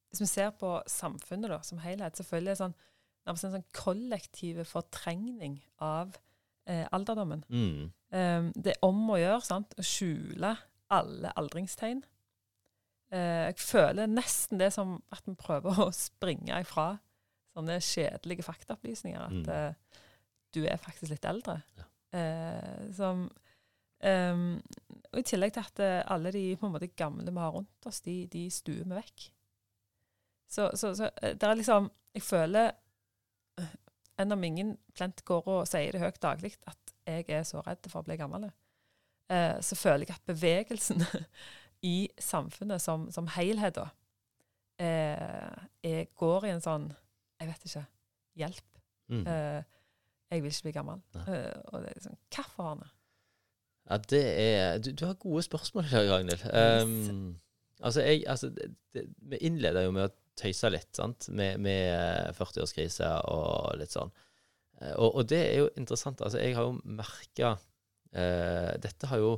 Hvis 0.09 0.21
vi 0.23 0.27
ser 0.31 0.53
på 0.55 0.69
samfunnet 0.87 1.51
da, 1.51 1.57
som 1.67 1.81
helhet, 1.83 2.15
så 2.15 2.23
føler 2.23 2.53
jeg 2.53 2.59
sånn, 2.61 2.73
nærmest 3.27 3.43
en 3.43 3.57
sånn 3.57 3.65
kollektiv 3.75 4.61
fortrengning 4.69 5.57
av 5.83 6.13
eh, 6.65 6.85
alderdommen. 6.95 7.41
Mm. 7.51 7.89
Um, 8.15 8.47
det 8.55 8.71
er 8.77 8.85
om 8.87 9.01
å 9.11 9.17
gjøre 9.19 9.41
sant, 9.43 9.75
å 9.75 9.83
skjule 9.83 10.53
alle 10.95 11.33
aldringstegn. 11.35 11.99
Uh, 13.11 13.49
jeg 13.49 13.59
føler 13.59 14.07
nesten 14.07 14.63
det 14.63 14.71
som 14.75 14.95
at 15.11 15.27
vi 15.27 15.35
prøver 15.39 15.83
å 15.83 15.89
springe 15.95 16.55
ifra 16.63 16.93
sånne 17.51 17.75
kjedelige 17.83 18.47
faktaopplysninger. 18.47 19.27
At 19.27 19.43
Mm. 19.43 19.51
uh, 19.51 20.07
du 20.55 20.63
er 20.63 20.79
faktisk 20.79 21.11
litt 21.11 21.27
eldre. 21.27 21.59
Ja. 21.75 21.89
Uh, 22.15 22.93
som 22.95 23.27
um, 24.03 24.61
Og 25.13 25.19
i 25.21 25.25
tillegg 25.25 25.53
til 25.55 25.65
at 25.65 25.79
eh, 25.83 26.03
alle 26.13 26.31
de 26.35 26.43
på 26.59 26.67
en 26.67 26.73
måte 26.75 26.91
gamle 26.97 27.31
vi 27.31 27.41
har 27.41 27.53
rundt 27.55 27.89
oss, 27.89 28.01
de, 28.05 28.25
de 28.31 28.45
stuer 28.51 28.83
vi 28.83 28.97
vekk. 28.97 29.27
Så, 30.47 30.69
så, 30.75 30.93
så 30.95 31.09
eh, 31.21 31.35
det 31.35 31.43
er 31.43 31.59
liksom 31.59 31.89
Jeg 32.15 32.23
føler 32.23 32.71
eh, 33.59 33.73
Enn 34.17 34.33
om 34.33 34.43
ingen 34.43 34.77
plent 34.97 35.21
går 35.27 35.49
og 35.51 35.67
sier 35.69 35.93
det 35.93 36.01
høyt 36.01 36.21
daglig 36.23 36.55
at 36.65 36.93
jeg 37.07 37.27
er 37.29 37.43
så 37.47 37.61
redd 37.63 37.85
for 37.87 38.01
å 38.01 38.07
bli 38.07 38.17
gammel, 38.19 38.47
eh, 39.31 39.59
så 39.63 39.77
føler 39.79 40.03
jeg 40.03 40.17
at 40.17 40.25
bevegelsen 40.27 41.05
i 41.93 42.09
samfunnet 42.19 42.83
som, 42.83 43.05
som 43.13 43.29
helhet, 43.31 43.77
da, 43.77 43.85
eh, 44.83 46.01
går 46.17 46.47
i 46.49 46.51
en 46.55 46.65
sånn 46.65 46.89
Jeg 47.37 47.51
vet 47.51 47.69
ikke. 47.69 47.85
Hjelp. 48.41 48.81
Mm. 49.13 49.23
Eh, 49.29 49.61
jeg 50.33 50.43
vil 50.43 50.51
ikke 50.51 50.67
bli 50.67 50.75
gammel. 50.75 51.03
Og 51.13 51.77
det 51.77 51.91
er 51.91 51.99
liksom 51.99 52.17
Hvorfor, 52.33 52.71
Arne? 52.73 52.89
Ja, 53.87 53.97
det 54.11 54.23
er 54.41 54.79
Du, 54.83 54.91
du 54.91 55.05
har 55.07 55.13
gode 55.21 55.43
spørsmål 55.45 55.83
her, 55.91 56.07
Ragnhild. 56.11 56.43
Um, 56.51 57.35
altså, 57.79 58.01
jeg 58.03 58.23
Altså, 58.27 58.49
det, 58.51 59.05
vi 59.31 59.37
innleder 59.47 59.85
jo 59.87 59.91
med 59.95 60.09
å 60.09 60.13
tøyse 60.37 60.69
litt, 60.69 60.89
sant, 60.93 61.29
med, 61.33 61.57
med 61.63 61.87
eh, 61.95 62.31
40-årskrise 62.37 63.07
og 63.31 63.77
litt 63.79 63.93
sånn. 63.95 64.11
Eh, 64.81 64.93
Og, 64.99 65.15
og 65.21 65.29
det 65.31 65.39
er 65.47 65.55
jo 65.63 65.69
interessant. 65.79 66.21
Altså, 66.21 66.37
jeg 66.43 66.53
har 66.57 66.67
jo 66.67 66.75
merka 66.85 67.55
uh, 67.57 68.73
Dette 68.83 69.09
har 69.09 69.23
jo 69.23 69.37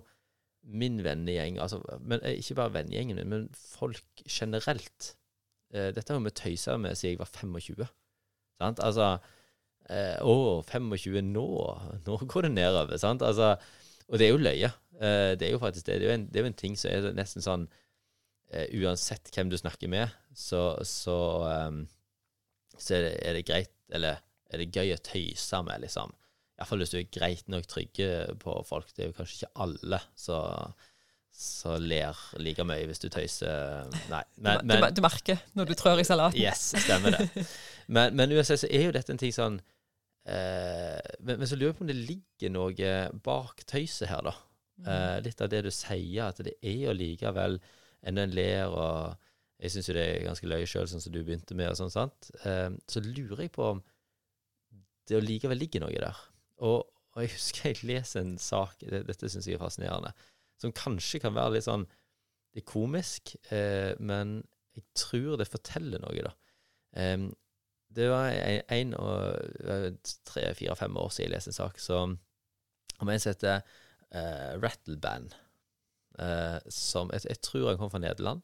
min 0.69 0.99
vennegjeng 1.05 1.55
altså, 1.63 1.79
men 2.03 2.19
eh, 2.27 2.35
Ikke 2.41 2.57
bare 2.59 2.73
vennegjengen 2.75 3.15
min, 3.21 3.29
men 3.31 3.45
folk 3.55 4.03
generelt. 4.27 5.13
uh, 5.75 5.87
dette 5.95 6.11
har 6.11 6.19
jo 6.19 6.25
vi 6.25 6.33
tøysa 6.35 6.75
med 6.77 6.97
siden 6.99 7.13
jeg 7.15 7.19
var 7.21 7.31
25. 7.31 7.85
Sant? 8.59 8.81
Altså 8.83 9.05
eh, 9.89 10.17
Å, 10.19 10.35
25 10.67 11.21
nå? 11.31 11.45
Nå 12.05 12.17
går 12.27 12.49
det 12.49 12.51
nedover. 12.57 12.97
Sant? 12.99 13.23
Altså, 13.23 13.53
og 14.09 14.19
det 14.19 14.27
er 14.27 14.33
jo 14.33 14.41
løye. 14.41 14.71
Eh, 14.99 15.33
det 15.39 15.47
er 15.47 15.53
jo 15.53 15.61
faktisk 15.61 15.87
det. 15.87 15.99
Det 16.01 16.07
er 16.07 16.11
jo 16.11 16.17
en, 16.17 16.27
det 16.27 16.39
er 16.39 16.45
jo 16.45 16.51
en 16.51 16.61
ting 16.61 16.75
som 16.79 16.91
er 16.91 17.13
nesten 17.15 17.45
sånn 17.45 17.67
eh, 18.51 18.67
Uansett 18.81 19.31
hvem 19.35 19.51
du 19.51 19.57
snakker 19.59 19.91
med, 19.91 20.11
så, 20.35 20.63
så, 20.87 21.17
ehm, 21.49 21.83
så 22.75 22.97
er, 22.97 23.05
det, 23.05 23.13
er 23.29 23.37
det 23.37 23.45
greit, 23.47 23.75
eller 23.93 24.19
er 24.49 24.63
det 24.63 24.73
gøy 24.73 24.95
å 24.95 25.03
tøyse 25.05 25.61
med, 25.65 25.85
liksom. 25.85 26.13
Iallfall 26.59 26.83
hvis 26.83 26.91
du 26.91 26.99
er 26.99 27.11
greit 27.13 27.47
nok 27.47 27.67
trygge 27.71 28.09
på 28.41 28.53
folk. 28.67 28.89
Det 28.91 29.05
er 29.05 29.11
jo 29.11 29.17
kanskje 29.21 29.37
ikke 29.37 29.63
alle 29.63 30.01
som 30.19 31.77
ler 31.79 32.17
like 32.43 32.65
mye 32.67 32.87
hvis 32.89 32.99
du 32.99 33.07
tøyser 33.13 33.87
Nei. 34.11 34.23
Men, 34.35 34.59
du, 34.59 34.65
men, 34.67 34.81
du, 34.83 34.97
du 34.97 35.05
merker 35.05 35.39
når 35.55 35.69
du 35.69 35.75
trør 35.79 36.01
i 36.01 36.07
salaten. 36.07 36.41
Yes, 36.41 36.73
stemmer 36.83 37.15
det. 37.15 37.45
Men, 37.89 38.13
men 38.13 38.29
uansett 38.35 38.61
så 38.61 38.67
er 38.69 38.83
jo 38.85 38.91
dette 38.93 39.09
en 39.09 39.17
ting 39.17 39.31
sånn 39.33 39.55
men, 40.27 41.39
men 41.39 41.47
så 41.47 41.55
lurer 41.55 41.71
jeg 41.71 41.77
på 41.79 41.85
om 41.85 41.89
det 41.89 41.95
ligger 41.97 42.51
noe 42.53 42.89
bak 43.25 43.63
tøyset 43.69 44.11
her, 44.11 44.21
da. 44.27 44.35
Eh, 44.87 45.17
litt 45.25 45.41
av 45.43 45.49
det 45.51 45.63
du 45.65 45.71
sier, 45.73 46.29
at 46.29 46.39
det 46.45 46.55
er 46.63 46.85
jo 46.85 46.95
likevel 46.95 47.57
enda 48.07 48.23
en 48.23 48.35
ler, 48.35 48.71
og 48.71 49.17
jeg 49.59 49.73
syns 49.73 49.89
jo 49.89 49.95
det 49.97 50.05
er 50.05 50.27
ganske 50.27 50.47
løye 50.47 50.67
sjøl, 50.69 50.87
sånn 50.87 51.03
som 51.03 51.13
du 51.13 51.19
begynte 51.19 51.57
med, 51.57 51.73
og 51.73 51.79
sånn, 51.81 51.91
sant. 51.91 52.29
Eh, 52.47 52.69
så 52.87 53.03
lurer 53.03 53.45
jeg 53.45 53.53
på 53.55 53.65
om 53.73 53.81
det 55.09 55.19
likevel 55.25 55.59
ligger 55.59 55.83
noe 55.83 55.99
der. 55.99 56.21
Og, 56.63 56.85
og 57.15 57.25
jeg 57.25 57.33
husker 57.33 57.71
jeg 57.71 57.89
leser 57.89 58.23
en 58.23 58.37
sak, 58.41 58.85
det, 58.85 59.03
dette 59.09 59.31
syns 59.31 59.49
jeg 59.49 59.59
er 59.59 59.63
fascinerende, 59.63 60.13
som 60.59 60.75
kanskje 60.75 61.21
kan 61.23 61.35
være 61.35 61.55
litt 61.57 61.67
sånn 61.67 61.85
Det 62.49 62.63
er 62.63 62.67
komisk, 62.67 63.35
eh, 63.53 63.91
men 63.99 64.39
jeg 64.75 64.85
tror 64.97 65.35
det 65.39 65.49
forteller 65.49 66.01
noe, 66.01 66.23
da. 66.23 66.31
Em, 66.97 67.27
det 67.95 68.09
var 68.11 68.33
en, 68.69 68.93
og 68.99 69.99
tre-fire-fem 70.29 70.97
år 71.01 71.13
siden 71.13 71.29
jeg 71.29 71.35
leste 71.35 71.53
en 71.53 71.57
sak 71.57 71.79
som, 71.81 72.17
om 72.99 73.09
en 73.09 73.21
som 73.21 73.33
heter 73.33 73.63
uh, 74.13 74.51
Rattleband. 74.61 75.33
Uh, 76.19 76.59
som 76.69 77.09
jeg, 77.15 77.25
jeg 77.29 77.41
tror 77.45 77.71
han 77.71 77.79
kom 77.81 77.91
fra 77.93 78.01
Nederland. 78.03 78.43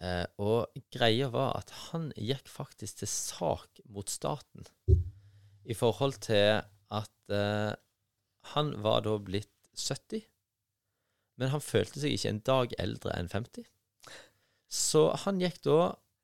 Uh, 0.00 0.26
og 0.40 0.82
greia 0.92 1.28
var 1.32 1.58
at 1.60 1.72
han 1.90 2.08
gikk 2.16 2.48
faktisk 2.48 3.02
til 3.02 3.10
sak 3.12 3.82
mot 3.92 4.08
staten 4.08 4.64
i 5.68 5.76
forhold 5.76 6.16
til 6.24 6.62
at 6.90 7.32
uh, 7.32 7.72
han 8.54 8.72
var 8.82 9.04
da 9.04 9.16
blitt 9.20 9.52
70, 9.76 10.24
men 11.40 11.52
han 11.52 11.62
følte 11.64 12.00
seg 12.02 12.16
ikke 12.16 12.32
en 12.32 12.42
dag 12.48 12.74
eldre 12.82 13.14
enn 13.16 13.30
50. 13.32 13.68
Så 14.70 15.08
han 15.24 15.40
gikk 15.42 15.60
da 15.66 15.78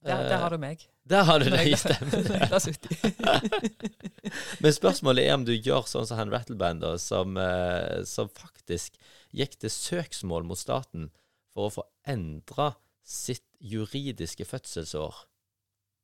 Der, 0.07 0.21
eh, 0.23 0.29
der 0.31 0.39
har 0.39 0.55
du 0.55 0.59
meg. 0.63 0.85
Der 1.07 1.23
har 1.23 1.39
du 1.39 1.51
det, 1.51 1.79
stemmer 1.79 2.23
når 2.29 2.35
jeg 2.35 2.49
det. 2.51 2.57
er 2.57 4.31
70. 4.31 4.61
Men 4.65 4.73
spørsmålet 4.75 5.27
er 5.27 5.37
om 5.37 5.45
du 5.47 5.53
gjør 5.55 5.87
sånn 5.87 6.09
som 6.09 6.19
han 6.19 6.33
Rattleband, 6.35 6.83
da, 6.83 6.97
som, 6.99 7.37
eh, 7.39 8.03
som 8.09 8.31
faktisk 8.35 8.99
gikk 9.37 9.55
til 9.63 9.71
søksmål 9.71 10.49
mot 10.49 10.59
staten 10.59 11.11
for 11.55 11.69
å 11.69 11.75
få 11.79 11.87
endra 12.11 12.73
sitt 13.07 13.47
juridiske 13.63 14.45
fødselsår 14.49 15.23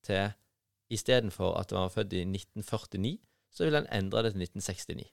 til 0.06 0.38
Istedenfor 0.92 1.56
at 1.56 1.72
han 1.72 1.86
var 1.86 1.92
født 1.94 2.14
i 2.18 2.22
1949, 2.28 3.16
så 3.52 3.64
ville 3.64 3.80
han 3.80 3.90
endre 3.96 4.26
det 4.26 4.34
til 4.34 4.44
1969. 4.44 5.06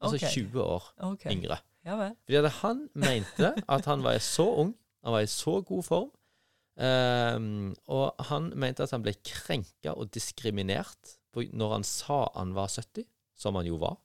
Altså 0.00 0.16
okay. 0.20 0.32
20 0.32 0.62
år 0.62 0.92
okay. 1.10 1.32
yngre. 1.34 1.58
Ja. 1.86 2.10
Fordi 2.26 2.52
han 2.62 2.88
mente 2.94 3.52
at 3.68 3.88
han 3.90 4.04
var 4.04 4.18
så 4.18 4.46
ung, 4.62 4.76
han 5.04 5.12
var 5.12 5.24
i 5.24 5.30
så 5.30 5.60
god 5.60 5.82
form, 5.82 6.10
ehm, 6.78 7.74
og 7.92 8.26
han 8.30 8.50
mente 8.58 8.84
at 8.84 8.94
han 8.94 9.04
ble 9.04 9.14
krenka 9.26 9.94
og 9.96 10.10
diskriminert 10.14 11.16
når 11.36 11.72
han 11.74 11.84
sa 11.84 12.22
han 12.34 12.54
var 12.56 12.70
70, 12.72 13.04
som 13.36 13.58
han 13.58 13.68
jo 13.68 13.76
var. 13.82 13.98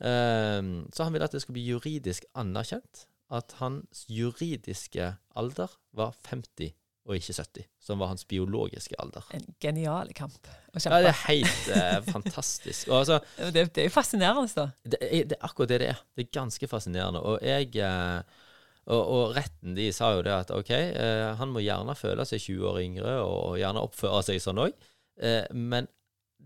Um, 0.00 0.88
så 0.96 1.04
han 1.04 1.12
ville 1.12 1.26
at 1.28 1.32
det 1.32 1.42
skulle 1.42 1.58
bli 1.58 1.70
juridisk 1.74 2.24
anerkjent 2.40 3.06
at 3.30 3.52
hans 3.60 4.06
juridiske 4.08 5.10
alder 5.36 5.72
var 5.96 6.14
50 6.28 6.72
og 7.08 7.16
ikke 7.16 7.34
70, 7.34 7.66
som 7.82 8.00
var 8.02 8.12
hans 8.12 8.24
biologiske 8.28 8.94
alder. 9.02 9.24
En 9.34 9.46
genial 9.62 10.12
kamp 10.14 10.50
å 10.70 10.82
Ja, 10.84 11.00
det 11.02 11.10
er 11.10 11.22
helt 11.24 11.70
eh, 11.74 11.96
fantastisk. 12.06 12.90
Altså, 12.94 13.18
det, 13.50 13.70
det 13.74 13.82
er 13.82 13.88
jo 13.88 13.94
fascinerende, 13.94 14.50
da. 14.54 14.68
det 14.84 15.00
er, 15.02 15.24
det 15.32 15.38
er 15.38 15.48
akkurat 15.48 15.72
det 15.72 15.80
det 15.82 15.88
er. 15.94 16.04
Det 16.14 16.26
er 16.26 16.30
ganske 16.36 16.68
fascinerende. 16.70 17.22
Og 17.26 17.40
jeg 17.42 17.72
eh, 17.82 18.38
og, 18.88 19.00
og 19.00 19.34
retten 19.36 19.76
de 19.76 19.90
sa 19.94 20.14
jo 20.16 20.24
det 20.26 20.32
at 20.34 20.52
OK, 20.54 20.70
eh, 20.72 21.28
han 21.38 21.52
må 21.52 21.62
gjerne 21.64 21.96
føle 21.98 22.24
seg 22.28 22.40
20 22.42 22.68
år 22.70 22.80
yngre 22.82 23.16
og 23.26 23.58
gjerne 23.60 23.84
oppføre 23.84 24.22
seg 24.26 24.40
sånn 24.42 24.62
òg, 24.64 24.88
eh, 25.20 25.44
men 25.52 25.88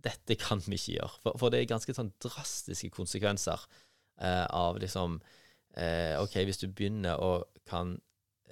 dette 0.05 0.37
kan 0.41 0.61
vi 0.67 0.77
ikke 0.77 0.97
gjøre. 0.99 1.21
For, 1.23 1.39
for 1.41 1.55
det 1.55 1.63
er 1.63 1.71
ganske 1.71 1.95
sånn 1.97 2.13
drastiske 2.23 2.91
konsekvenser 2.95 3.63
eh, 4.21 4.45
av 4.45 4.81
liksom 4.83 5.21
eh, 5.79 6.19
OK, 6.21 6.41
hvis 6.45 6.61
du 6.61 6.69
begynner 6.69 7.23
å 7.23 7.37
kan 7.69 7.95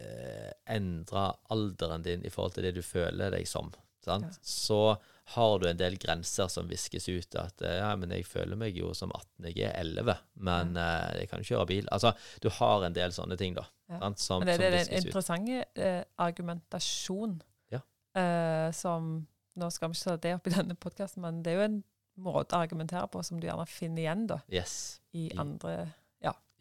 eh, 0.00 0.52
endre 0.72 1.26
alderen 1.52 2.04
din 2.06 2.24
i 2.24 2.32
forhold 2.32 2.56
til 2.56 2.68
det 2.68 2.76
du 2.78 2.84
føler 2.86 3.34
deg 3.34 3.48
som, 3.48 3.72
sant? 4.04 4.30
Ja. 4.30 4.38
så 4.40 4.80
har 5.24 5.58
du 5.62 5.68
en 5.68 5.78
del 5.78 5.96
grenser 6.02 6.48
som 6.50 6.66
viskes 6.68 7.06
ut. 7.08 7.34
At 7.38 7.62
eh, 7.62 7.76
ja, 7.78 7.92
men 7.96 8.10
jeg 8.10 8.26
føler 8.26 8.58
meg 8.58 8.76
jo 8.76 8.90
som 8.94 9.12
18, 9.14 9.46
jeg 9.52 9.68
er 9.68 9.76
11, 9.80 10.16
men 10.48 10.76
eh, 10.76 11.12
jeg 11.22 11.30
kan 11.30 11.44
kjøre 11.46 11.66
bil. 11.70 11.88
Altså, 11.94 12.12
du 12.42 12.48
har 12.58 12.84
en 12.88 12.96
del 12.96 13.14
sånne 13.14 13.38
ting, 13.40 13.54
da. 13.58 13.64
Ja. 13.92 14.00
Sant? 14.02 14.18
Som, 14.24 14.42
Men 14.44 14.58
det, 14.58 14.66
er 14.72 14.78
en 14.80 14.98
interessant 15.04 15.48
uh, 15.78 16.02
argumentasjon 16.24 17.40
Ja. 17.72 17.82
uh, 18.16 18.70
som 18.72 19.26
Nå 19.60 19.68
skal 19.68 19.90
vi 19.92 19.98
ikke 19.98 20.08
ta 20.08 20.16
det 20.16 20.30
opp 20.38 20.46
i 20.48 20.52
denne 20.54 20.74
podkasten, 20.80 21.20
men 21.20 21.42
det 21.44 21.52
er 21.52 21.58
jo 21.58 21.64
en 21.66 21.80
måte 22.24 22.56
å 22.56 22.62
argumentere 22.64 23.04
på 23.12 23.20
som 23.24 23.36
du 23.40 23.44
gjerne 23.44 23.66
finner 23.68 24.00
igjen 24.06 24.22
da, 24.30 24.38
Yes. 24.48 25.00
i 25.12 25.26
I- 25.26 25.36
andre 25.36 25.90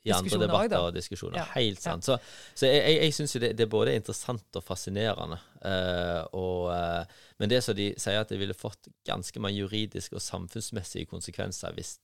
I 0.02 0.14
andre 0.16 0.40
debatter 0.42 0.78
også, 0.80 0.88
og 0.88 0.96
diskusjoner. 0.96 1.38
Ja. 1.38 1.46
Helt 1.54 1.82
sant. 1.84 2.08
Så, 2.08 2.16
så 2.58 2.70
jeg, 2.70 2.96
jeg, 2.98 3.14
syns 3.14 3.36
jo 3.36 3.42
det, 3.44 3.52
det 3.60 3.68
er 3.68 3.74
både 3.74 3.94
interessant 3.94 4.58
og 4.58 4.64
fascinerende. 4.66 5.38
Uh, 5.62 6.22
og, 6.40 6.72
uh, 6.74 7.28
men 7.38 7.52
det 7.52 7.60
som 7.62 7.78
de 7.78 7.92
sier, 8.02 8.18
at 8.18 8.34
det 8.34 8.40
ville 8.42 8.58
fått 8.58 8.90
ganske 9.06 9.44
mange 9.44 9.62
juridiske 9.62 10.18
og 10.18 10.24
samfunnsmessige 10.26 11.10
konsekvenser 11.12 11.78
hvis 11.78 12.00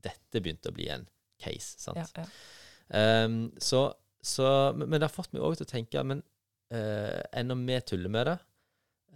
dette 0.00 0.38
begynte 0.42 0.70
å 0.70 0.76
bli 0.76 0.86
en 0.94 1.08
case. 1.42 1.74
sant? 1.82 1.98
ja, 1.98 2.06
ja. 2.22 2.28
Ehm, 2.90 3.50
så, 3.62 3.92
så, 4.22 4.46
men, 4.76 4.98
det 4.98 5.06
har 5.06 5.14
fått 5.14 5.34
meg 5.34 5.44
òg 5.46 5.54
til 5.58 5.68
å 5.68 5.70
tenke 5.70 6.02
Men 6.02 6.24
uh, 6.74 7.20
enda 7.36 7.54
vi 7.58 7.76
tuller 7.86 8.12
med 8.12 8.26
det, 8.30 8.38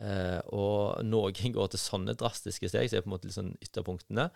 uh, 0.02 0.40
og 0.54 1.02
noen 1.06 1.56
går 1.56 1.72
til 1.72 1.82
sånne 1.82 2.16
drastiske 2.18 2.70
steg, 2.70 2.90
så 2.90 2.98
er 2.98 3.06
på 3.06 3.10
en 3.10 3.16
måte 3.16 3.34
sånn 3.34 3.54
ytterpunktene, 3.64 4.28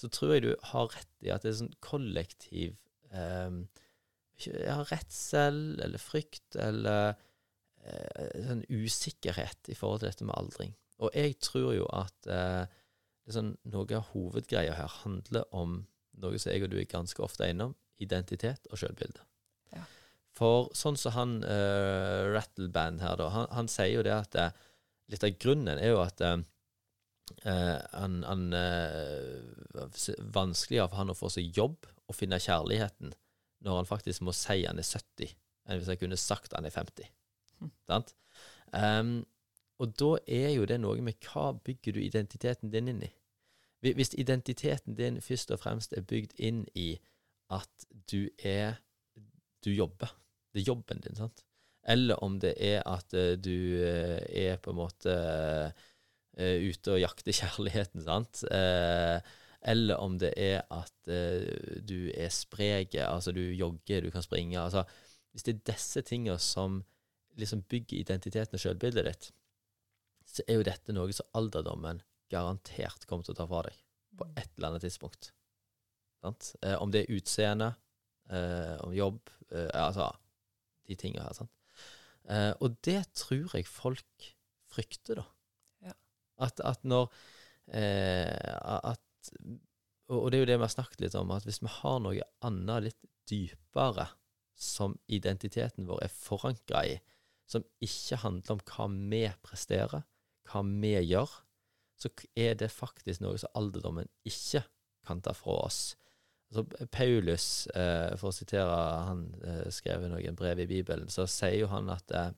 så 0.00 0.10
tror 0.10 0.34
jeg 0.34 0.46
du 0.46 0.52
har 0.72 0.90
rett 0.90 1.26
i 1.26 1.30
at 1.34 1.44
det 1.44 1.52
er 1.52 1.60
sånn 1.62 1.76
kollektiv 1.84 2.74
ja, 3.14 4.78
redsel 4.90 5.60
eller 5.84 6.02
frykt 6.02 6.56
eller 6.60 7.14
eh, 7.84 8.40
sånn 8.48 8.64
usikkerhet 8.68 9.70
i 9.70 9.76
forhold 9.78 10.02
til 10.02 10.10
dette 10.10 10.26
med 10.28 10.36
aldring. 10.38 10.74
Og 11.02 11.10
jeg 11.16 11.36
tror 11.42 11.72
jo 11.76 11.86
at 11.94 12.28
eh, 12.30 12.64
sånn, 13.30 13.54
noe 13.72 13.88
av 13.98 14.10
hovedgreia 14.12 14.76
her 14.78 14.90
handler 15.02 15.46
om 15.54 15.82
noe 16.22 16.38
som 16.38 16.52
jeg 16.52 16.62
og 16.66 16.70
du 16.74 16.76
er 16.78 16.90
ganske 16.90 17.22
ofte 17.24 17.48
innom, 17.50 17.72
identitet 18.02 18.68
og 18.70 18.78
sjølbilde. 18.78 19.22
Ja. 19.74 19.82
For 20.34 20.68
sånn 20.74 20.96
som 20.98 21.14
han 21.14 21.32
uh, 21.46 22.30
Rattleband 22.34 23.02
her, 23.02 23.16
da, 23.18 23.28
han, 23.34 23.48
han 23.54 23.70
sier 23.70 23.96
jo 23.96 24.04
det 24.06 24.14
at 24.14 24.34
eh, 24.38 24.52
litt 25.10 25.24
av 25.26 25.34
grunnen 25.42 25.78
er 25.78 25.92
jo 25.92 26.00
at 26.02 26.22
eh, 26.26 26.36
eh, 27.50 27.78
han, 27.94 28.16
han 28.26 28.44
eh, 28.58 29.42
s- 29.94 30.14
vanskeligere 30.34 30.88
for 30.90 31.00
han 31.02 31.12
å 31.14 31.18
få 31.18 31.30
seg 31.34 31.54
jobb 31.54 31.86
og 32.14 32.20
finne 32.20 32.40
kjærligheten 32.40 33.14
når 33.64 33.80
han 33.80 33.88
faktisk 33.88 34.22
må 34.24 34.34
si 34.36 34.62
han 34.62 34.80
er 34.80 34.86
70, 34.86 35.34
enn 35.66 35.80
hvis 35.80 35.90
han 35.90 36.00
kunne 36.00 36.20
sagt 36.20 36.54
han 36.56 36.68
er 36.68 36.74
50. 36.74 37.08
Mm. 37.60 37.70
Sant? 37.88 38.14
Um, 38.74 39.14
og 39.82 39.94
da 39.98 40.10
er 40.30 40.50
jo 40.54 40.66
det 40.68 40.78
noe 40.82 41.02
med 41.04 41.18
hva 41.26 41.52
bygger 41.64 41.96
du 41.96 42.02
identiteten 42.02 42.72
din 42.72 42.90
inn 42.92 43.02
i? 43.06 43.10
Hvis 43.84 44.14
identiteten 44.16 44.96
din 44.96 45.20
først 45.20 45.50
og 45.52 45.60
fremst 45.60 45.92
er 45.92 46.06
bygd 46.08 46.38
inn 46.40 46.62
i 46.74 46.94
at 47.52 47.88
du 48.10 48.28
er 48.38 48.80
Du 49.64 49.70
jobber. 49.72 50.10
Det 50.52 50.60
er 50.60 50.66
jobben 50.68 50.98
din, 51.00 51.14
sant? 51.16 51.40
Eller 51.88 52.20
om 52.20 52.34
det 52.36 52.50
er 52.60 52.82
at 52.84 53.14
eh, 53.16 53.38
du 53.40 53.80
eh, 53.80 54.20
er 54.28 54.58
på 54.60 54.74
en 54.74 54.76
måte 54.76 55.14
eh, 56.36 56.68
ute 56.68 56.92
og 56.92 57.00
jakter 57.00 57.32
kjærligheten, 57.32 58.02
sant. 58.04 58.42
Eh, 58.52 59.24
eller 59.64 60.00
om 60.00 60.18
det 60.20 60.32
er 60.40 60.64
at 60.72 61.08
eh, 61.08 61.80
du 61.80 62.10
er 62.12 62.32
sprek, 62.32 62.96
altså 63.00 63.32
du 63.32 63.40
jogger, 63.40 64.04
du 64.04 64.10
kan 64.12 64.24
springe. 64.24 64.60
altså 64.60 64.84
Hvis 65.32 65.46
det 65.46 65.54
er 65.54 65.72
disse 65.72 66.02
tingene 66.04 66.38
som 66.38 66.82
liksom 67.40 67.64
bygger 67.68 67.98
identiteten 67.98 68.58
og 68.58 68.62
selvbildet 68.62 69.08
ditt, 69.08 69.30
så 70.34 70.44
er 70.48 70.58
jo 70.58 70.66
dette 70.66 70.94
noe 70.94 71.12
som 71.12 71.28
alderdommen 71.36 72.02
garantert 72.32 73.06
kommer 73.08 73.26
til 73.26 73.34
å 73.34 73.38
ta 73.40 73.46
fra 73.48 73.64
deg 73.66 73.80
på 74.18 74.28
et 74.38 74.50
eller 74.56 74.70
annet 74.70 74.84
tidspunkt. 74.86 75.32
Sant? 76.24 76.54
Eh, 76.62 76.76
om 76.80 76.92
det 76.92 77.04
er 77.04 77.16
utseende, 77.18 77.74
eh, 78.30 78.76
om 78.84 78.94
jobb, 78.94 79.20
eh, 79.50 79.68
altså 79.74 80.10
de 80.88 80.96
tingene 81.00 81.24
her. 81.26 81.36
Sant? 81.36 81.52
Eh, 82.28 82.52
og 82.60 82.78
det 82.86 83.02
tror 83.16 83.56
jeg 83.56 83.68
folk 83.68 84.30
frykter, 84.72 85.20
da. 85.20 85.26
Ja. 85.90 85.96
At, 86.46 86.60
at 86.64 86.84
når 86.84 87.10
eh, 87.68 88.30
At 88.64 89.00
Og 90.12 90.28
det 90.30 90.38
er 90.38 90.42
jo 90.42 90.50
det 90.50 90.58
vi 90.58 90.66
har 90.66 90.74
snakket 90.74 91.04
litt 91.04 91.16
om, 91.16 91.32
at 91.32 91.46
hvis 91.48 91.62
vi 91.62 91.72
har 91.80 92.00
noe 92.04 92.26
annet 92.44 92.88
litt 92.88 93.10
dypere 93.30 94.10
som 94.54 94.98
identiteten 95.10 95.88
vår 95.88 96.04
er 96.04 96.12
forankra 96.12 96.84
i, 96.86 96.98
som 97.50 97.64
ikke 97.84 98.20
handler 98.22 98.56
om 98.56 98.62
hva 98.68 98.86
vi 98.92 99.24
presterer, 99.44 100.04
hva 100.48 100.62
vi 100.68 100.94
gjør, 101.00 101.32
så 102.00 102.10
er 102.36 102.56
det 102.60 102.72
faktisk 102.72 103.22
noe 103.24 103.38
som 103.40 103.52
alderdommen 103.56 104.08
ikke 104.28 104.64
kan 105.06 105.20
ta 105.24 105.34
fra 105.36 105.56
oss. 105.66 105.80
Altså, 106.52 106.86
Paulus, 106.92 107.66
eh, 107.74 108.14
for 108.20 108.30
å 108.30 108.36
sitere 108.36 108.76
han 109.08 109.26
eh, 109.42 109.68
skrev 109.72 110.06
noen 110.10 110.36
brev 110.38 110.64
i 110.64 110.68
Bibelen, 110.70 111.08
så 111.12 111.26
sier 111.30 111.64
jo 111.64 111.70
han 111.72 111.90
at 111.92 112.14
eh, 112.14 112.30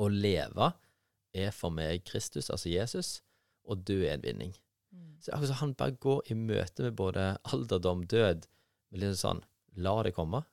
å 0.00 0.08
leve 0.10 0.72
er 1.34 1.52
for 1.54 1.74
meg 1.74 2.04
Kristus, 2.08 2.50
altså 2.50 2.72
Jesus, 2.72 3.18
og 3.64 3.84
dø 3.86 4.00
er 4.04 4.16
en 4.16 4.24
vinning. 4.24 4.54
Mm. 4.94 5.16
Så 5.20 5.32
akkurat 5.32 5.50
som 5.50 5.60
han 5.62 5.74
bare 5.80 5.96
går 6.06 6.30
i 6.30 6.36
møte 6.38 6.86
med 6.86 6.96
både 6.98 7.26
alderdom, 7.50 8.06
død, 8.10 8.46
med 8.90 9.02
litt 9.02 9.18
sånn 9.18 9.42
la 9.82 9.96
det 10.06 10.14
komme, 10.14 10.44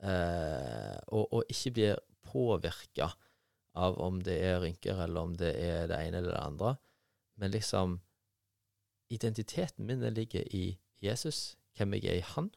eh, 0.00 0.96
og, 1.12 1.28
og 1.28 1.52
ikke 1.52 1.74
blir 1.76 2.02
påvirka 2.24 3.10
av 3.74 3.98
om 4.00 4.20
det 4.24 4.38
er 4.40 4.62
rynker, 4.62 5.02
eller 5.04 5.28
om 5.28 5.34
det 5.36 5.52
er 5.60 5.88
det 5.90 5.98
ene 5.98 6.22
eller 6.22 6.32
det 6.32 6.42
andre. 6.42 6.74
Men 7.36 7.54
liksom 7.54 8.00
Identiteten 9.12 9.84
min 9.86 10.00
ligger 10.14 10.46
i 10.56 10.78
Jesus, 11.02 11.56
hvem 11.76 11.92
jeg 11.94 12.04
er 12.08 12.16
i 12.18 12.28
Han. 12.34 12.48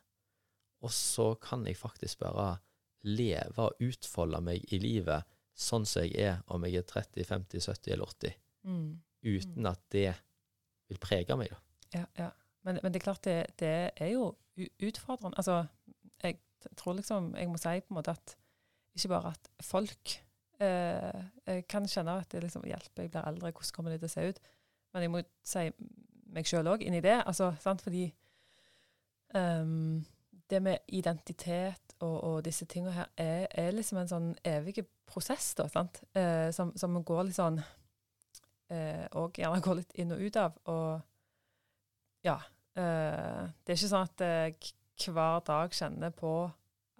Og 0.81 0.93
så 0.95 1.33
kan 1.43 1.65
jeg 1.67 1.77
faktisk 1.77 2.21
bare 2.23 2.61
leve 3.03 3.67
og 3.67 3.83
utfolde 3.83 4.39
meg 4.41 4.63
i 4.73 4.79
livet 4.81 5.27
sånn 5.57 5.85
som 5.85 6.05
jeg 6.05 6.15
er, 6.21 6.39
om 6.47 6.63
jeg 6.65 6.79
er 6.79 6.87
30, 6.87 7.25
50, 7.27 7.67
70 7.67 7.93
eller 7.93 8.13
80, 8.15 8.37
Mm. 8.67 8.99
uten 9.23 9.65
at 9.65 9.79
det 9.91 10.15
vil 10.87 10.99
prege 11.01 11.37
meg. 11.39 11.53
da. 11.53 11.61
Ja, 11.99 12.05
ja. 12.17 12.29
Men, 12.67 12.79
men 12.83 12.93
det 12.93 12.99
er 12.99 13.05
klart, 13.05 13.23
det, 13.23 13.59
det 13.59 13.91
er 13.95 14.11
jo 14.11 14.33
utfordrende. 14.83 15.37
Altså, 15.37 15.65
jeg 16.23 16.39
tror 16.77 16.97
liksom 16.97 17.35
Jeg 17.37 17.49
må 17.49 17.57
si 17.57 17.79
på 17.79 17.93
en 17.93 17.99
måte 17.99 18.11
at 18.11 18.35
ikke 18.97 19.11
bare 19.13 19.29
at 19.35 19.49
folk 19.61 20.17
eh, 20.59 21.61
kan 21.69 21.87
kjenne 21.87 22.17
at 22.17 22.31
det 22.31 22.41
liksom 22.43 22.65
hjelper, 22.65 23.03
jeg 23.03 23.11
blir 23.11 23.21
eldre, 23.21 23.51
hvordan 23.51 23.73
kommer 23.75 23.93
det 23.93 23.99
til 24.01 24.09
å 24.09 24.13
se 24.15 24.27
ut? 24.29 24.39
Men 24.93 25.05
jeg 25.05 25.13
må 25.13 25.21
si 25.45 25.65
meg 26.33 26.49
sjøl 26.49 26.69
òg 26.71 26.83
i 26.83 26.99
det. 26.99 27.21
altså, 27.25 27.51
sant? 27.61 27.81
Fordi 27.85 28.07
um, 29.35 30.05
det 30.49 30.61
med 30.63 30.77
identitet 30.87 31.95
og, 31.99 32.23
og 32.23 32.45
disse 32.45 32.65
tingene 32.65 32.95
her 32.95 33.09
er, 33.17 33.47
er 33.51 33.75
liksom 33.75 34.01
en 34.01 34.11
sånn 34.11 34.29
evig 34.47 34.81
prosess, 35.07 35.53
da, 35.59 35.67
sant? 35.71 36.01
Eh, 36.17 36.49
som, 36.55 36.73
som 36.79 36.97
går 37.03 37.27
litt 37.27 37.37
sånn 37.37 37.61
eh, 38.73 39.05
Og 39.19 39.37
gjerne 39.39 39.63
går 39.63 39.79
litt 39.81 39.95
inn 39.99 40.13
og 40.15 40.23
ut 40.23 40.39
av. 40.41 40.57
Og 40.71 42.27
ja. 42.27 42.37
eh, 42.77 43.43
det 43.63 43.73
er 43.73 43.79
ikke 43.79 43.91
sånn 43.93 44.07
at 44.07 44.25
jeg 44.27 45.11
hver 45.13 45.43
dag 45.45 45.75
kjenner 45.77 46.13
på 46.15 46.33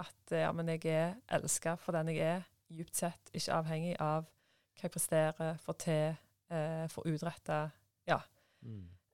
at 0.02 0.34
eh, 0.34 0.44
ja, 0.46 0.52
men 0.54 0.70
jeg 0.76 0.86
er 0.92 1.16
elska 1.38 1.76
for 1.82 1.98
den 1.98 2.14
jeg 2.14 2.24
er, 2.38 2.46
djupt 2.68 3.00
sett, 3.00 3.32
ikke 3.34 3.56
avhengig 3.62 3.96
av 4.04 4.28
hva 4.78 4.86
jeg 4.86 4.94
presterer, 4.94 5.58
får 5.64 5.78
til, 5.82 6.18
eh, 6.54 6.86
får 6.92 7.08
utretta. 7.14 7.62
Ja. 8.08 8.20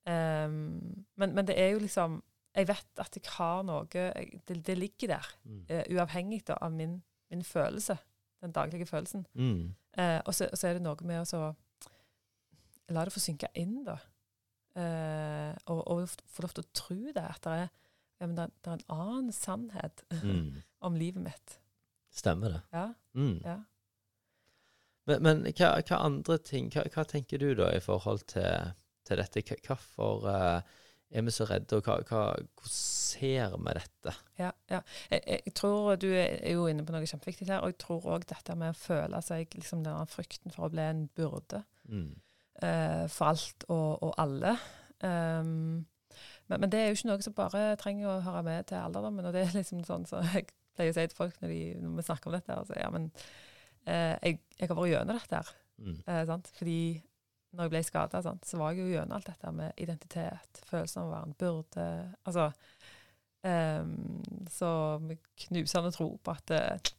Ehm, 0.09 1.05
men, 1.15 1.35
men 1.35 1.47
det 1.47 1.55
er 1.59 1.69
jo 1.73 1.79
liksom 1.79 2.23
Jeg 2.55 2.67
vet 2.67 2.99
at 2.99 3.15
jeg 3.15 3.31
har 3.37 3.63
noe 3.65 3.87
jeg, 3.93 4.41
det, 4.47 4.59
det 4.67 4.77
ligger 4.77 5.07
der, 5.15 5.29
Mm. 5.43 5.65
Uh, 5.71 5.95
uavhengig 5.95 6.43
da, 6.47 6.53
av 6.61 6.71
min, 6.71 7.03
min 7.29 7.43
følelse. 7.43 7.97
Den 8.41 8.51
daglige 8.51 8.85
følelsen. 8.85 9.25
Mm. 9.33 9.73
Uh, 9.97 10.19
og, 10.25 10.35
så, 10.35 10.47
og 10.51 10.57
så 10.57 10.67
er 10.67 10.73
det 10.73 10.83
noe 10.83 10.97
med 11.01 11.21
å 11.21 11.25
så 11.25 11.53
la 12.89 13.05
det 13.05 13.13
få 13.15 13.19
synke 13.23 13.47
inn, 13.55 13.83
da. 13.87 13.97
Eh, 14.75 15.53
og, 15.69 15.83
og 15.87 16.07
få 16.33 16.41
lov 16.45 16.53
til 16.57 16.63
å 16.65 16.71
tro 16.75 16.97
det. 17.13 17.23
At 17.23 17.43
det 17.45 17.51
er, 17.53 17.67
ja, 18.19 18.27
det, 18.27 18.47
det 18.63 18.71
er 18.71 18.79
en 18.79 18.87
annen 18.97 19.31
sannhet 19.35 20.03
Mm. 20.23 20.61
om 20.83 20.95
livet 20.99 21.23
mitt. 21.23 21.59
Stemmer 22.13 22.57
det. 22.57 22.61
Ja, 22.73 22.87
Mm. 23.13 23.39
ja. 23.45 23.59
Men, 25.05 25.19
men 25.23 25.41
hva, 25.51 25.73
hva 25.83 25.97
andre 26.05 26.37
ting 26.39 26.69
hva, 26.73 26.85
hva 26.93 27.03
tenker 27.05 27.37
du 27.41 27.49
da 27.59 27.67
i 27.75 27.81
forhold 27.83 28.23
til, 28.31 28.71
til 29.05 29.19
dette? 29.19 29.43
Hvorfor 29.67 30.23
uh, 30.23 30.61
er 31.11 31.25
vi 31.27 31.33
så 31.35 31.45
redde, 31.49 31.75
og 31.77 31.83
hva, 31.85 31.97
hvordan 32.07 32.71
ser 32.73 33.57
vi 33.59 33.73
dette? 33.77 34.13
ja, 34.39 34.51
ja. 34.71 34.79
Jeg, 35.11 35.21
jeg, 35.45 35.53
tror 35.59 35.95
du 36.01 36.07
er 36.15 36.53
jo 36.55 36.65
inne 36.71 36.85
på 36.87 36.95
noe 36.95 37.05
kjempeviktig 37.09 37.49
her. 37.51 37.59
Og 37.65 37.73
jeg 37.73 37.81
tror 37.83 38.07
òg 38.15 38.25
dette 38.31 38.55
med 38.57 38.71
å 38.73 38.79
føle 38.79 39.19
seg 39.21 39.53
liksom 39.59 39.83
den 39.85 40.07
frykten 40.09 40.55
for 40.55 40.69
å 40.69 40.73
bli 40.73 40.85
en 40.89 41.05
byrde 41.19 41.63
Mm. 41.83 42.13
Eh, 42.63 43.06
for 43.12 43.32
alt 43.34 43.65
og, 43.69 44.04
og 44.08 44.13
alle. 44.23 44.56
Um, 45.04 45.86
men, 46.47 46.60
men 46.60 46.71
det 46.71 46.80
er 46.80 46.91
jo 46.91 46.97
ikke 46.97 47.10
noe 47.12 47.26
som 47.26 47.36
bare 47.38 47.63
trenger 47.80 48.10
å 48.10 48.19
høre 48.26 48.43
med 48.47 48.67
til 48.69 48.82
alderdommen. 48.82 49.28
Og 49.30 49.36
det 49.36 49.45
er 49.47 49.58
liksom 49.58 49.84
sånn 49.88 50.08
så 50.10 50.21
jeg 50.34 50.47
pleier 50.76 50.93
å 50.93 50.97
si 50.97 51.08
til 51.08 51.17
folk 51.17 51.39
når, 51.41 51.54
de, 51.54 51.63
når 51.82 51.97
vi 51.99 52.06
snakker 52.10 52.30
om 52.30 52.38
dette, 52.38 52.56
altså, 52.58 52.78
ja, 52.80 52.89
men 52.93 53.10
eh, 53.86 54.15
jeg, 54.17 54.39
jeg 54.58 54.69
har 54.69 54.80
vært 54.80 54.93
gjennom 54.93 55.19
dette 55.19 55.41
her. 55.41 55.52
Mm. 55.84 55.97
Eh, 56.06 56.23
sant? 56.30 56.49
Fordi 56.58 56.80
når 57.54 57.67
jeg 57.67 57.73
ble 57.76 57.84
skada, 57.86 58.21
så 58.23 58.58
var 58.58 58.73
jeg 58.73 58.82
jo 58.82 58.95
gjennom 58.95 59.17
alt 59.17 59.30
dette 59.30 59.52
med 59.54 59.84
identitet, 59.84 60.63
følelsen 60.69 61.04
av 61.04 61.10
å 61.10 61.13
være 61.13 61.28
en 61.30 61.36
byrde. 61.43 61.88
Altså 62.26 62.47
um, 63.45 64.47
Så 64.49 64.71
knusende 65.45 65.91
tro 65.93 66.10
på 66.17 66.34
at 66.34 66.54
eh, 66.58 66.93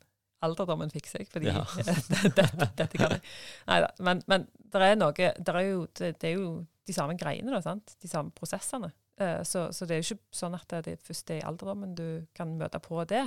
alderdommen 0.44 0.92
fikser 0.92 1.24
jeg, 1.24 1.30
fordi 1.32 1.50
Ja. 1.50 1.64
dette, 2.28 2.68
dette 2.78 2.92
kan 3.00 3.16
jeg. 3.16 3.24
Neida, 3.70 3.90
Men, 4.04 4.22
men 4.30 4.46
det 4.72 4.82
er 4.84 5.00
noe 5.00 5.14
der 5.16 5.58
er 5.60 5.66
jo, 5.70 5.86
det, 5.98 6.14
det 6.20 6.30
er 6.30 6.38
jo 6.38 6.52
de 6.84 6.92
samme 6.92 7.16
greiene, 7.18 7.52
da, 7.54 7.62
sant? 7.64 7.96
de 8.02 8.10
samme 8.10 8.32
prosessene. 8.36 8.92
Eh, 9.16 9.42
så, 9.42 9.68
så 9.72 9.86
det 9.86 9.94
er 9.94 10.02
jo 10.02 10.14
ikke 10.14 10.34
sånn 10.34 10.56
at 10.58 10.74
det 10.86 10.96
først 11.04 11.30
er 11.30 11.38
i 11.38 11.46
alderdommen 11.46 11.94
du 11.94 12.26
kan 12.34 12.56
møte 12.58 12.80
på 12.82 12.98
det. 13.08 13.22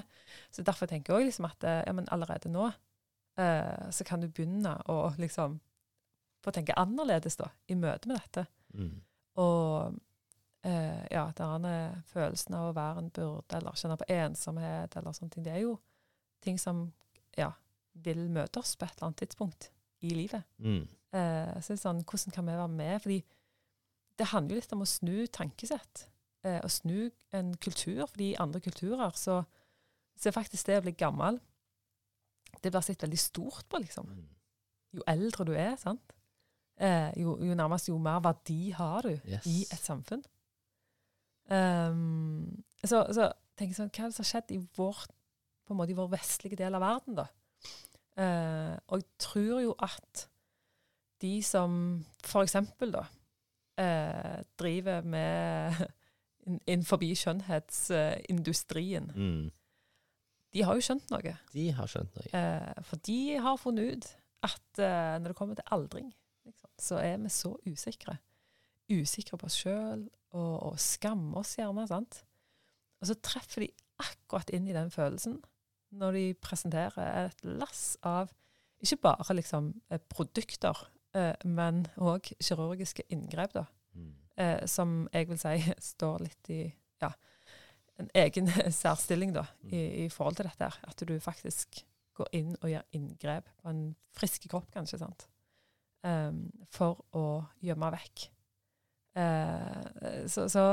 Så 0.52 0.66
Derfor 0.68 0.90
tenker 0.90 1.14
jeg 1.14 1.22
også 1.22 1.30
liksom 1.32 1.48
at 1.50 1.68
eh, 1.68 1.84
ja, 1.88 1.94
men 1.96 2.10
allerede 2.12 2.52
nå 2.52 2.68
eh, 3.40 3.88
så 3.96 4.08
kan 4.08 4.22
du 4.22 4.28
begynne 4.28 4.76
å 4.92 5.00
liksom 5.18 5.60
få 6.44 6.54
tenke 6.54 6.76
annerledes 6.78 7.40
da, 7.40 7.50
i 7.72 7.78
møte 7.80 8.12
med 8.12 8.20
dette. 8.20 8.46
Mm. 8.74 9.00
Og 9.42 10.04
ja, 10.68 11.22
denne 11.38 12.02
følelsen 12.10 12.56
av 12.58 12.66
å 12.68 12.76
være 12.76 13.00
en 13.00 13.12
byrde, 13.16 13.56
eller 13.56 13.78
kjenne 13.80 13.96
på 14.02 14.08
ensomhet, 14.12 14.96
eller 15.00 15.14
sånne 15.16 15.32
ting, 15.32 15.46
det 15.46 15.54
er 15.54 15.62
jo 15.62 15.78
ting 16.44 16.58
som 16.60 16.82
ja, 17.38 17.52
vil 18.06 18.28
møte 18.34 18.62
oss 18.62 18.76
på 18.78 18.86
et 18.86 18.96
eller 18.98 19.10
annet 19.10 19.22
tidspunkt 19.24 19.70
i 20.06 20.14
livet. 20.14 20.46
Mm. 20.62 20.84
Eh, 21.18 21.56
så 21.62 21.74
det 21.74 21.78
er 21.78 21.84
sånn, 21.84 22.04
hvordan 22.06 22.36
kan 22.36 22.46
vi 22.48 22.58
være 22.60 22.74
med? 22.74 23.02
Fordi 23.04 23.18
det 24.18 24.30
handler 24.34 24.56
jo 24.56 24.62
litt 24.62 24.76
om 24.76 24.86
å 24.86 24.90
snu 24.90 25.16
tankesett. 25.34 26.08
Eh, 26.46 26.60
og 26.62 26.72
snu 26.74 27.10
en 27.38 27.54
kultur. 27.62 28.06
Fordi 28.06 28.32
i 28.32 28.40
andre 28.42 28.62
kulturer 28.64 29.14
så, 29.18 29.42
så 30.18 30.30
er 30.30 30.38
faktisk 30.38 30.70
det 30.70 30.80
å 30.82 30.86
bli 30.86 30.96
gammel 30.98 31.40
Det 32.64 32.72
blir 32.72 32.82
sett 32.82 33.04
veldig 33.04 33.20
stort 33.20 33.68
på, 33.70 33.78
liksom. 33.84 34.08
Mm. 34.08 34.30
Jo 34.98 35.04
eldre 35.12 35.46
du 35.46 35.52
er, 35.54 35.76
sant? 35.78 36.14
Eh, 36.80 37.12
jo, 37.20 37.36
jo 37.44 37.58
nærmest 37.58 37.90
jo 37.90 37.98
mer 38.02 38.22
verdi 38.24 38.72
har 38.74 39.06
du 39.06 39.14
Yes. 39.28 39.46
i 39.46 39.66
et 39.66 39.84
samfunn. 39.84 40.24
Um, 41.50 42.64
så, 42.84 43.04
så 43.14 43.30
tenker 43.58 43.72
jeg 43.72 43.78
sånn, 43.78 43.92
hva 43.94 44.04
er 44.06 44.10
det 44.12 44.18
som 44.18 44.26
har 44.26 44.30
skjedd 44.32 44.54
i 44.56 44.60
vår, 44.78 45.04
på 45.68 45.74
en 45.76 45.80
måte 45.82 45.92
i 45.94 45.98
vår 46.00 46.10
vestlige 46.16 46.58
del 46.60 46.76
av 46.78 46.82
verden, 46.86 47.18
da? 47.20 47.28
Eh, 48.18 48.74
og 48.88 49.02
jeg 49.02 49.08
tror 49.22 49.60
jo 49.62 49.76
at 49.84 50.24
de 51.22 51.36
som 51.46 51.76
for 52.26 52.46
eksempel 52.46 52.92
da, 52.96 53.04
eh, 53.78 54.40
driver 54.58 55.02
med 55.06 55.76
inn- 56.48 56.62
innenfor 56.66 56.98
skjønnhetsindustrien, 57.88 59.12
Mm. 59.16 59.52
de 60.54 60.62
har 60.64 60.76
jo 60.76 60.82
skjønt 60.82 61.10
noe. 61.12 61.34
De 61.54 61.72
har 61.72 61.88
skjønt 61.88 62.16
noe. 62.16 62.30
Eh, 62.34 62.84
for 62.84 62.96
de 62.98 63.20
har 63.38 63.58
funnet 63.58 63.94
ut 63.98 64.08
at 64.48 64.80
eh, 64.80 65.18
når 65.20 65.28
det 65.34 65.36
kommer 65.36 65.56
til 65.56 65.68
aldring, 65.72 66.14
liksom, 66.46 66.70
så 66.80 66.96
er 67.04 67.18
vi 67.18 67.30
så 67.30 67.56
usikre. 67.68 68.18
Usikre 68.90 69.38
på 69.38 69.46
oss 69.50 69.58
sjøl 69.60 70.06
og, 70.32 70.54
og 70.72 70.80
skammer 70.80 71.40
oss 71.42 71.56
gjerne. 71.58 71.88
sant? 71.90 72.22
Og 73.02 73.08
så 73.10 73.16
treffer 73.22 73.66
de 73.66 73.72
akkurat 74.00 74.50
inn 74.54 74.68
i 74.70 74.74
den 74.76 74.90
følelsen 74.94 75.40
når 75.92 76.12
de 76.18 76.26
presenterer 76.42 77.26
et 77.28 77.44
lass 77.46 77.98
av 78.04 78.32
ikke 78.84 79.00
bare 79.02 79.34
liksom 79.34 79.72
eh, 79.90 80.00
produkter, 80.10 80.78
eh, 81.18 81.34
men 81.46 81.88
òg 81.98 82.32
kirurgiske 82.44 83.08
inngrep, 83.10 83.54
da, 83.54 83.66
Mm. 83.98 84.12
eh, 84.38 84.66
som 84.70 85.08
jeg 85.14 85.28
vil 85.28 85.40
si 85.42 85.56
står 85.96 86.20
litt 86.22 86.50
i 86.54 86.60
ja, 87.02 87.10
en 87.98 88.10
egen 88.14 88.48
særstilling 88.82 89.34
da, 89.34 89.46
i, 89.72 90.06
i 90.06 90.10
forhold 90.14 90.36
til 90.38 90.46
dette. 90.46 90.64
her. 90.70 90.78
At 90.88 91.02
du 91.08 91.16
faktisk 91.20 91.80
går 92.14 92.28
inn 92.34 92.56
og 92.62 92.70
gjør 92.70 92.86
inngrep 92.94 93.50
på 93.64 93.70
en 93.70 93.96
frisk 94.14 94.46
kropp, 94.52 94.70
kanskje, 94.74 95.00
sant? 95.02 95.26
Um, 96.06 96.52
for 96.70 97.02
å 97.18 97.24
gjemme 97.66 97.90
vekk. 97.96 98.28
Uh, 99.18 100.28
så, 100.30 100.46
så 100.50 100.64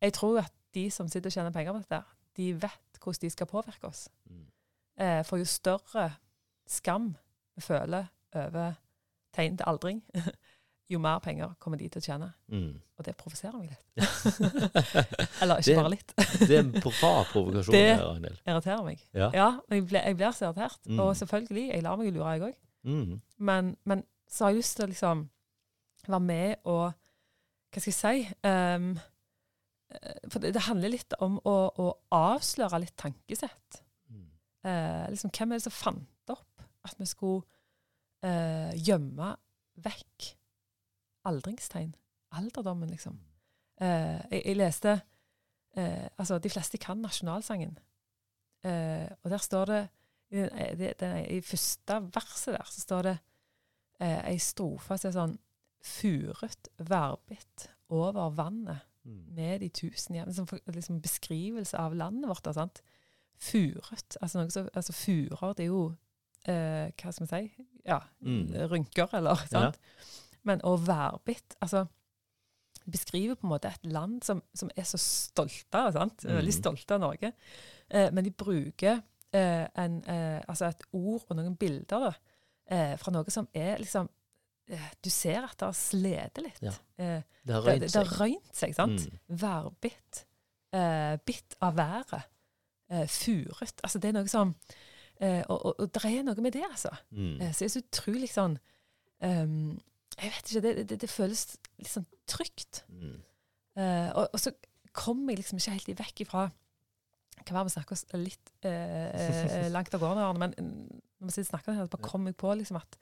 jeg 0.00 0.12
tror 0.16 0.40
at 0.40 0.52
de 0.74 0.86
som 0.90 1.08
sitter 1.08 1.28
og 1.28 1.34
tjener 1.36 1.52
penger 1.52 1.76
på 1.76 1.82
dette, 1.84 2.00
de 2.36 2.52
vet 2.62 2.98
hvordan 3.02 3.20
de 3.26 3.30
skal 3.30 3.46
påvirke 3.50 3.86
oss. 3.88 4.08
Mm. 4.30 4.46
Eh, 5.02 5.20
for 5.24 5.36
jo 5.40 5.44
større 5.48 6.10
skam 6.68 7.14
vi 7.56 7.60
føler 7.64 8.06
over 8.34 8.72
tegn 9.34 9.56
til 9.56 9.64
aldring, 9.68 10.02
jo 10.92 10.98
mer 11.00 11.18
penger 11.24 11.54
kommer 11.60 11.78
de 11.80 11.88
til 11.88 12.00
å 12.00 12.04
tjene. 12.04 12.30
Mm. 12.52 12.74
Og 12.98 13.04
det 13.06 13.14
provoserer 13.16 13.56
meg 13.58 13.70
litt. 13.72 13.84
Eller 15.42 15.56
ikke 15.60 15.70
Det- 15.70 15.76
bare 15.76 15.90
litt. 15.90 16.14
Det 16.48 16.56
er 16.56 16.60
en 16.60 16.72
bra 16.72 17.12
provokasjon, 17.32 17.72
Det- 17.74 17.96
det, 17.98 18.04
Ragnhild. 18.04 18.38
Irriterer 18.46 18.82
meg. 18.84 19.04
Ja. 19.14 19.30
Ja, 19.34 19.48
jeg, 19.70 19.86
ble, 19.88 19.98
jeg 20.04 20.16
blir 20.16 20.30
så 20.36 20.44
irritert. 20.50 20.78
Mm. 20.86 21.00
Og 21.00 21.16
selvfølgelig, 21.16 21.68
jeg 21.72 21.82
lar 21.82 21.96
meg 21.96 22.06
jo 22.10 22.12
lure, 22.18 22.30
jeg 22.36 22.42
òg. 22.42 22.58
Mm. 22.84 23.20
Men, 23.38 23.76
men 23.84 24.04
så 24.28 24.44
har 24.44 24.50
jeg 24.52 24.60
lyst 24.62 24.76
til 24.76 24.84
å 24.84 24.88
liksom 24.92 25.28
være 26.08 26.20
med 26.20 26.54
og 26.64 26.92
Hva 27.72 27.80
skal 27.80 27.92
jeg 27.92 28.00
si? 28.26 28.34
Um, 28.44 28.88
for 30.30 30.38
det, 30.42 30.52
det 30.56 30.62
handler 30.68 30.92
litt 30.94 31.14
om 31.24 31.38
å, 31.48 31.54
å 31.82 31.86
avsløre 32.16 32.78
litt 32.82 32.94
tankesett. 33.00 33.80
Mm. 34.10 34.26
Eh, 34.68 35.06
liksom, 35.12 35.30
hvem 35.34 35.52
er 35.52 35.60
det 35.60 35.66
som 35.66 35.74
fant 35.76 36.32
opp 36.32 36.62
at 36.86 36.96
vi 36.98 37.06
skulle 37.10 37.42
eh, 38.26 38.72
gjemme 38.78 39.32
vekk 39.84 40.30
aldringstegn? 41.28 41.92
Alderdommen, 42.38 42.90
liksom. 42.90 43.18
Eh, 43.82 44.20
jeg, 44.30 44.42
jeg 44.46 44.56
leste 44.56 44.92
eh, 45.76 46.06
Altså, 46.16 46.38
de 46.40 46.50
fleste 46.52 46.78
kan 46.80 47.00
nasjonalsangen. 47.02 47.74
Eh, 48.64 49.08
og 49.22 49.30
der 49.32 49.42
står 49.42 49.64
det 49.72 49.80
i, 50.32 50.36
den- 50.36 50.58
eh, 50.58 50.74
det, 50.78 51.12
I 51.34 51.40
første 51.44 51.98
verset 52.14 52.54
der 52.56 52.68
så 52.70 52.80
står 52.80 53.02
det 53.10 53.16
eh, 54.00 54.20
ei 54.30 54.38
strofe 54.40 54.96
som 54.98 55.10
er 55.12 55.16
sånn 55.18 55.38
Furet 55.82 56.68
værbitt 56.78 57.64
over 57.90 58.30
vannet. 58.38 58.84
Med 59.04 59.60
de 59.60 59.68
tusen 59.68 60.14
hjem. 60.14 60.26
Liksom, 60.28 60.46
liksom 60.74 61.00
beskrivelse 61.02 61.78
av 61.78 61.94
landet 61.94 62.28
vårt. 62.30 62.44
da, 62.44 62.52
sant? 62.52 62.82
Furet. 63.42 64.16
Altså, 64.22 64.44
så, 64.50 64.68
altså 64.74 64.92
furer, 64.92 65.52
det 65.58 65.64
er 65.64 65.70
jo 65.72 65.82
eh, 66.46 66.92
Hva 67.02 67.12
skal 67.12 67.26
vi 67.26 67.30
si? 67.32 67.66
Ja, 67.86 68.00
Mm. 68.20 68.52
rynker, 68.70 69.08
eller 69.14 69.34
sant? 69.50 69.78
Men 70.44 70.60
og 70.64 70.86
værbitt 70.86 71.56
Altså 71.60 71.86
beskriver 72.90 73.34
på 73.38 73.46
en 73.46 73.52
måte 73.52 73.68
et 73.70 73.84
land 73.86 74.22
som, 74.26 74.40
som 74.54 74.70
er 74.76 74.82
så 74.82 74.98
stolte. 74.98 75.82
sant? 75.94 76.24
Mm. 76.24 76.36
Veldig 76.40 76.54
stolte 76.54 76.94
av 76.96 77.00
Norge. 77.00 77.32
Eh, 77.90 78.08
men 78.12 78.24
de 78.24 78.30
bruker 78.30 79.02
eh, 79.32 79.66
en, 79.78 80.00
eh, 80.10 80.40
altså 80.48 80.66
et 80.66 80.82
ord 80.92 81.22
og 81.30 81.36
noen 81.38 81.54
bilder 81.56 82.08
da, 82.08 82.12
eh, 82.66 82.96
fra 82.98 83.12
noe 83.14 83.30
som 83.30 83.46
er 83.54 83.78
liksom 83.78 84.08
Du 85.04 85.10
ser 85.12 85.44
at 85.44 85.56
det 85.60 85.66
har 85.68 85.76
slitt 85.76 86.38
litt. 86.44 86.60
Ja. 86.64 86.72
Eh, 86.98 87.22
Det 87.44 87.54
har 87.54 87.62
det, 87.62 87.68
røynt 87.68 87.80
det, 87.80 87.88
det 87.88 87.92
seg. 87.92 88.06
har 88.06 88.20
røynt 88.22 88.56
seg, 88.56 88.74
sant? 88.76 89.06
Mm. 89.08 89.18
Værbitt. 89.42 90.24
Eh, 90.72 91.16
bitt 91.28 91.56
av 91.60 91.76
været. 91.76 92.22
Eh, 92.92 93.06
furet. 93.08 93.80
Altså, 93.84 93.98
det 93.98 94.10
er 94.12 94.16
noe 94.18 94.28
som 94.30 94.54
eh, 95.20 95.42
og, 95.48 95.58
og, 95.66 95.74
og 95.80 95.92
det 95.94 96.04
er 96.08 96.22
noe 96.26 96.44
med 96.44 96.52
det, 96.56 96.64
altså. 96.68 96.92
Mm. 97.10 97.40
Eh, 97.40 97.52
så 97.52 97.64
det 97.64 97.68
er 97.68 97.74
så 97.76 97.82
utrolig 97.84 98.30
sånn 98.32 98.56
um, 99.22 99.78
Jeg 100.18 100.32
vet 100.34 100.50
ikke, 100.50 100.62
det, 100.66 100.88
det, 100.90 100.98
det 101.04 101.10
føles 101.10 101.46
litt 101.78 101.92
sånn 101.92 102.08
trygt. 102.30 102.82
Mm. 102.88 103.16
Eh, 103.80 104.08
og, 104.12 104.28
og 104.32 104.40
så 104.40 104.52
kommer 104.92 105.32
jeg 105.32 105.40
liksom 105.42 105.60
ikke 105.60 105.76
helt 105.78 106.00
vekk 106.02 106.20
ifra 106.26 106.42
Det 107.38 107.46
kan 107.48 107.56
være 107.56 107.70
vi 107.70 107.72
snakker 107.72 107.96
oss 107.96 108.02
litt 108.20 108.50
eh, 108.68 109.08
eh, 109.08 109.70
langt 109.76 109.94
av 109.96 110.02
gårde, 110.04 110.26
men 110.42 110.52
mm, 110.52 111.00
når 111.22 111.32
vi 111.38 111.44
snakker 111.48 111.72
om 111.72 111.80
så 111.80 111.88
bare 111.94 112.04
kom 112.10 112.28
jeg 112.28 112.36
på 112.36 112.52
liksom 112.60 112.76
at 112.80 112.98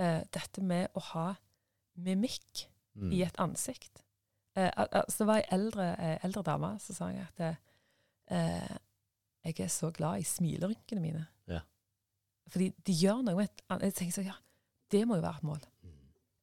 eh, 0.00 0.22
dette 0.34 0.62
med 0.64 0.88
å 0.96 1.02
ha 1.12 1.28
mimikk 2.00 2.66
Mm. 3.00 3.12
i 3.14 3.20
et 3.22 3.36
ansikt 3.38 4.00
eh, 4.58 4.66
altså 4.76 5.20
Det 5.22 5.26
var 5.28 5.36
ei 5.38 5.44
eldre, 5.54 5.84
eh, 5.94 6.16
eldre 6.26 6.42
dame 6.42 6.72
som 6.82 6.94
sa 6.96 7.06
jeg 7.14 7.22
at 7.22 7.42
eh, 8.34 8.72
jeg 9.44 9.60
er 9.62 9.68
så 9.70 9.92
glad 9.94 10.18
i 10.20 10.26
smilerynkene 10.26 11.00
mine. 11.00 11.22
Ja. 11.48 11.60
Fordi 12.50 12.66
de 12.86 12.92
gjør 12.92 13.22
noe 13.22 13.36
med 13.38 13.46
et 13.46 13.62
Jeg 13.86 13.94
tenker 13.94 14.16
sånn, 14.18 14.26
ja, 14.26 14.34
det 14.90 15.04
må 15.08 15.16
jo 15.16 15.22
være 15.22 15.38
et 15.38 15.46
mål. 15.48 15.60
Mm. 15.86 15.92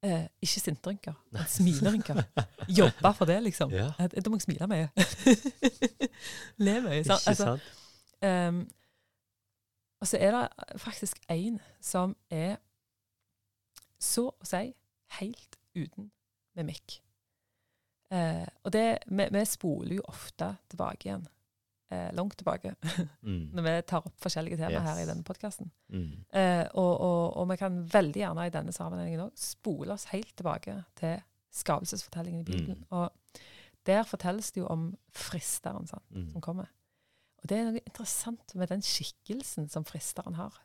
Eh, 0.08 0.26
ikke 0.48 0.64
sinterynker, 0.64 1.20
men 1.36 1.46
smilerynker. 1.52 2.24
Jobbe 2.80 3.12
for 3.20 3.26
det, 3.30 3.38
liksom. 3.44 3.76
Ja. 3.76 3.92
Da 4.00 4.30
må 4.32 4.40
jeg 4.40 4.48
smile 4.48 4.70
mye. 4.72 4.88
Le 6.66 6.78
mye. 6.88 7.02
Ikke 7.04 7.12
sant? 7.12 7.28
Altså? 7.28 7.58
Ehm, 8.24 8.64
og 10.00 10.08
så 10.08 10.18
er 10.18 10.32
det 10.40 10.80
faktisk 10.82 11.20
en 11.30 11.60
som 11.82 12.16
er 12.32 12.56
så 14.00 14.28
å 14.32 14.46
si 14.48 14.74
helt 15.20 15.58
uten 15.76 16.12
mimikk. 16.58 17.00
Eh, 18.12 18.46
og 18.64 18.72
det, 18.72 18.86
vi, 19.12 19.26
vi 19.36 19.42
spoler 19.46 19.98
jo 20.00 20.06
ofte 20.08 20.54
tilbake 20.72 21.10
igjen. 21.10 21.26
Eh, 21.92 22.10
langt 22.16 22.36
tilbake, 22.40 22.74
Mm. 23.28 23.50
når 23.56 23.64
vi 23.66 23.74
tar 23.88 24.06
opp 24.08 24.16
forskjellige 24.24 24.58
temaer 24.60 24.84
her 24.84 25.02
i 25.02 25.08
denne 25.08 25.24
podkasten. 25.28 25.70
Mm. 25.92 26.26
Eh, 26.36 26.66
og, 26.74 26.94
og, 27.04 27.38
og 27.42 27.50
vi 27.52 27.58
kan 27.60 27.78
veldig 27.94 28.22
gjerne 28.22 28.48
i 28.48 28.54
denne 28.54 28.74
sammenhengen 28.76 29.24
òg 29.28 29.38
spole 29.40 29.96
oss 29.96 30.08
helt 30.12 30.34
tilbake 30.40 30.76
til 31.00 31.18
skapelsesfortellingen 31.58 32.42
i 32.44 32.48
Bibelen. 32.48 32.82
Mm. 32.84 32.98
Og 32.98 33.42
der 33.88 34.04
fortelles 34.08 34.52
det 34.52 34.62
jo 34.62 34.68
om 34.72 34.90
fristeren 35.16 35.88
sant, 35.88 36.04
Mm. 36.12 36.30
som 36.34 36.42
kommer. 36.44 36.68
Og 37.44 37.48
det 37.50 37.58
er 37.60 37.68
noe 37.70 37.80
interessant 37.86 38.56
med 38.60 38.68
den 38.72 38.82
skikkelsen 38.84 39.70
som 39.72 39.86
fristeren 39.88 40.36
har. 40.36 40.56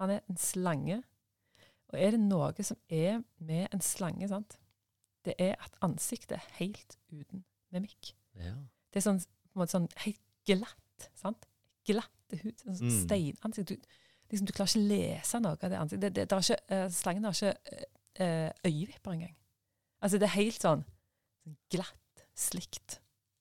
Han 0.00 0.10
er 0.10 0.20
en 0.30 0.38
slange. 0.40 1.02
Og 1.92 1.96
er 2.00 2.10
det 2.16 2.20
noe 2.20 2.52
som 2.66 2.76
er 2.92 3.20
med 3.40 3.68
en 3.72 3.80
slange, 3.84 4.28
sant? 4.28 4.58
det 5.26 5.34
er 5.42 5.54
at 5.60 5.74
ansiktet 5.84 6.32
er 6.38 6.44
helt 6.56 6.94
uten 7.12 7.42
mimikk. 7.74 8.12
Ja. 8.38 8.52
Det 8.92 8.96
er 9.00 9.04
sånn, 9.04 9.18
på 9.20 9.58
en 9.58 9.60
måte 9.60 9.72
sånn 9.74 9.88
helt 10.04 10.20
glatt. 10.48 11.08
sant? 11.18 11.42
Glatte 11.84 12.36
hud. 12.42 12.54
Sånn 12.62 12.78
Mm. 12.80 13.00
steinansikt. 13.02 13.68
Du, 13.68 13.76
liksom, 14.30 14.46
du 14.46 14.52
klarer 14.56 14.70
ikke 14.72 14.88
lese 14.88 15.40
noe 15.42 15.52
av 15.58 15.60
det 15.60 15.76
ansiktet. 15.78 16.00
Det, 16.00 16.10
det, 16.14 16.24
det 16.30 16.38
ikke, 16.44 16.60
uh, 16.72 16.88
slangen 16.94 17.24
har 17.28 17.34
ikke 17.36 17.54
uh, 18.20 18.50
øyevipper 18.70 19.12
engang. 19.12 19.34
Altså, 20.00 20.16
det 20.22 20.26
er 20.30 20.36
helt 20.38 20.62
sånn, 20.64 20.84
sånn 21.44 21.56
glatt, 21.76 22.14
slikt. 22.38 22.88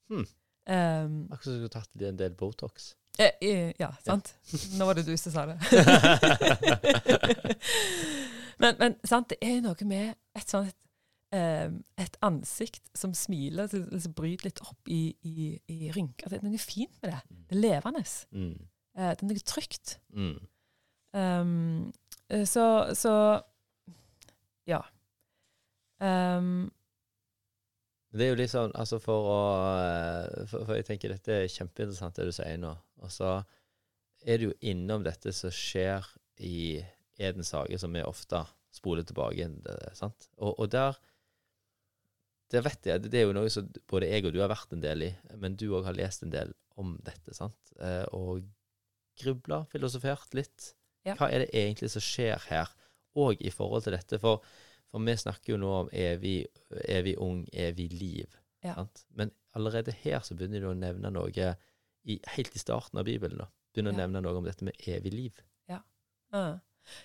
Hmm. 0.09 0.25
Um, 0.67 1.27
Akkurat 1.31 1.43
som 1.43 1.53
du 1.53 1.57
skulle 1.61 1.69
tatt 1.77 1.91
en 2.09 2.17
del 2.19 2.33
Botox. 2.35 2.95
eh, 3.19 3.31
eh, 3.41 3.71
ja, 3.79 3.93
sant? 4.03 4.33
Nå 4.75 4.85
var 4.85 4.93
det 4.99 5.05
du 5.07 5.15
som 5.17 5.31
sa 5.31 5.45
det. 5.45 5.57
men, 8.61 8.75
men 8.79 8.97
sant, 9.07 9.29
det 9.31 9.37
er 9.41 9.61
noe 9.65 9.87
med 9.89 10.13
et 10.37 10.49
sånt 10.49 10.75
eh, 11.35 11.67
et 11.99 12.17
ansikt 12.25 12.87
som 12.97 13.13
smiler, 13.17 13.69
som, 13.71 13.85
som 13.99 14.15
bryter 14.17 14.49
litt 14.49 14.61
opp 14.65 14.91
i, 14.91 15.15
i, 15.27 15.49
i 15.71 15.91
rynker. 15.95 16.31
Det 16.31 16.39
er 16.39 16.47
noe 16.47 16.61
fint 16.61 16.93
med 17.03 17.13
det. 17.13 17.21
Det 17.49 17.57
er 17.57 17.63
levende. 17.63 18.03
Mm. 18.31 18.55
Eh, 18.97 19.11
det 19.11 19.25
er 19.25 19.29
noe 19.31 19.45
trygt. 19.53 19.97
Mm. 20.13 20.39
Um, 21.17 21.93
så, 22.45 22.65
så 22.97 23.13
ja. 24.67 24.81
Um, 26.03 26.67
Det 28.11 28.27
er 28.27 28.33
jo 28.33 28.39
litt 28.41 28.51
sånn, 28.51 28.73
altså 28.77 28.99
for 29.01 29.29
å 29.31 29.37
eh, 29.79 30.43
For, 30.51 30.67
for 30.67 30.75
jeg 30.77 30.85
tenker 30.85 31.13
dette 31.15 31.33
er 31.33 31.47
kjempeinteressant, 31.49 32.19
det 32.19 32.27
du 32.27 32.35
sier 32.35 32.59
nå. 32.61 32.75
Og 33.01 33.13
så 33.13 33.39
er 34.27 34.37
det 34.37 34.49
jo 34.49 34.57
innom 34.65 35.05
dette 35.05 35.31
som 35.33 35.53
skjer 35.53 36.05
i 36.43 36.83
Edens 37.17 37.51
hage, 37.55 37.79
som 37.81 37.93
vi 37.93 38.03
ofte 38.05 38.43
spoler 38.75 39.05
tilbake 39.07 39.39
igjen. 39.39 39.59
sant? 39.97 40.29
Og, 40.37 40.53
og 40.59 40.71
der 40.73 40.97
det 42.51 42.61
vet 42.63 42.87
jeg 42.87 43.03
Det 43.03 43.19
er 43.19 43.25
jo 43.27 43.35
noe 43.35 43.49
som 43.51 43.67
både 43.91 44.07
jeg 44.07 44.23
og 44.27 44.35
du 44.35 44.39
har 44.39 44.51
vært 44.51 44.71
en 44.75 44.83
del 44.83 45.09
i, 45.09 45.11
men 45.35 45.57
du 45.59 45.67
òg 45.75 45.87
har 45.89 45.97
lest 45.97 46.23
en 46.23 46.31
del 46.31 46.53
om 46.79 46.95
dette. 47.03 47.33
sant? 47.35 47.73
Eh, 47.81 48.05
og 48.15 48.45
grubla, 49.19 49.63
filosofert 49.71 50.35
litt. 50.37 50.71
Ja. 51.07 51.15
Hva 51.17 51.29
er 51.31 51.43
det 51.43 51.51
egentlig 51.55 51.89
som 51.91 52.03
skjer 52.03 52.47
her, 52.49 52.71
òg 53.17 53.41
i 53.41 53.51
forhold 53.51 53.87
til 53.87 53.97
dette? 53.97 54.19
For, 54.21 54.45
for 54.91 55.03
vi 55.03 55.15
snakker 55.19 55.55
jo 55.55 55.61
nå 55.61 55.73
om 55.81 55.91
evig, 55.91 56.45
evig 56.85 57.17
ung, 57.23 57.43
evig 57.51 57.89
liv. 57.95 58.37
Ja. 58.63 58.77
Sant? 58.77 59.03
Men 59.17 59.33
allerede 59.57 59.95
her 60.03 60.21
så 60.23 60.37
begynner 60.37 60.63
du 60.63 60.69
å 60.71 60.77
nevne 60.77 61.11
noe 61.13 61.51
i, 62.07 62.19
helt 62.37 62.55
i 62.55 62.61
starten 62.61 63.01
av 63.01 63.09
Bibelen. 63.09 63.41
da. 63.41 63.49
Begynner 63.73 63.95
å 63.95 63.99
nevne 64.03 64.23
noe 64.23 64.39
om 64.39 64.47
dette 64.47 64.67
med 64.67 64.77
evig 64.87 65.13
liv. 65.15 65.43
Ja. 65.67 65.81
uh. 66.35 66.55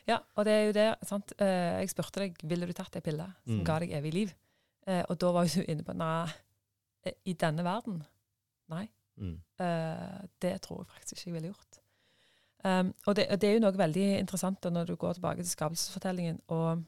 Ja, 0.08 0.18
og 0.36 0.44
det 0.48 0.52
er 0.52 0.64
jo 0.66 0.72
det, 0.76 0.88
sant. 1.08 1.32
Eh, 1.42 1.80
jeg 1.82 1.90
spurte 1.92 2.20
deg 2.24 2.40
ville 2.48 2.66
du 2.66 2.72
tatt 2.76 2.96
ei 2.96 3.04
pille 3.04 3.26
som 3.46 3.58
Mm. 3.60 3.64
ga 3.64 3.78
deg 3.82 3.92
evig 3.98 4.12
liv. 4.14 4.34
Eh, 4.86 5.04
og 5.08 5.18
da 5.18 5.32
var 5.32 5.46
jo 5.46 5.60
du 5.60 5.70
inne 5.70 5.84
på 5.86 5.94
nei, 5.94 6.30
eh, 7.04 7.14
i 7.26 7.34
denne 7.34 7.64
verden, 7.64 8.02
nei. 8.68 8.88
Mm. 9.18 9.36
Det 10.40 10.54
tror 10.64 10.82
jeg 10.82 10.88
faktisk 10.94 11.16
ikke 11.16 11.28
jeg 11.30 11.34
ville 11.34 11.52
gjort. 11.52 11.78
Um, 12.64 12.94
og, 13.06 13.16
det, 13.16 13.26
det 13.42 13.48
er 13.48 13.54
jo 13.56 13.62
noe 13.64 13.74
veldig 13.76 14.18
interessant 14.20 14.60
da, 14.62 14.70
når 14.70 14.86
du 14.86 14.96
går 14.96 15.16
tilbake 15.18 15.42
til 15.42 15.50
skapelsesfortellingen. 15.50 16.40
Og 16.54 16.84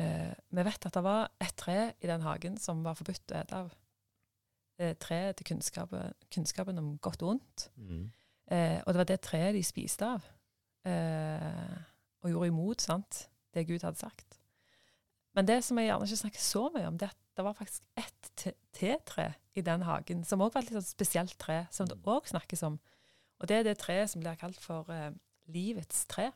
uh, 0.00 0.32
vi 0.50 0.64
vet 0.66 0.86
at 0.86 0.94
det 0.94 1.02
var 1.06 1.30
et 1.40 1.54
tre 1.56 1.92
i 2.02 2.10
den 2.10 2.24
hagen 2.26 2.56
som 2.58 2.82
var 2.84 2.98
forbudt 2.98 3.34
å 3.34 3.38
ete 3.38 3.60
av. 3.62 3.70
Uh, 4.82 4.92
treet 4.98 5.38
til 5.38 5.46
kunnskapen, 5.52 6.12
kunnskapen 6.34 6.78
om 6.78 6.96
godt 7.02 7.22
og 7.22 7.36
ondt. 7.36 7.68
Mm. 7.76 8.10
Uh, 8.50 8.78
og 8.82 8.92
det 8.92 8.98
var 9.02 9.08
det 9.12 9.20
treet 9.26 9.54
de 9.54 9.62
spiste 9.66 10.06
av. 10.06 10.26
Eh, 10.88 11.78
og 12.24 12.32
gjorde 12.32 12.50
imot 12.50 12.82
sant, 12.82 13.26
det 13.54 13.66
Gud 13.68 13.84
hadde 13.84 14.00
sagt. 14.00 14.38
Men 15.36 15.46
det 15.46 15.60
som 15.66 15.78
jeg 15.78 15.90
gjerne 15.90 16.08
ikke 16.08 16.20
snakker 16.22 16.42
så 16.42 16.62
mye 16.74 16.88
om, 16.88 16.96
det 16.98 17.08
er 17.08 17.14
at 17.14 17.24
det 17.38 17.44
var 17.46 17.54
faktisk 17.54 17.84
ett 18.00 18.30
te- 18.34 18.56
tetre 18.74 19.28
i 19.54 19.62
den 19.62 19.84
hagen, 19.86 20.24
som 20.26 20.42
òg 20.42 20.54
var 20.54 20.64
et 20.64 20.72
litt 20.72 20.78
sånn 20.80 20.88
spesielt 20.88 21.36
tre, 21.38 21.60
som 21.74 21.86
det 21.86 21.98
òg 22.02 22.26
snakkes 22.26 22.64
om. 22.66 22.80
Og 23.38 23.50
det 23.50 23.60
er 23.60 23.68
det 23.68 23.76
treet 23.78 24.10
som 24.10 24.22
blir 24.24 24.38
kalt 24.40 24.58
for 24.62 24.88
eh, 24.90 25.12
livets 25.54 26.02
tre. 26.10 26.32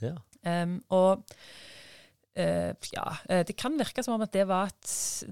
Ja. 0.00 0.14
Um, 0.44 0.78
og 0.92 1.24
uh, 2.36 2.72
ja, 2.92 3.06
det 3.48 3.56
kan 3.56 3.78
virke 3.80 4.04
som 4.04 4.16
om 4.16 4.24
at 4.24 4.32
det 4.36 4.44
var 4.48 4.68
et, 4.68 4.90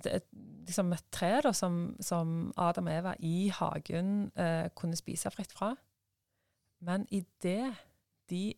et, 0.08 0.28
liksom 0.66 0.92
et 0.96 1.08
tre 1.12 1.34
da, 1.44 1.52
som, 1.56 1.82
som 2.00 2.52
Adam 2.56 2.88
og 2.88 2.96
Eva 2.98 3.16
i 3.20 3.50
hagen 3.52 4.30
uh, 4.40 4.68
kunne 4.76 4.96
spise 4.96 5.32
fritt 5.32 5.52
fra. 5.52 5.74
Men 6.84 7.04
i 7.12 7.22
det 7.44 7.74
de 8.30 8.54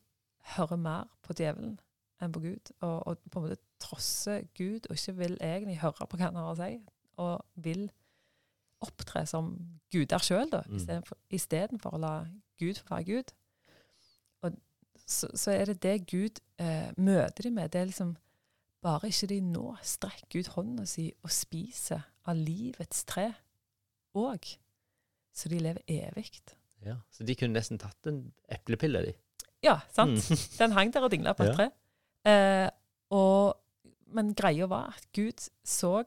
hører 0.57 0.77
mer 0.79 1.09
på 1.27 1.35
djevelen 1.35 1.79
enn 2.23 2.33
på 2.33 2.41
Gud, 2.41 2.71
og, 2.81 3.07
og 3.07 3.19
på 3.31 3.41
en 3.41 3.49
måte 3.49 3.61
trosser 3.83 4.47
Gud 4.57 4.87
og 4.89 4.97
ikke 4.97 5.17
vil 5.19 5.35
egentlig 5.45 5.79
høre 5.83 6.07
på 6.09 6.17
hva 6.17 6.31
han 6.31 6.39
har 6.41 6.53
å 6.53 6.57
si, 6.57 6.79
og 7.21 7.43
vil 7.65 7.89
opptre 8.85 9.25
som 9.29 9.51
guder 9.93 10.23
sjøl, 10.23 10.51
da, 10.53 10.63
Mm. 10.69 11.03
istedenfor 11.33 11.95
å 11.97 12.01
la 12.01 12.13
Gud 12.61 12.79
få 12.81 12.95
være 12.95 13.05
Gud. 13.05 13.33
Og 14.43 14.57
så, 15.07 15.29
så 15.35 15.51
er 15.53 15.65
det 15.73 15.83
det 15.83 16.07
Gud 16.11 16.41
eh, 16.59 16.93
møter 16.97 17.43
de 17.49 17.51
med. 17.51 17.71
Det 17.73 17.81
er 17.81 17.89
liksom 17.91 18.15
bare 18.85 19.09
ikke 19.09 19.27
de 19.33 19.41
nå 19.41 19.77
strekker 19.83 20.41
ut 20.45 20.53
hånda 20.57 20.85
si 20.87 21.09
og 21.25 21.31
spiser 21.33 22.05
av 22.29 22.37
livets 22.37 23.05
tre 23.09 23.31
òg, 24.17 24.57
så 25.37 25.49
de 25.53 25.59
lever 25.61 25.83
evig. 25.89 26.31
ja. 26.85 26.97
Så 27.11 27.25
de 27.25 27.35
kunne 27.37 27.53
nesten 27.59 27.79
tatt 27.79 28.07
en 28.09 28.33
eplepille, 28.49 29.03
de. 29.05 29.13
Ja, 29.67 29.81
sant? 29.95 30.17
Mm. 30.31 30.43
Den 30.61 30.77
hang 30.77 30.95
der 30.95 31.07
og 31.07 31.13
dingla 31.13 31.35
på 31.37 31.47
et 31.47 31.57
tre. 31.59 31.69
Eh, 32.27 32.69
og, 33.15 33.59
men 34.15 34.33
greia 34.39 34.69
var 34.71 34.95
at 34.95 35.07
Gud 35.15 35.47
så 35.67 35.99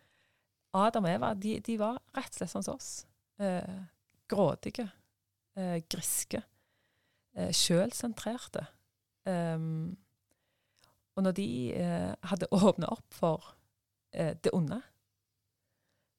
Adam 0.84 1.06
og 1.06 1.10
Eva 1.10 1.32
de, 1.34 1.56
de 1.66 1.78
var 1.80 1.98
rett 2.16 2.34
og 2.34 2.38
slett 2.40 2.52
sånn 2.52 2.66
som 2.66 2.78
oss. 2.78 2.90
Eh, 3.42 3.80
grådige, 4.30 4.86
eh, 5.58 5.80
griske, 5.90 6.42
eh, 7.34 7.50
sjølsentrerte. 7.56 8.66
Um, 9.28 9.98
og 11.18 11.26
når 11.26 11.34
de 11.36 11.48
eh, 11.76 12.12
hadde 12.30 12.48
åpna 12.54 12.88
opp 12.94 13.14
for 13.14 13.50
eh, 14.14 14.32
det 14.44 14.54
onde, 14.56 14.78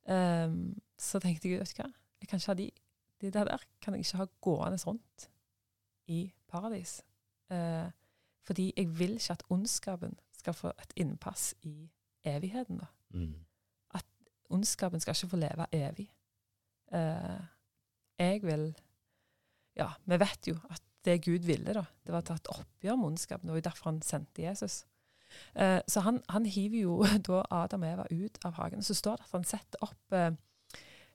um, 0.05 0.75
så 0.99 1.19
tenkte 1.23 1.49
jeg 1.49 1.63
vet 1.63 1.73
du 1.73 1.81
hva, 1.81 1.89
jeg 2.21 2.29
kan 2.29 2.41
ikke 2.41 2.51
ha 2.51 2.57
de, 2.59 2.67
de 3.23 3.31
der, 3.33 3.49
der 3.49 3.63
kan 3.81 3.95
jeg 3.95 4.05
ikke 4.05 4.19
ha 4.21 4.27
gående 4.45 4.77
rundt 4.85 5.27
i 6.11 6.19
paradis. 6.51 6.99
Eh, 7.51 7.87
fordi 8.45 8.71
jeg 8.77 8.91
vil 8.99 9.15
ikke 9.19 9.37
at 9.37 9.43
ondskapen 9.53 10.17
skal 10.35 10.55
få 10.57 10.73
et 10.81 10.93
innpass 10.99 11.53
i 11.67 11.89
evigheten. 12.25 12.81
da. 12.81 12.89
Mm. 13.09 13.35
Ondskapen 14.51 14.99
skal 14.99 15.15
ikke 15.15 15.31
få 15.31 15.39
leve 15.39 15.65
evig. 15.71 16.09
Eh, 16.93 17.41
jeg 18.19 18.43
vil 18.43 18.73
Ja, 19.75 19.87
vi 20.05 20.19
vet 20.19 20.47
jo 20.47 20.57
at 20.69 20.81
det 21.05 21.23
Gud 21.23 21.45
ville, 21.47 21.73
da, 21.73 21.83
det 22.05 22.11
var 22.13 22.21
å 22.21 22.25
ta 22.27 22.35
et 22.35 22.49
oppgjør 22.51 22.97
med 22.99 23.07
ondskapen. 23.13 23.47
Det 23.47 23.53
var 23.53 23.61
jo 23.61 23.67
derfor 23.69 23.89
han 23.89 24.01
sendte 24.01 24.43
Jesus. 24.43 24.81
Eh, 25.55 25.79
så 25.87 26.03
han, 26.03 26.19
han 26.29 26.45
hiver 26.45 26.81
jo 26.81 26.97
da 27.27 27.39
Adam 27.49 27.85
og 27.85 27.93
Eva 27.93 28.05
ut 28.11 28.37
av 28.45 28.57
hagen. 28.59 28.83
Så 28.83 28.93
står 28.93 29.15
det 29.21 29.29
at 29.29 29.37
han 29.37 29.47
setter 29.47 29.85
opp 29.87 30.17
eh, 30.17 30.35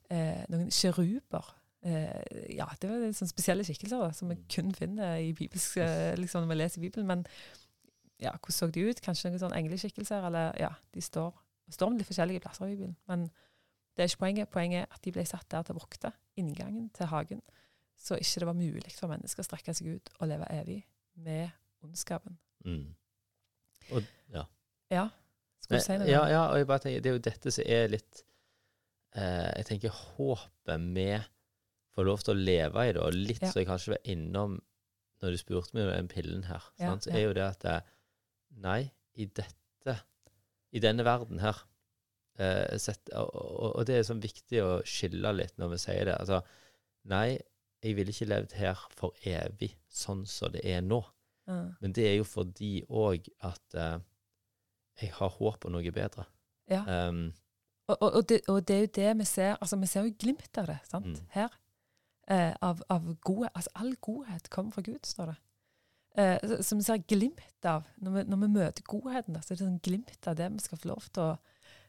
eh, 0.09 0.41
noen 0.49 0.73
kjeruber. 0.73 1.53
Eh, 1.87 2.55
ja, 2.57 2.67
det 2.81 2.89
var 2.89 2.99
litt 2.99 3.15
sånn 3.15 3.29
spesielle 3.29 3.63
skikkelser 3.63 4.01
da, 4.01 4.11
som 4.15 4.31
vi 4.31 4.35
kun 4.51 4.73
finner 4.75 5.21
i 5.23 5.31
bibelsk, 5.37 5.77
eh, 5.79 6.15
liksom 6.19 6.43
når 6.43 6.51
vi 6.51 6.57
leser 6.57 6.83
Bibelen. 6.83 7.07
Men 7.07 7.25
ja, 8.19 8.33
hvordan 8.33 8.57
så 8.57 8.67
de 8.73 8.87
ut? 8.89 9.01
Kanskje 9.05 9.31
noen 9.31 9.43
sånne 9.45 9.59
engleskikkelser? 9.61 10.25
Eller 10.27 10.57
ja, 10.59 10.73
de 10.93 11.03
står, 11.03 11.31
står 11.71 11.93
med 11.93 12.01
litt 12.01 12.09
forskjellige 12.09 12.43
plasser 12.43 12.67
i 12.67 12.73
Bibelen. 12.75 12.97
Men 13.07 13.29
det 13.95 14.03
er 14.03 14.11
ikke 14.11 14.23
poenget. 14.25 14.51
Poenget 14.53 14.83
er 14.83 14.97
at 14.97 15.05
de 15.05 15.13
ble 15.15 15.25
satt 15.29 15.47
der 15.53 15.63
til 15.63 15.77
å 15.77 15.79
vokte 15.79 16.11
inngangen 16.37 16.89
til 16.97 17.09
hagen, 17.13 17.45
så 17.97 18.19
ikke 18.19 18.43
det 18.43 18.49
var 18.49 18.57
mulig 18.57 18.93
for 18.93 19.09
mennesker 19.09 19.41
å 19.41 19.47
strekke 19.47 19.73
seg 19.73 19.95
ut 19.95 20.11
og 20.19 20.27
leve 20.29 20.49
evig 20.53 20.81
med 21.23 21.47
ondskapen. 21.85 22.35
Mm. 22.65 22.91
Og, 23.95 24.11
ja. 24.33 24.43
Ja, 24.91 25.07
skulle 25.63 25.79
du 25.79 25.85
si 25.85 25.97
noe? 25.97 26.09
ja, 26.09 26.21
ja, 26.29 26.43
og 26.51 26.59
jeg 26.59 26.67
bare 26.69 26.83
tenker, 26.83 27.01
det 27.03 27.09
er 27.09 27.17
jo 27.17 27.23
dette 27.25 27.51
som 27.53 27.65
er 27.67 27.89
litt 27.91 28.21
eh, 29.15 29.49
Jeg 29.57 29.65
tenker 29.71 29.97
håpet 29.97 30.83
med 30.83 31.25
får 31.97 32.05
lov 32.07 32.21
til 32.23 32.35
å 32.35 32.41
leve 32.47 32.83
i 32.87 32.93
det, 32.93 33.01
og 33.03 33.15
litt 33.17 33.41
Ja. 33.41 33.49
så 33.51 33.59
jeg 33.63 33.67
kanskje 33.69 33.95
var 33.95 34.03
innom 34.13 34.59
når 35.21 35.33
du 35.33 35.37
spurte 35.41 35.73
meg 35.73 35.87
om 35.87 35.93
den 35.95 36.07
pillen 36.11 36.43
her, 36.45 36.61
Ja, 36.77 36.91
sant, 36.91 37.07
så 37.07 37.13
er 37.17 37.23
jo 37.25 37.33
det 37.33 37.45
at 37.47 37.65
eh, 37.65 37.81
Nei, 38.61 38.91
i 39.17 39.25
dette 39.25 39.95
I 40.73 40.79
denne 40.83 41.03
verden 41.07 41.39
her 41.41 41.57
eh, 42.39 42.77
sett, 42.77 43.09
og, 43.17 43.29
og, 43.33 43.69
og 43.79 43.85
det 43.89 43.95
er 43.97 44.05
sånn 44.05 44.21
viktig 44.21 44.59
å 44.61 44.71
skille 44.85 45.31
litt 45.33 45.57
når 45.57 45.71
vi 45.73 45.77
sier 45.81 46.05
det. 46.09 46.15
Altså, 46.19 46.41
nei, 47.09 47.39
jeg 47.81 47.95
ville 47.97 48.13
ikke 48.13 48.27
levd 48.29 48.53
her 48.59 48.81
for 48.97 49.15
evig, 49.25 49.71
sånn 49.89 50.25
som 50.29 50.51
det 50.53 50.61
er 50.67 50.81
nå. 50.85 50.99
Ja. 51.47 51.59
Men 51.81 51.93
det 51.95 52.05
er 52.11 52.15
jo 52.19 52.25
fordi 52.27 52.83
òg 52.89 53.29
at 53.47 53.77
eh, 53.79 53.97
jeg 55.01 55.13
har 55.17 55.29
håp 55.39 55.65
om 55.65 55.73
noe 55.77 55.91
bedre. 55.95 56.27
Ja. 56.69 56.83
Um, 57.09 57.29
Og, 57.87 57.95
og, 58.01 58.09
og, 58.19 58.23
det, 58.27 58.41
og 58.51 58.65
det 58.67 58.75
er 58.75 58.81
jo 58.83 58.89
det 58.97 59.11
vi 59.21 59.25
ser 59.29 59.53
altså 59.63 59.77
Vi 59.79 59.87
ser 59.87 60.03
jo 60.03 60.11
glimt 60.19 60.57
av 60.59 60.65
det 60.67 60.79
sant? 60.89 61.05
Mm. 61.07 61.27
her. 61.37 61.53
Eh, 62.27 62.53
av, 62.61 62.81
av 62.91 63.05
gode, 63.23 63.49
Altså 63.55 63.71
all 63.75 63.93
godhet 64.03 64.49
kommer 64.49 64.71
fra 64.75 64.81
Gud, 64.83 65.05
står 65.07 65.25
det. 65.31 65.35
Eh, 66.17 66.61
som 66.65 66.79
vi 66.79 66.83
ser 66.83 66.97
glimt 67.07 67.65
av 67.65 67.85
når 68.01 68.11
vi, 68.11 68.23
når 68.27 68.37
vi 68.41 68.47
møter 68.55 68.83
godheten. 68.83 69.33
Da, 69.37 69.41
så 69.41 69.53
er 69.53 69.57
det 69.59 69.65
sånn 69.67 69.79
glimt 69.85 70.27
av 70.27 70.35
det 70.35 70.49
vi 70.51 70.59
skal 70.65 70.81
få 70.81 70.89
lov 70.91 71.07
til 71.13 71.23
å 71.23 71.37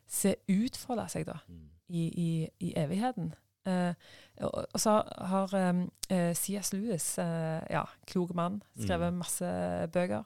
se 0.08 0.36
utfolde 0.48 1.08
seg 1.12 1.26
da, 1.28 1.38
mm, 1.48 1.64
i, 1.88 2.04
i, 2.08 2.30
i 2.68 2.72
evigheten. 2.80 3.32
Eh, 3.68 3.94
og, 4.46 4.54
og 4.72 4.80
så 4.80 4.94
har 5.32 5.54
um, 5.70 5.82
eh, 6.08 6.30
C.S. 6.36 6.72
Lewis, 6.72 7.08
eh, 7.18 7.64
ja, 7.72 7.82
klok 8.06 8.30
mann, 8.36 8.62
skrevet 8.78 9.12
Mm. 9.12 9.18
masse 9.18 9.50
bøker. 9.92 10.24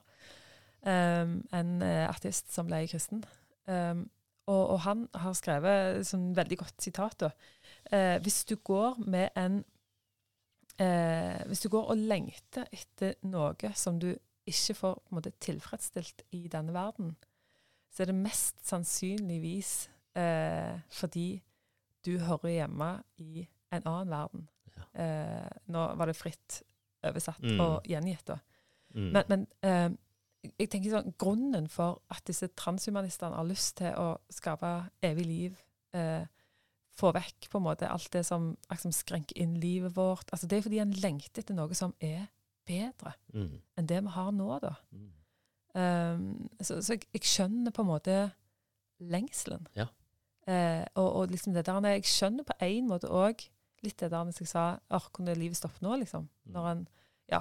Um, 0.83 1.39
en 1.55 1.81
eh, 1.81 2.05
artist 2.09 2.53
som 2.53 2.67
ble 2.67 2.83
kristen. 2.91 3.23
Um, 3.67 4.09
og, 4.47 4.63
og 4.75 4.79
han 4.83 5.05
har 5.15 5.33
skrevet 5.39 6.03
sånn 6.07 6.33
veldig 6.35 6.57
godt 6.59 6.83
sitat. 6.83 7.15
da. 7.19 7.29
Eh, 7.91 8.17
hvis 8.23 8.43
du 8.45 8.55
går 8.55 8.99
med 9.07 9.29
en 9.39 9.63
eh, 10.79 11.43
Hvis 11.47 11.61
du 11.61 11.69
går 11.69 11.89
og 11.93 11.97
lengter 11.97 12.65
etter 12.71 13.13
noe 13.23 13.73
som 13.75 13.99
du 13.99 14.13
ikke 14.45 14.73
får 14.75 15.01
måte, 15.15 15.31
tilfredsstilt 15.39 16.23
i 16.35 16.47
denne 16.51 16.73
verden, 16.75 17.15
så 17.93 18.03
er 18.03 18.09
det 18.11 18.15
mest 18.15 18.59
sannsynligvis 18.67 19.89
eh, 20.17 20.79
fordi 20.89 21.41
du 22.05 22.17
hører 22.19 22.49
hjemme 22.49 22.89
i 23.17 23.45
en 23.71 23.85
annen 23.87 24.09
verden. 24.11 24.47
Ja. 24.75 25.03
Eh, 25.03 25.49
nå 25.71 25.85
var 25.95 26.05
det 26.09 26.15
fritt 26.19 26.61
oversatt 27.03 27.41
Mm. 27.43 27.59
og 27.59 27.83
gjengitt, 27.87 28.25
da. 28.27 28.37
mm, 28.95 29.11
Men, 29.11 29.23
men 29.29 29.47
eh, 29.63 29.89
jeg 30.59 30.69
tenker 30.69 30.91
sånn, 30.91 31.13
grunnen 31.17 31.69
for 31.71 32.01
at 32.11 32.23
disse 32.27 32.47
transhumanistene 32.59 33.35
har 33.35 33.47
lyst 33.47 33.77
til 33.77 33.93
å 33.95 34.17
skape 34.31 34.89
evig 35.03 35.25
liv, 35.25 35.57
eh, 35.93 36.25
få 36.99 37.09
vekk 37.15 37.49
på 37.49 37.59
en 37.59 37.65
måte 37.65 37.89
alt 37.89 38.11
det 38.13 38.21
som, 38.27 38.51
som 38.77 38.93
skrenker 38.93 39.37
inn 39.41 39.55
livet 39.61 39.95
vårt, 39.97 40.29
altså 40.31 40.49
det 40.49 40.59
er 40.59 40.65
fordi 40.67 40.81
en 40.83 40.95
lengter 41.03 41.41
etter 41.41 41.57
noe 41.57 41.73
som 41.77 41.95
er 42.03 42.27
bedre 42.67 43.15
mm, 43.33 43.55
enn 43.79 43.89
det 43.89 43.99
vi 44.05 44.13
har 44.13 44.31
nå, 44.35 44.49
da. 44.63 44.75
mm. 44.93 45.11
Um, 45.73 46.49
så 46.61 46.75
så 46.85 46.93
jeg, 46.93 47.07
jeg 47.15 47.25
skjønner 47.25 47.73
på 47.73 47.81
en 47.81 47.89
måte 47.89 48.15
lengselen. 49.01 49.65
Ja. 49.73 49.87
Uh, 50.45 50.83
og, 50.99 51.07
og 51.15 51.31
liksom 51.31 51.53
det 51.55 51.65
der, 51.65 51.87
Jeg 51.87 52.05
skjønner 52.05 52.43
på 52.45 52.53
en 52.61 52.87
måte 52.91 53.09
òg 53.09 53.41
litt 53.83 53.99
det 53.99 54.11
der 54.11 54.29
jeg 54.37 54.47
sa 54.47 54.77
Åh, 54.91 55.07
kunne 55.15 55.33
livet 55.33 55.57
stoppe 55.57 55.81
nå, 55.81 55.95
liksom? 56.01 56.27
Mm. 56.43 56.51
Når 56.53 56.67
en 56.69 56.83
ja, 57.31 57.39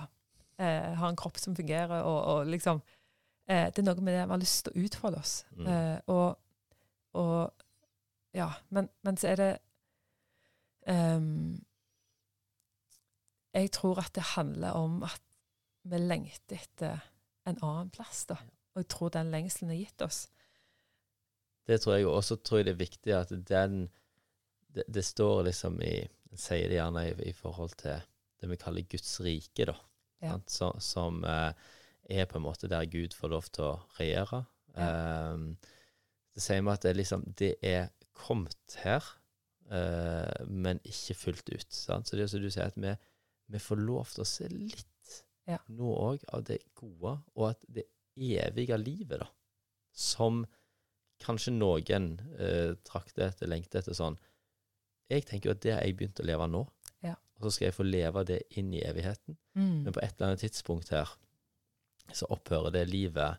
uh, 0.62 0.90
har 0.96 1.08
en 1.08 1.18
kropp 1.18 1.36
som 1.38 1.56
fungerer, 1.56 2.02
og, 2.02 2.20
og 2.24 2.46
liksom 2.46 2.80
uh, 2.80 3.66
Det 3.68 3.82
er 3.82 3.88
noe 3.88 4.00
med 4.00 4.16
det 4.16 4.24
vi 4.24 4.32
har 4.32 4.42
lyst 4.42 4.64
til 4.64 4.72
å 4.72 4.86
utfolde 4.86 5.20
oss. 5.20 5.34
Mm. 5.58 5.68
Og, 6.14 6.38
og 7.20 7.66
Ja, 8.36 8.48
men, 8.68 8.88
men 9.04 9.18
så 9.20 9.32
er 9.32 9.40
det 9.40 9.50
um, 10.88 11.60
Jeg 13.52 13.72
tror 13.76 14.00
at 14.00 14.14
det 14.16 14.24
handler 14.34 14.78
om 14.78 15.02
at 15.04 15.20
vi 15.82 15.98
lengter 15.98 16.56
etter 16.62 17.02
en 17.44 17.58
annen 17.58 17.90
plass, 17.92 18.24
da. 18.30 18.38
Og 18.72 18.84
jeg 18.84 18.88
tror 18.94 19.10
den 19.12 19.32
lengselen 19.34 19.74
er 19.74 19.82
gitt 19.82 20.04
oss. 20.04 20.24
Det 21.66 21.80
tror 21.82 21.94
jeg 21.96 22.06
også 22.06 22.16
Og 22.16 22.24
så 22.24 22.36
tror 22.42 22.58
jeg 22.58 22.66
det 22.66 22.72
er 22.72 22.80
viktig 22.80 23.12
at 23.14 23.34
den 23.48 23.90
Det, 24.72 24.84
det 24.88 25.04
står 25.04 25.42
liksom 25.50 25.82
i 25.84 26.00
en 26.32 26.40
sier 26.40 26.70
det 26.70 26.78
gjerne 26.78 27.04
i, 27.10 27.12
i 27.28 27.32
forhold 27.36 27.74
til 27.82 28.00
det 28.40 28.48
vi 28.50 28.56
kaller 28.56 28.88
Guds 28.88 29.20
rike, 29.20 29.66
da. 29.68 29.74
Ja. 30.22 30.38
Så, 30.48 30.72
som 30.80 31.22
eh, 31.28 31.52
er 32.08 32.28
på 32.30 32.38
en 32.38 32.46
måte 32.46 32.70
der 32.70 32.88
Gud 32.90 33.14
får 33.14 33.30
lov 33.30 33.48
til 33.52 33.66
å 33.68 33.74
regjere. 33.98 34.44
Um, 34.72 35.52
det 36.32 36.42
sier 36.42 36.62
vi 36.64 36.72
at 36.72 36.86
det, 36.86 36.94
liksom, 36.96 37.26
det 37.38 37.52
er 37.60 37.90
kommet 38.22 38.76
her, 38.84 39.02
eh, 39.72 40.46
men 40.48 40.80
ikke 40.86 41.16
fullt 41.18 41.50
ut. 41.52 41.68
Sant? 41.74 42.06
Så 42.08 42.16
det 42.18 42.26
er 42.26 42.32
som 42.32 42.42
du 42.44 42.50
sier, 42.52 42.70
at 42.70 42.78
vi, 42.80 42.94
vi 43.52 43.60
får 43.62 43.82
lov 43.82 44.12
til 44.14 44.24
å 44.24 44.28
se 44.30 44.48
litt 44.52 44.88
Ja. 45.48 45.56
nå 45.74 45.90
òg 45.98 46.22
av 46.32 46.44
det 46.46 46.60
gode, 46.78 47.16
og 47.34 47.48
at 47.50 47.64
det 47.66 47.88
evige 48.14 48.76
livet, 48.78 49.18
da, 49.24 49.26
som 49.92 50.44
kanskje 51.22 51.52
noen 51.56 52.12
eh, 52.38 52.74
trakter 52.86 53.26
etter, 53.28 53.50
lengter 53.50 53.80
etter 53.82 53.94
sånn 53.94 54.16
Jeg 55.10 55.24
tenker 55.28 55.50
jo 55.50 55.54
at 55.56 55.60
det 55.64 55.72
har 55.74 55.82
jeg 55.84 55.96
begynt 55.98 56.20
å 56.22 56.26
leve 56.26 56.46
nå, 56.48 56.62
Ja. 57.02 57.16
og 57.36 57.42
så 57.44 57.50
skal 57.56 57.66
jeg 57.66 57.74
få 57.76 57.84
leve 57.88 58.22
det 58.24 58.38
inn 58.56 58.70
i 58.72 58.80
evigheten. 58.86 59.36
Mm. 59.58 59.82
Men 59.84 59.92
på 59.92 60.00
et 60.00 60.14
eller 60.14 60.30
annet 60.30 60.44
tidspunkt 60.46 60.88
her 60.94 61.10
så 62.14 62.26
opphører 62.32 62.72
det 62.72 62.86
livet 62.88 63.38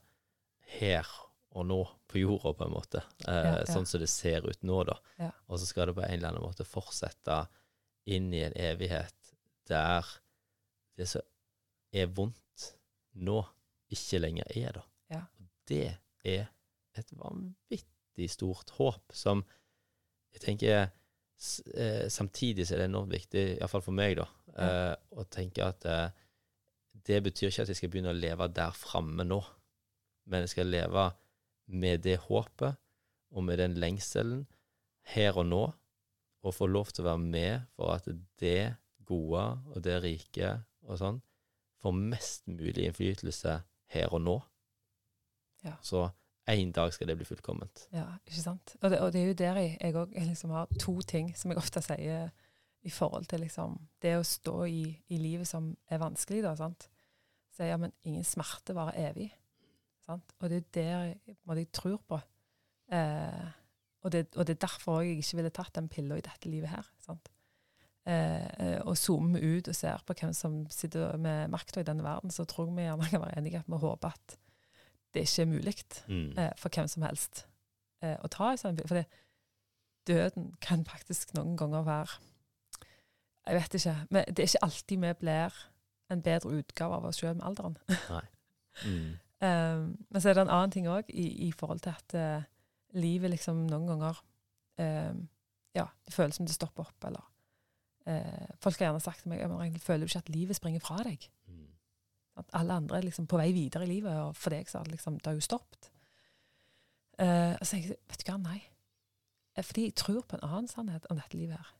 her 0.79 1.07
og 1.53 1.67
nå 1.69 1.79
på 2.09 2.21
jorda, 2.23 2.53
på 2.57 2.65
en 2.67 2.73
måte. 2.73 3.03
Eh, 3.27 3.33
Ja, 3.33 3.57
ja. 3.59 3.65
Sånn 3.69 3.85
som 3.89 4.01
det 4.01 4.09
ser 4.11 4.45
ut 4.49 4.63
nå, 4.65 4.83
da. 4.89 4.97
Ja. 5.21 5.29
Og 5.47 5.59
så 5.61 5.67
skal 5.69 5.89
det 5.91 5.97
på 5.97 6.05
en 6.05 6.15
eller 6.17 6.31
annen 6.33 6.45
måte 6.45 6.65
fortsette 6.67 7.43
inn 8.09 8.31
i 8.33 8.41
en 8.43 8.55
evighet 8.59 9.33
der 9.69 10.07
det 10.97 11.07
som 11.09 11.23
er 11.93 12.09
vondt 12.11 12.73
nå, 13.21 13.43
ikke 13.93 14.19
lenger 14.23 14.49
er 14.57 14.79
da. 14.79 14.83
Ja. 15.13 15.21
Og 15.39 15.47
det 15.69 15.85
er 16.25 16.49
et 16.97 17.13
vanvittig 17.17 18.29
stort 18.33 18.73
håp 18.77 19.13
som 19.15 19.43
jeg 20.33 20.41
tenker 20.41 20.75
eh, 20.81 22.05
Samtidig 22.09 22.65
så 22.65 22.75
er 22.75 22.83
det 22.83 22.89
enormt 22.89 23.13
viktig, 23.13 23.43
iallfall 23.59 23.83
for 23.85 23.95
meg, 23.97 24.17
da, 24.17 24.27
eh, 24.57 24.93
å 25.17 25.25
tenke 25.29 25.65
at 25.65 25.85
eh, 25.89 26.07
det 27.05 27.19
betyr 27.25 27.49
ikke 27.49 27.65
at 27.65 27.71
jeg 27.73 27.79
skal 27.81 27.91
begynne 27.93 28.13
å 28.13 28.17
leve 28.17 28.47
der 28.53 28.73
framme 28.77 29.25
nå, 29.27 29.39
men 30.29 30.45
jeg 30.45 30.53
skal 30.53 30.69
leve 30.71 31.09
med 31.73 32.03
det 32.05 32.19
håpet 32.27 32.79
og 33.33 33.45
med 33.47 33.59
den 33.61 33.77
lengselen 33.81 34.45
her 35.13 35.37
og 35.41 35.47
nå, 35.49 35.63
og 36.43 36.55
få 36.55 36.67
lov 36.67 36.91
til 36.91 37.03
å 37.03 37.11
være 37.13 37.23
med 37.23 37.67
for 37.75 37.95
at 37.95 38.07
det 38.39 38.75
gode 39.07 39.43
og 39.73 39.83
det 39.83 39.99
rike 40.03 40.55
og 40.83 40.99
sånn 40.99 41.21
får 41.83 41.95
mest 41.99 42.47
mulig 42.47 42.87
innflytelse 42.87 43.57
her 43.95 44.15
og 44.15 44.21
nå. 44.23 44.37
Ja. 45.63 45.75
Så 45.83 46.05
en 46.47 46.71
dag 46.75 46.93
skal 46.93 47.07
det 47.07 47.17
bli 47.19 47.27
fullkomment. 47.27 47.85
Ja, 47.95 48.05
ikke 48.27 48.43
sant. 48.43 48.75
Og 48.81 48.91
det, 48.91 48.99
og 48.99 49.13
det 49.15 49.21
er 49.21 49.29
jo 49.29 49.37
der 49.39 49.59
jeg, 49.61 49.77
jeg 49.81 50.27
liksom 50.27 50.55
har 50.55 50.71
to 50.79 50.97
ting 51.07 51.31
som 51.39 51.51
jeg 51.51 51.59
ofte 51.59 51.83
sier 51.83 52.31
i 52.83 52.91
forhold 52.91 53.29
til 53.31 53.45
liksom 53.45 53.77
det 54.03 54.17
å 54.19 54.25
stå 54.27 54.57
i, 54.67 54.83
i 55.07 55.19
livet 55.21 55.47
som 55.47 55.71
er 55.87 56.01
vanskelig, 56.03 56.41
da. 56.43 56.55
sant? 56.59 56.89
Sier 57.55 57.71
ja, 57.71 57.79
men 57.79 57.93
ingen 58.03 58.25
smerte 58.27 58.75
varer 58.75 59.11
evig. 59.11 59.29
Sant? 60.05 60.33
Og 60.39 60.49
det 60.51 60.57
er 60.57 60.69
der 60.75 61.03
jeg, 61.07 61.35
måte, 61.47 61.63
jeg 61.63 61.71
tror 61.71 61.99
på. 62.07 62.19
Eh, 62.93 63.45
og, 64.03 64.11
det, 64.11 64.25
og 64.35 64.47
det 64.47 64.57
er 64.57 64.65
derfor 64.67 65.01
jeg 65.01 65.17
ikke 65.23 65.37
ville 65.39 65.49
tatt 65.55 65.75
den 65.77 65.87
pilla 65.89 66.17
i 66.19 66.25
dette 66.25 66.49
livet 66.51 66.69
her. 66.73 66.89
sant? 66.99 67.29
Eh, 68.05 68.47
eh, 68.59 68.79
og 68.83 68.97
zoomer 68.99 69.39
vi 69.39 69.57
ut 69.57 69.67
og 69.71 69.75
ser 69.75 70.01
på 70.03 70.13
hvem 70.19 70.33
som 70.35 70.57
sitter 70.69 71.15
med 71.17 71.47
makta 71.53 71.79
i 71.79 71.87
denne 71.87 72.03
verden, 72.03 72.31
så 72.35 72.43
tror 72.43 72.67
jeg 72.67 72.75
vi 72.75 72.87
gjerne 72.89 73.07
kan 73.13 73.21
være 73.23 73.37
enige 73.39 73.61
at 73.63 73.69
vi 73.71 73.79
håper 73.79 74.07
at 74.11 74.37
det 75.13 75.23
ikke 75.23 75.41
er 75.41 75.51
mulig 75.53 75.75
Mm. 76.07 76.33
eh, 76.37 76.51
for 76.57 76.69
hvem 76.73 76.87
som 76.87 77.03
helst 77.05 77.45
eh, 78.01 78.17
å 78.19 78.27
ta 78.27 78.49
en 78.51 78.57
sånn 78.59 78.79
For 78.87 78.95
det, 78.99 79.05
døden 80.07 80.49
kan 80.59 80.83
faktisk 80.85 81.31
noen 81.37 81.55
ganger 81.57 81.85
være 81.87 82.17
Jeg 83.47 83.55
vet 83.55 83.73
ikke. 83.79 83.95
Men 84.09 84.25
det 84.27 84.39
er 84.39 84.49
ikke 84.51 84.63
alltid 84.67 84.99
vi 84.99 85.13
blir 85.19 85.53
en 86.11 86.21
bedre 86.21 86.49
utgave 86.59 86.95
av 86.95 87.05
oss 87.05 87.19
sjøl 87.21 87.35
med 87.35 87.45
alderen. 87.47 87.77
Mm. 88.83 89.19
Um, 89.43 89.87
men 90.07 90.21
så 90.21 90.29
er 90.29 90.37
det 90.37 90.45
en 90.45 90.53
annen 90.55 90.71
ting 90.71 90.85
òg 90.87 91.09
i, 91.11 91.25
i 91.47 91.51
forhold 91.51 91.81
til 91.83 91.91
at 91.91 92.15
uh, 92.15 92.45
livet 92.95 93.33
liksom 93.33 93.65
noen 93.67 93.89
ganger 93.89 94.21
um, 94.79 95.23
Ja, 95.75 95.87
det 96.05 96.13
føles 96.15 96.37
som 96.37 96.47
det 96.47 96.55
stopper 96.55 96.85
opp, 96.85 97.07
eller 97.09 97.25
uh, 98.07 98.53
Folk 98.63 98.77
har 98.77 98.87
gjerne 98.87 99.03
sagt 99.03 99.25
til 99.25 99.33
meg 99.33 99.43
at 99.43 99.81
føler 99.83 100.05
du 100.05 100.11
ikke 100.11 100.23
at 100.23 100.31
livet 100.31 100.59
springer 100.59 100.85
fra 100.85 101.01
deg? 101.03 101.27
Mm. 101.51 101.65
At 102.39 102.55
alle 102.61 102.79
andre 102.79 103.01
er 103.01 103.09
liksom 103.09 103.27
på 103.27 103.41
vei 103.41 103.49
videre 103.53 103.83
i 103.83 103.91
livet, 103.91 104.15
og 104.15 104.37
for 104.39 104.55
deg 104.55 104.69
så 104.69 104.79
har 104.79 104.87
det 104.87 104.95
liksom, 104.95 105.19
det 105.19 105.27
har 105.27 105.35
jo 105.35 105.47
stoppet. 105.49 105.91
Uh, 107.19 107.53
og 107.59 107.65
så 107.65 107.75
tenker 107.75 107.93
jeg, 107.93 108.01
vet 108.09 108.23
du 108.23 108.31
hva, 108.31 108.39
nei. 108.47 108.59
Fordi 109.59 109.89
jeg 109.89 109.97
tror 109.99 110.23
på 110.25 110.37
en 110.39 110.47
annen 110.47 110.71
sannhet 110.71 111.05
om 111.11 111.19
dette 111.19 111.37
livet 111.37 111.59
her. 111.59 111.73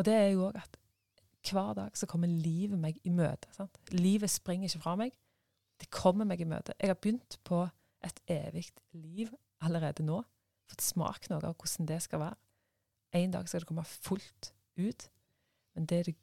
Og 0.00 0.06
det 0.08 0.14
er 0.16 0.30
jo 0.32 0.48
òg 0.48 0.56
at 0.58 0.80
hver 1.50 1.74
dag 1.76 1.96
så 1.96 2.08
kommer 2.08 2.28
livet 2.28 2.80
meg 2.80 2.98
i 3.04 3.12
møte. 3.12 3.48
Sant? 3.56 3.76
Livet 3.92 4.32
springer 4.32 4.68
ikke 4.68 4.82
fra 4.82 4.96
meg. 4.98 5.14
Det 5.80 5.88
kommer 5.94 6.28
meg 6.28 6.42
i 6.42 6.48
møte. 6.48 6.76
Jeg 6.78 6.92
har 6.92 6.98
begynt 7.00 7.38
på 7.46 7.62
et 8.04 8.20
evig 8.30 8.66
liv 8.96 9.32
allerede 9.64 10.04
nå. 10.04 10.20
Fått 10.70 10.84
smake 10.84 11.30
noe 11.32 11.42
av 11.42 11.56
hvordan 11.56 11.88
det 11.88 12.00
skal 12.04 12.22
være. 12.22 12.38
En 13.20 13.32
dag 13.34 13.48
skal 13.48 13.62
det 13.62 13.70
komme 13.70 13.86
fullt 13.88 14.52
ut. 14.78 15.08
Men 15.74 15.88
det 15.90 15.98
er 15.98 16.10
det 16.10 16.18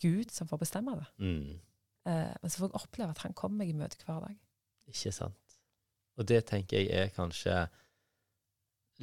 Gud 0.00 0.32
som 0.32 0.48
får 0.48 0.62
bestemme 0.62 0.96
det. 0.96 1.08
Mm. 1.20 1.60
Eh, 2.08 2.34
men 2.40 2.50
så 2.50 2.62
får 2.62 2.70
jeg 2.70 2.80
oppleve 2.80 3.12
at 3.12 3.24
han 3.26 3.36
kommer 3.36 3.60
meg 3.60 3.72
i 3.72 3.76
møte 3.76 4.00
hver 4.06 4.22
dag. 4.24 4.38
Ikke 4.88 5.12
sant. 5.12 5.58
Og 6.16 6.28
det 6.28 6.44
tenker 6.48 6.80
jeg 6.80 6.92
er 6.96 7.12
kanskje 7.14 7.66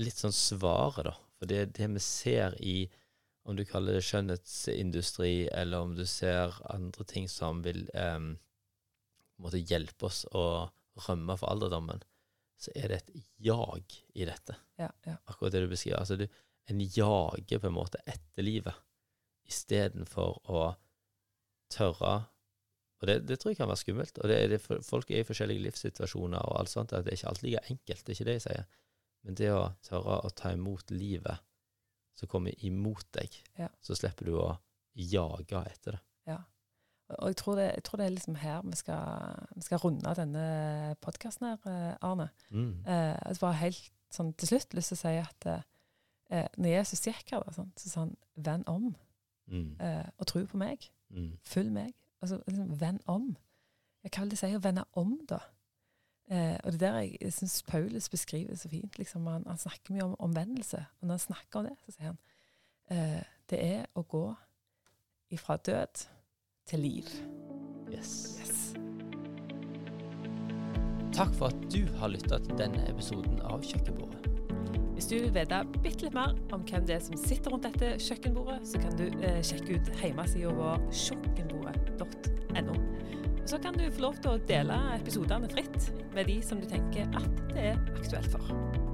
litt 0.02 0.18
sånn 0.18 0.36
svaret, 0.36 1.06
da. 1.10 1.14
For 1.38 1.50
det 1.50 1.76
det 1.78 1.90
vi 1.94 2.02
ser 2.02 2.58
i 2.62 2.78
om 3.48 3.56
du 3.56 3.64
kaller 3.66 3.96
det 3.96 4.04
skjønnhetsindustri, 4.04 5.48
eller 5.56 5.86
om 5.86 5.94
du 5.96 6.04
ser 6.10 6.58
andre 6.74 7.06
ting 7.08 7.30
som 7.32 7.62
vil 7.64 7.86
en 7.96 8.34
måte 9.44 9.60
hjelpe 9.62 10.08
oss 10.10 10.24
å 10.36 10.44
rømme 11.08 11.36
for 11.38 11.52
alderdommen, 11.52 12.02
så 12.58 12.72
er 12.76 12.90
det 12.90 12.98
et 13.04 13.12
jag 13.46 13.98
i 14.18 14.26
dette. 14.26 14.56
Ja, 14.82 14.90
ja. 15.06 15.18
Akkurat 15.30 15.54
det 15.54 15.62
du 15.62 15.68
beskriver. 15.70 16.00
Altså, 16.00 16.18
du, 16.18 16.26
en 16.72 16.82
jager 16.82 17.60
på 17.62 17.70
en 17.70 17.76
måte 17.78 18.02
etter 18.10 18.44
livet, 18.44 18.74
istedenfor 19.48 20.42
å 20.52 20.64
tørre 21.72 22.16
Og 22.98 23.06
det, 23.06 23.20
det 23.30 23.36
tror 23.38 23.52
jeg 23.54 23.60
kan 23.60 23.70
være 23.70 23.78
skummelt. 23.84 24.18
Og 24.24 24.30
det, 24.32 24.38
er 24.42 24.48
det, 24.56 24.58
folk 24.88 25.12
er 25.14 25.20
i 25.22 25.26
forskjellige 25.28 25.62
livssituasjoner 25.68 26.42
og 26.50 26.56
alt 26.58 26.72
sånt, 26.72 26.96
at 26.98 27.06
det 27.06 27.12
er 27.14 27.20
ikke 27.20 27.30
alt 27.30 27.44
like 27.46 27.62
enkelt. 27.70 28.02
Det 28.08 28.10
er 28.10 28.16
ikke 28.18 28.26
det 28.26 28.34
jeg 28.40 28.44
sier. 28.48 28.64
Men 29.28 29.38
det 29.38 29.50
å 29.54 29.60
tørre 29.86 30.16
å 30.26 30.32
ta 30.34 30.50
imot 30.56 30.90
livet 30.96 31.44
som 32.18 32.32
kommer 32.32 32.58
imot 32.66 33.06
deg, 33.14 33.38
Ja. 33.62 33.68
så 33.86 33.94
slipper 33.94 34.26
du 34.26 34.40
å 34.42 34.48
jage 34.98 35.62
etter 35.70 36.00
det. 36.00 36.02
Ja. 36.32 36.40
Og 37.10 37.28
jeg 37.32 37.36
tror, 37.40 37.56
det, 37.56 37.66
jeg 37.76 37.84
tror 37.84 37.98
det 37.98 38.06
er 38.06 38.10
liksom 38.16 38.36
her 38.36 38.62
vi 38.68 38.76
skal, 38.76 39.46
vi 39.56 39.62
skal 39.62 39.78
runde 39.80 40.16
denne 40.16 40.96
podkasten 41.02 41.46
her, 41.48 41.58
eh, 41.72 41.96
Arne. 42.02 42.30
Mm. 42.52 42.74
Eh, 42.88 43.16
altså 43.26 43.40
bare 43.46 43.54
helt 43.62 43.92
sånn 44.12 44.34
til 44.34 44.48
slutt 44.48 44.74
lyst 44.76 44.92
til 44.92 44.98
å 44.98 45.02
si 45.02 45.14
at 45.22 45.48
eh, 45.48 46.48
når 46.58 46.70
Jesus 46.74 47.06
gikk 47.08 47.32
her, 47.32 47.44
da, 47.48 47.52
sånn, 47.56 47.72
så 47.80 47.90
sa 47.90 48.00
han 48.06 48.16
'venn 48.38 48.64
om', 48.68 48.96
Mm. 49.48 49.78
eh, 49.80 50.10
og 50.18 50.28
tro 50.28 50.46
på 50.46 50.58
meg. 50.58 50.90
Mm. 51.10 51.38
Følg 51.44 51.72
meg. 51.72 51.94
Altså 52.22 52.42
liksom, 52.48 52.80
venn 52.82 53.00
om. 53.08 53.38
Ja, 54.04 54.10
hva 54.12 54.22
vil 54.26 54.30
det 54.30 54.38
si 54.40 54.46
å 54.56 54.60
vende 54.60 54.84
om, 54.94 55.20
da? 55.30 55.40
Eh, 56.30 56.58
og 56.64 56.72
det 56.74 56.82
er 56.82 56.92
der 56.92 57.00
jeg, 57.00 57.18
jeg 57.22 57.34
syns 57.34 57.64
Paulus 57.64 58.10
beskriver 58.10 58.50
det 58.50 58.60
så 58.60 58.70
fint. 58.70 58.98
Liksom, 59.00 59.26
han, 59.28 59.44
han 59.48 59.58
snakker 59.58 59.94
mye 59.94 60.04
om 60.04 60.16
omvendelse. 60.20 60.78
Og 61.00 61.08
når 61.08 61.14
han 61.14 61.20
snakker 61.20 61.60
om 61.60 61.66
det, 61.66 61.78
så 61.86 61.92
sier 61.92 62.06
han 62.06 62.18
eh, 62.90 63.24
det 63.50 63.64
er 63.64 63.86
å 63.96 64.04
gå 64.04 64.36
ifra 65.32 65.56
død 65.58 66.08
til 66.68 66.84
liv. 66.84 67.12
Yes. 67.92 68.38
Yes. 68.42 68.74
Takk 71.16 71.34
for 71.38 71.50
at 71.50 71.68
du 71.74 71.86
har 71.98 72.12
lytta 72.14 72.40
til 72.44 72.60
denne 72.60 72.84
episoden 72.92 73.40
av 73.48 73.64
Kjøkkenbordet. 73.66 74.28
Hvis 74.98 75.08
du 75.12 75.16
vil 75.16 75.30
vite 75.30 75.60
bitte 75.84 76.08
litt 76.08 76.16
mer 76.18 76.34
om 76.56 76.64
hvem 76.66 76.86
det 76.90 76.96
er 76.96 77.04
som 77.06 77.20
sitter 77.22 77.54
rundt 77.54 77.68
dette 77.68 77.92
kjøkkenbordet, 78.02 78.64
så 78.66 78.82
kan 78.82 78.96
du 78.98 79.06
eh, 79.22 79.40
sjekke 79.46 79.78
ut 79.78 79.92
hjemmesida 80.02 80.54
vår 80.58 80.82
kjøkkenbordet.no. 81.04 82.80
Så 83.48 83.62
kan 83.64 83.78
du 83.78 83.86
få 83.94 84.08
lov 84.08 84.18
til 84.24 84.34
å 84.34 84.42
dele 84.50 84.80
episodene 84.98 85.48
fritt 85.54 85.92
med 86.18 86.28
de 86.28 86.42
som 86.44 86.60
du 86.60 86.68
tenker 86.68 87.08
at 87.16 87.46
det 87.54 87.70
er 87.76 87.82
aktuelt 87.94 88.34
for. 88.34 88.87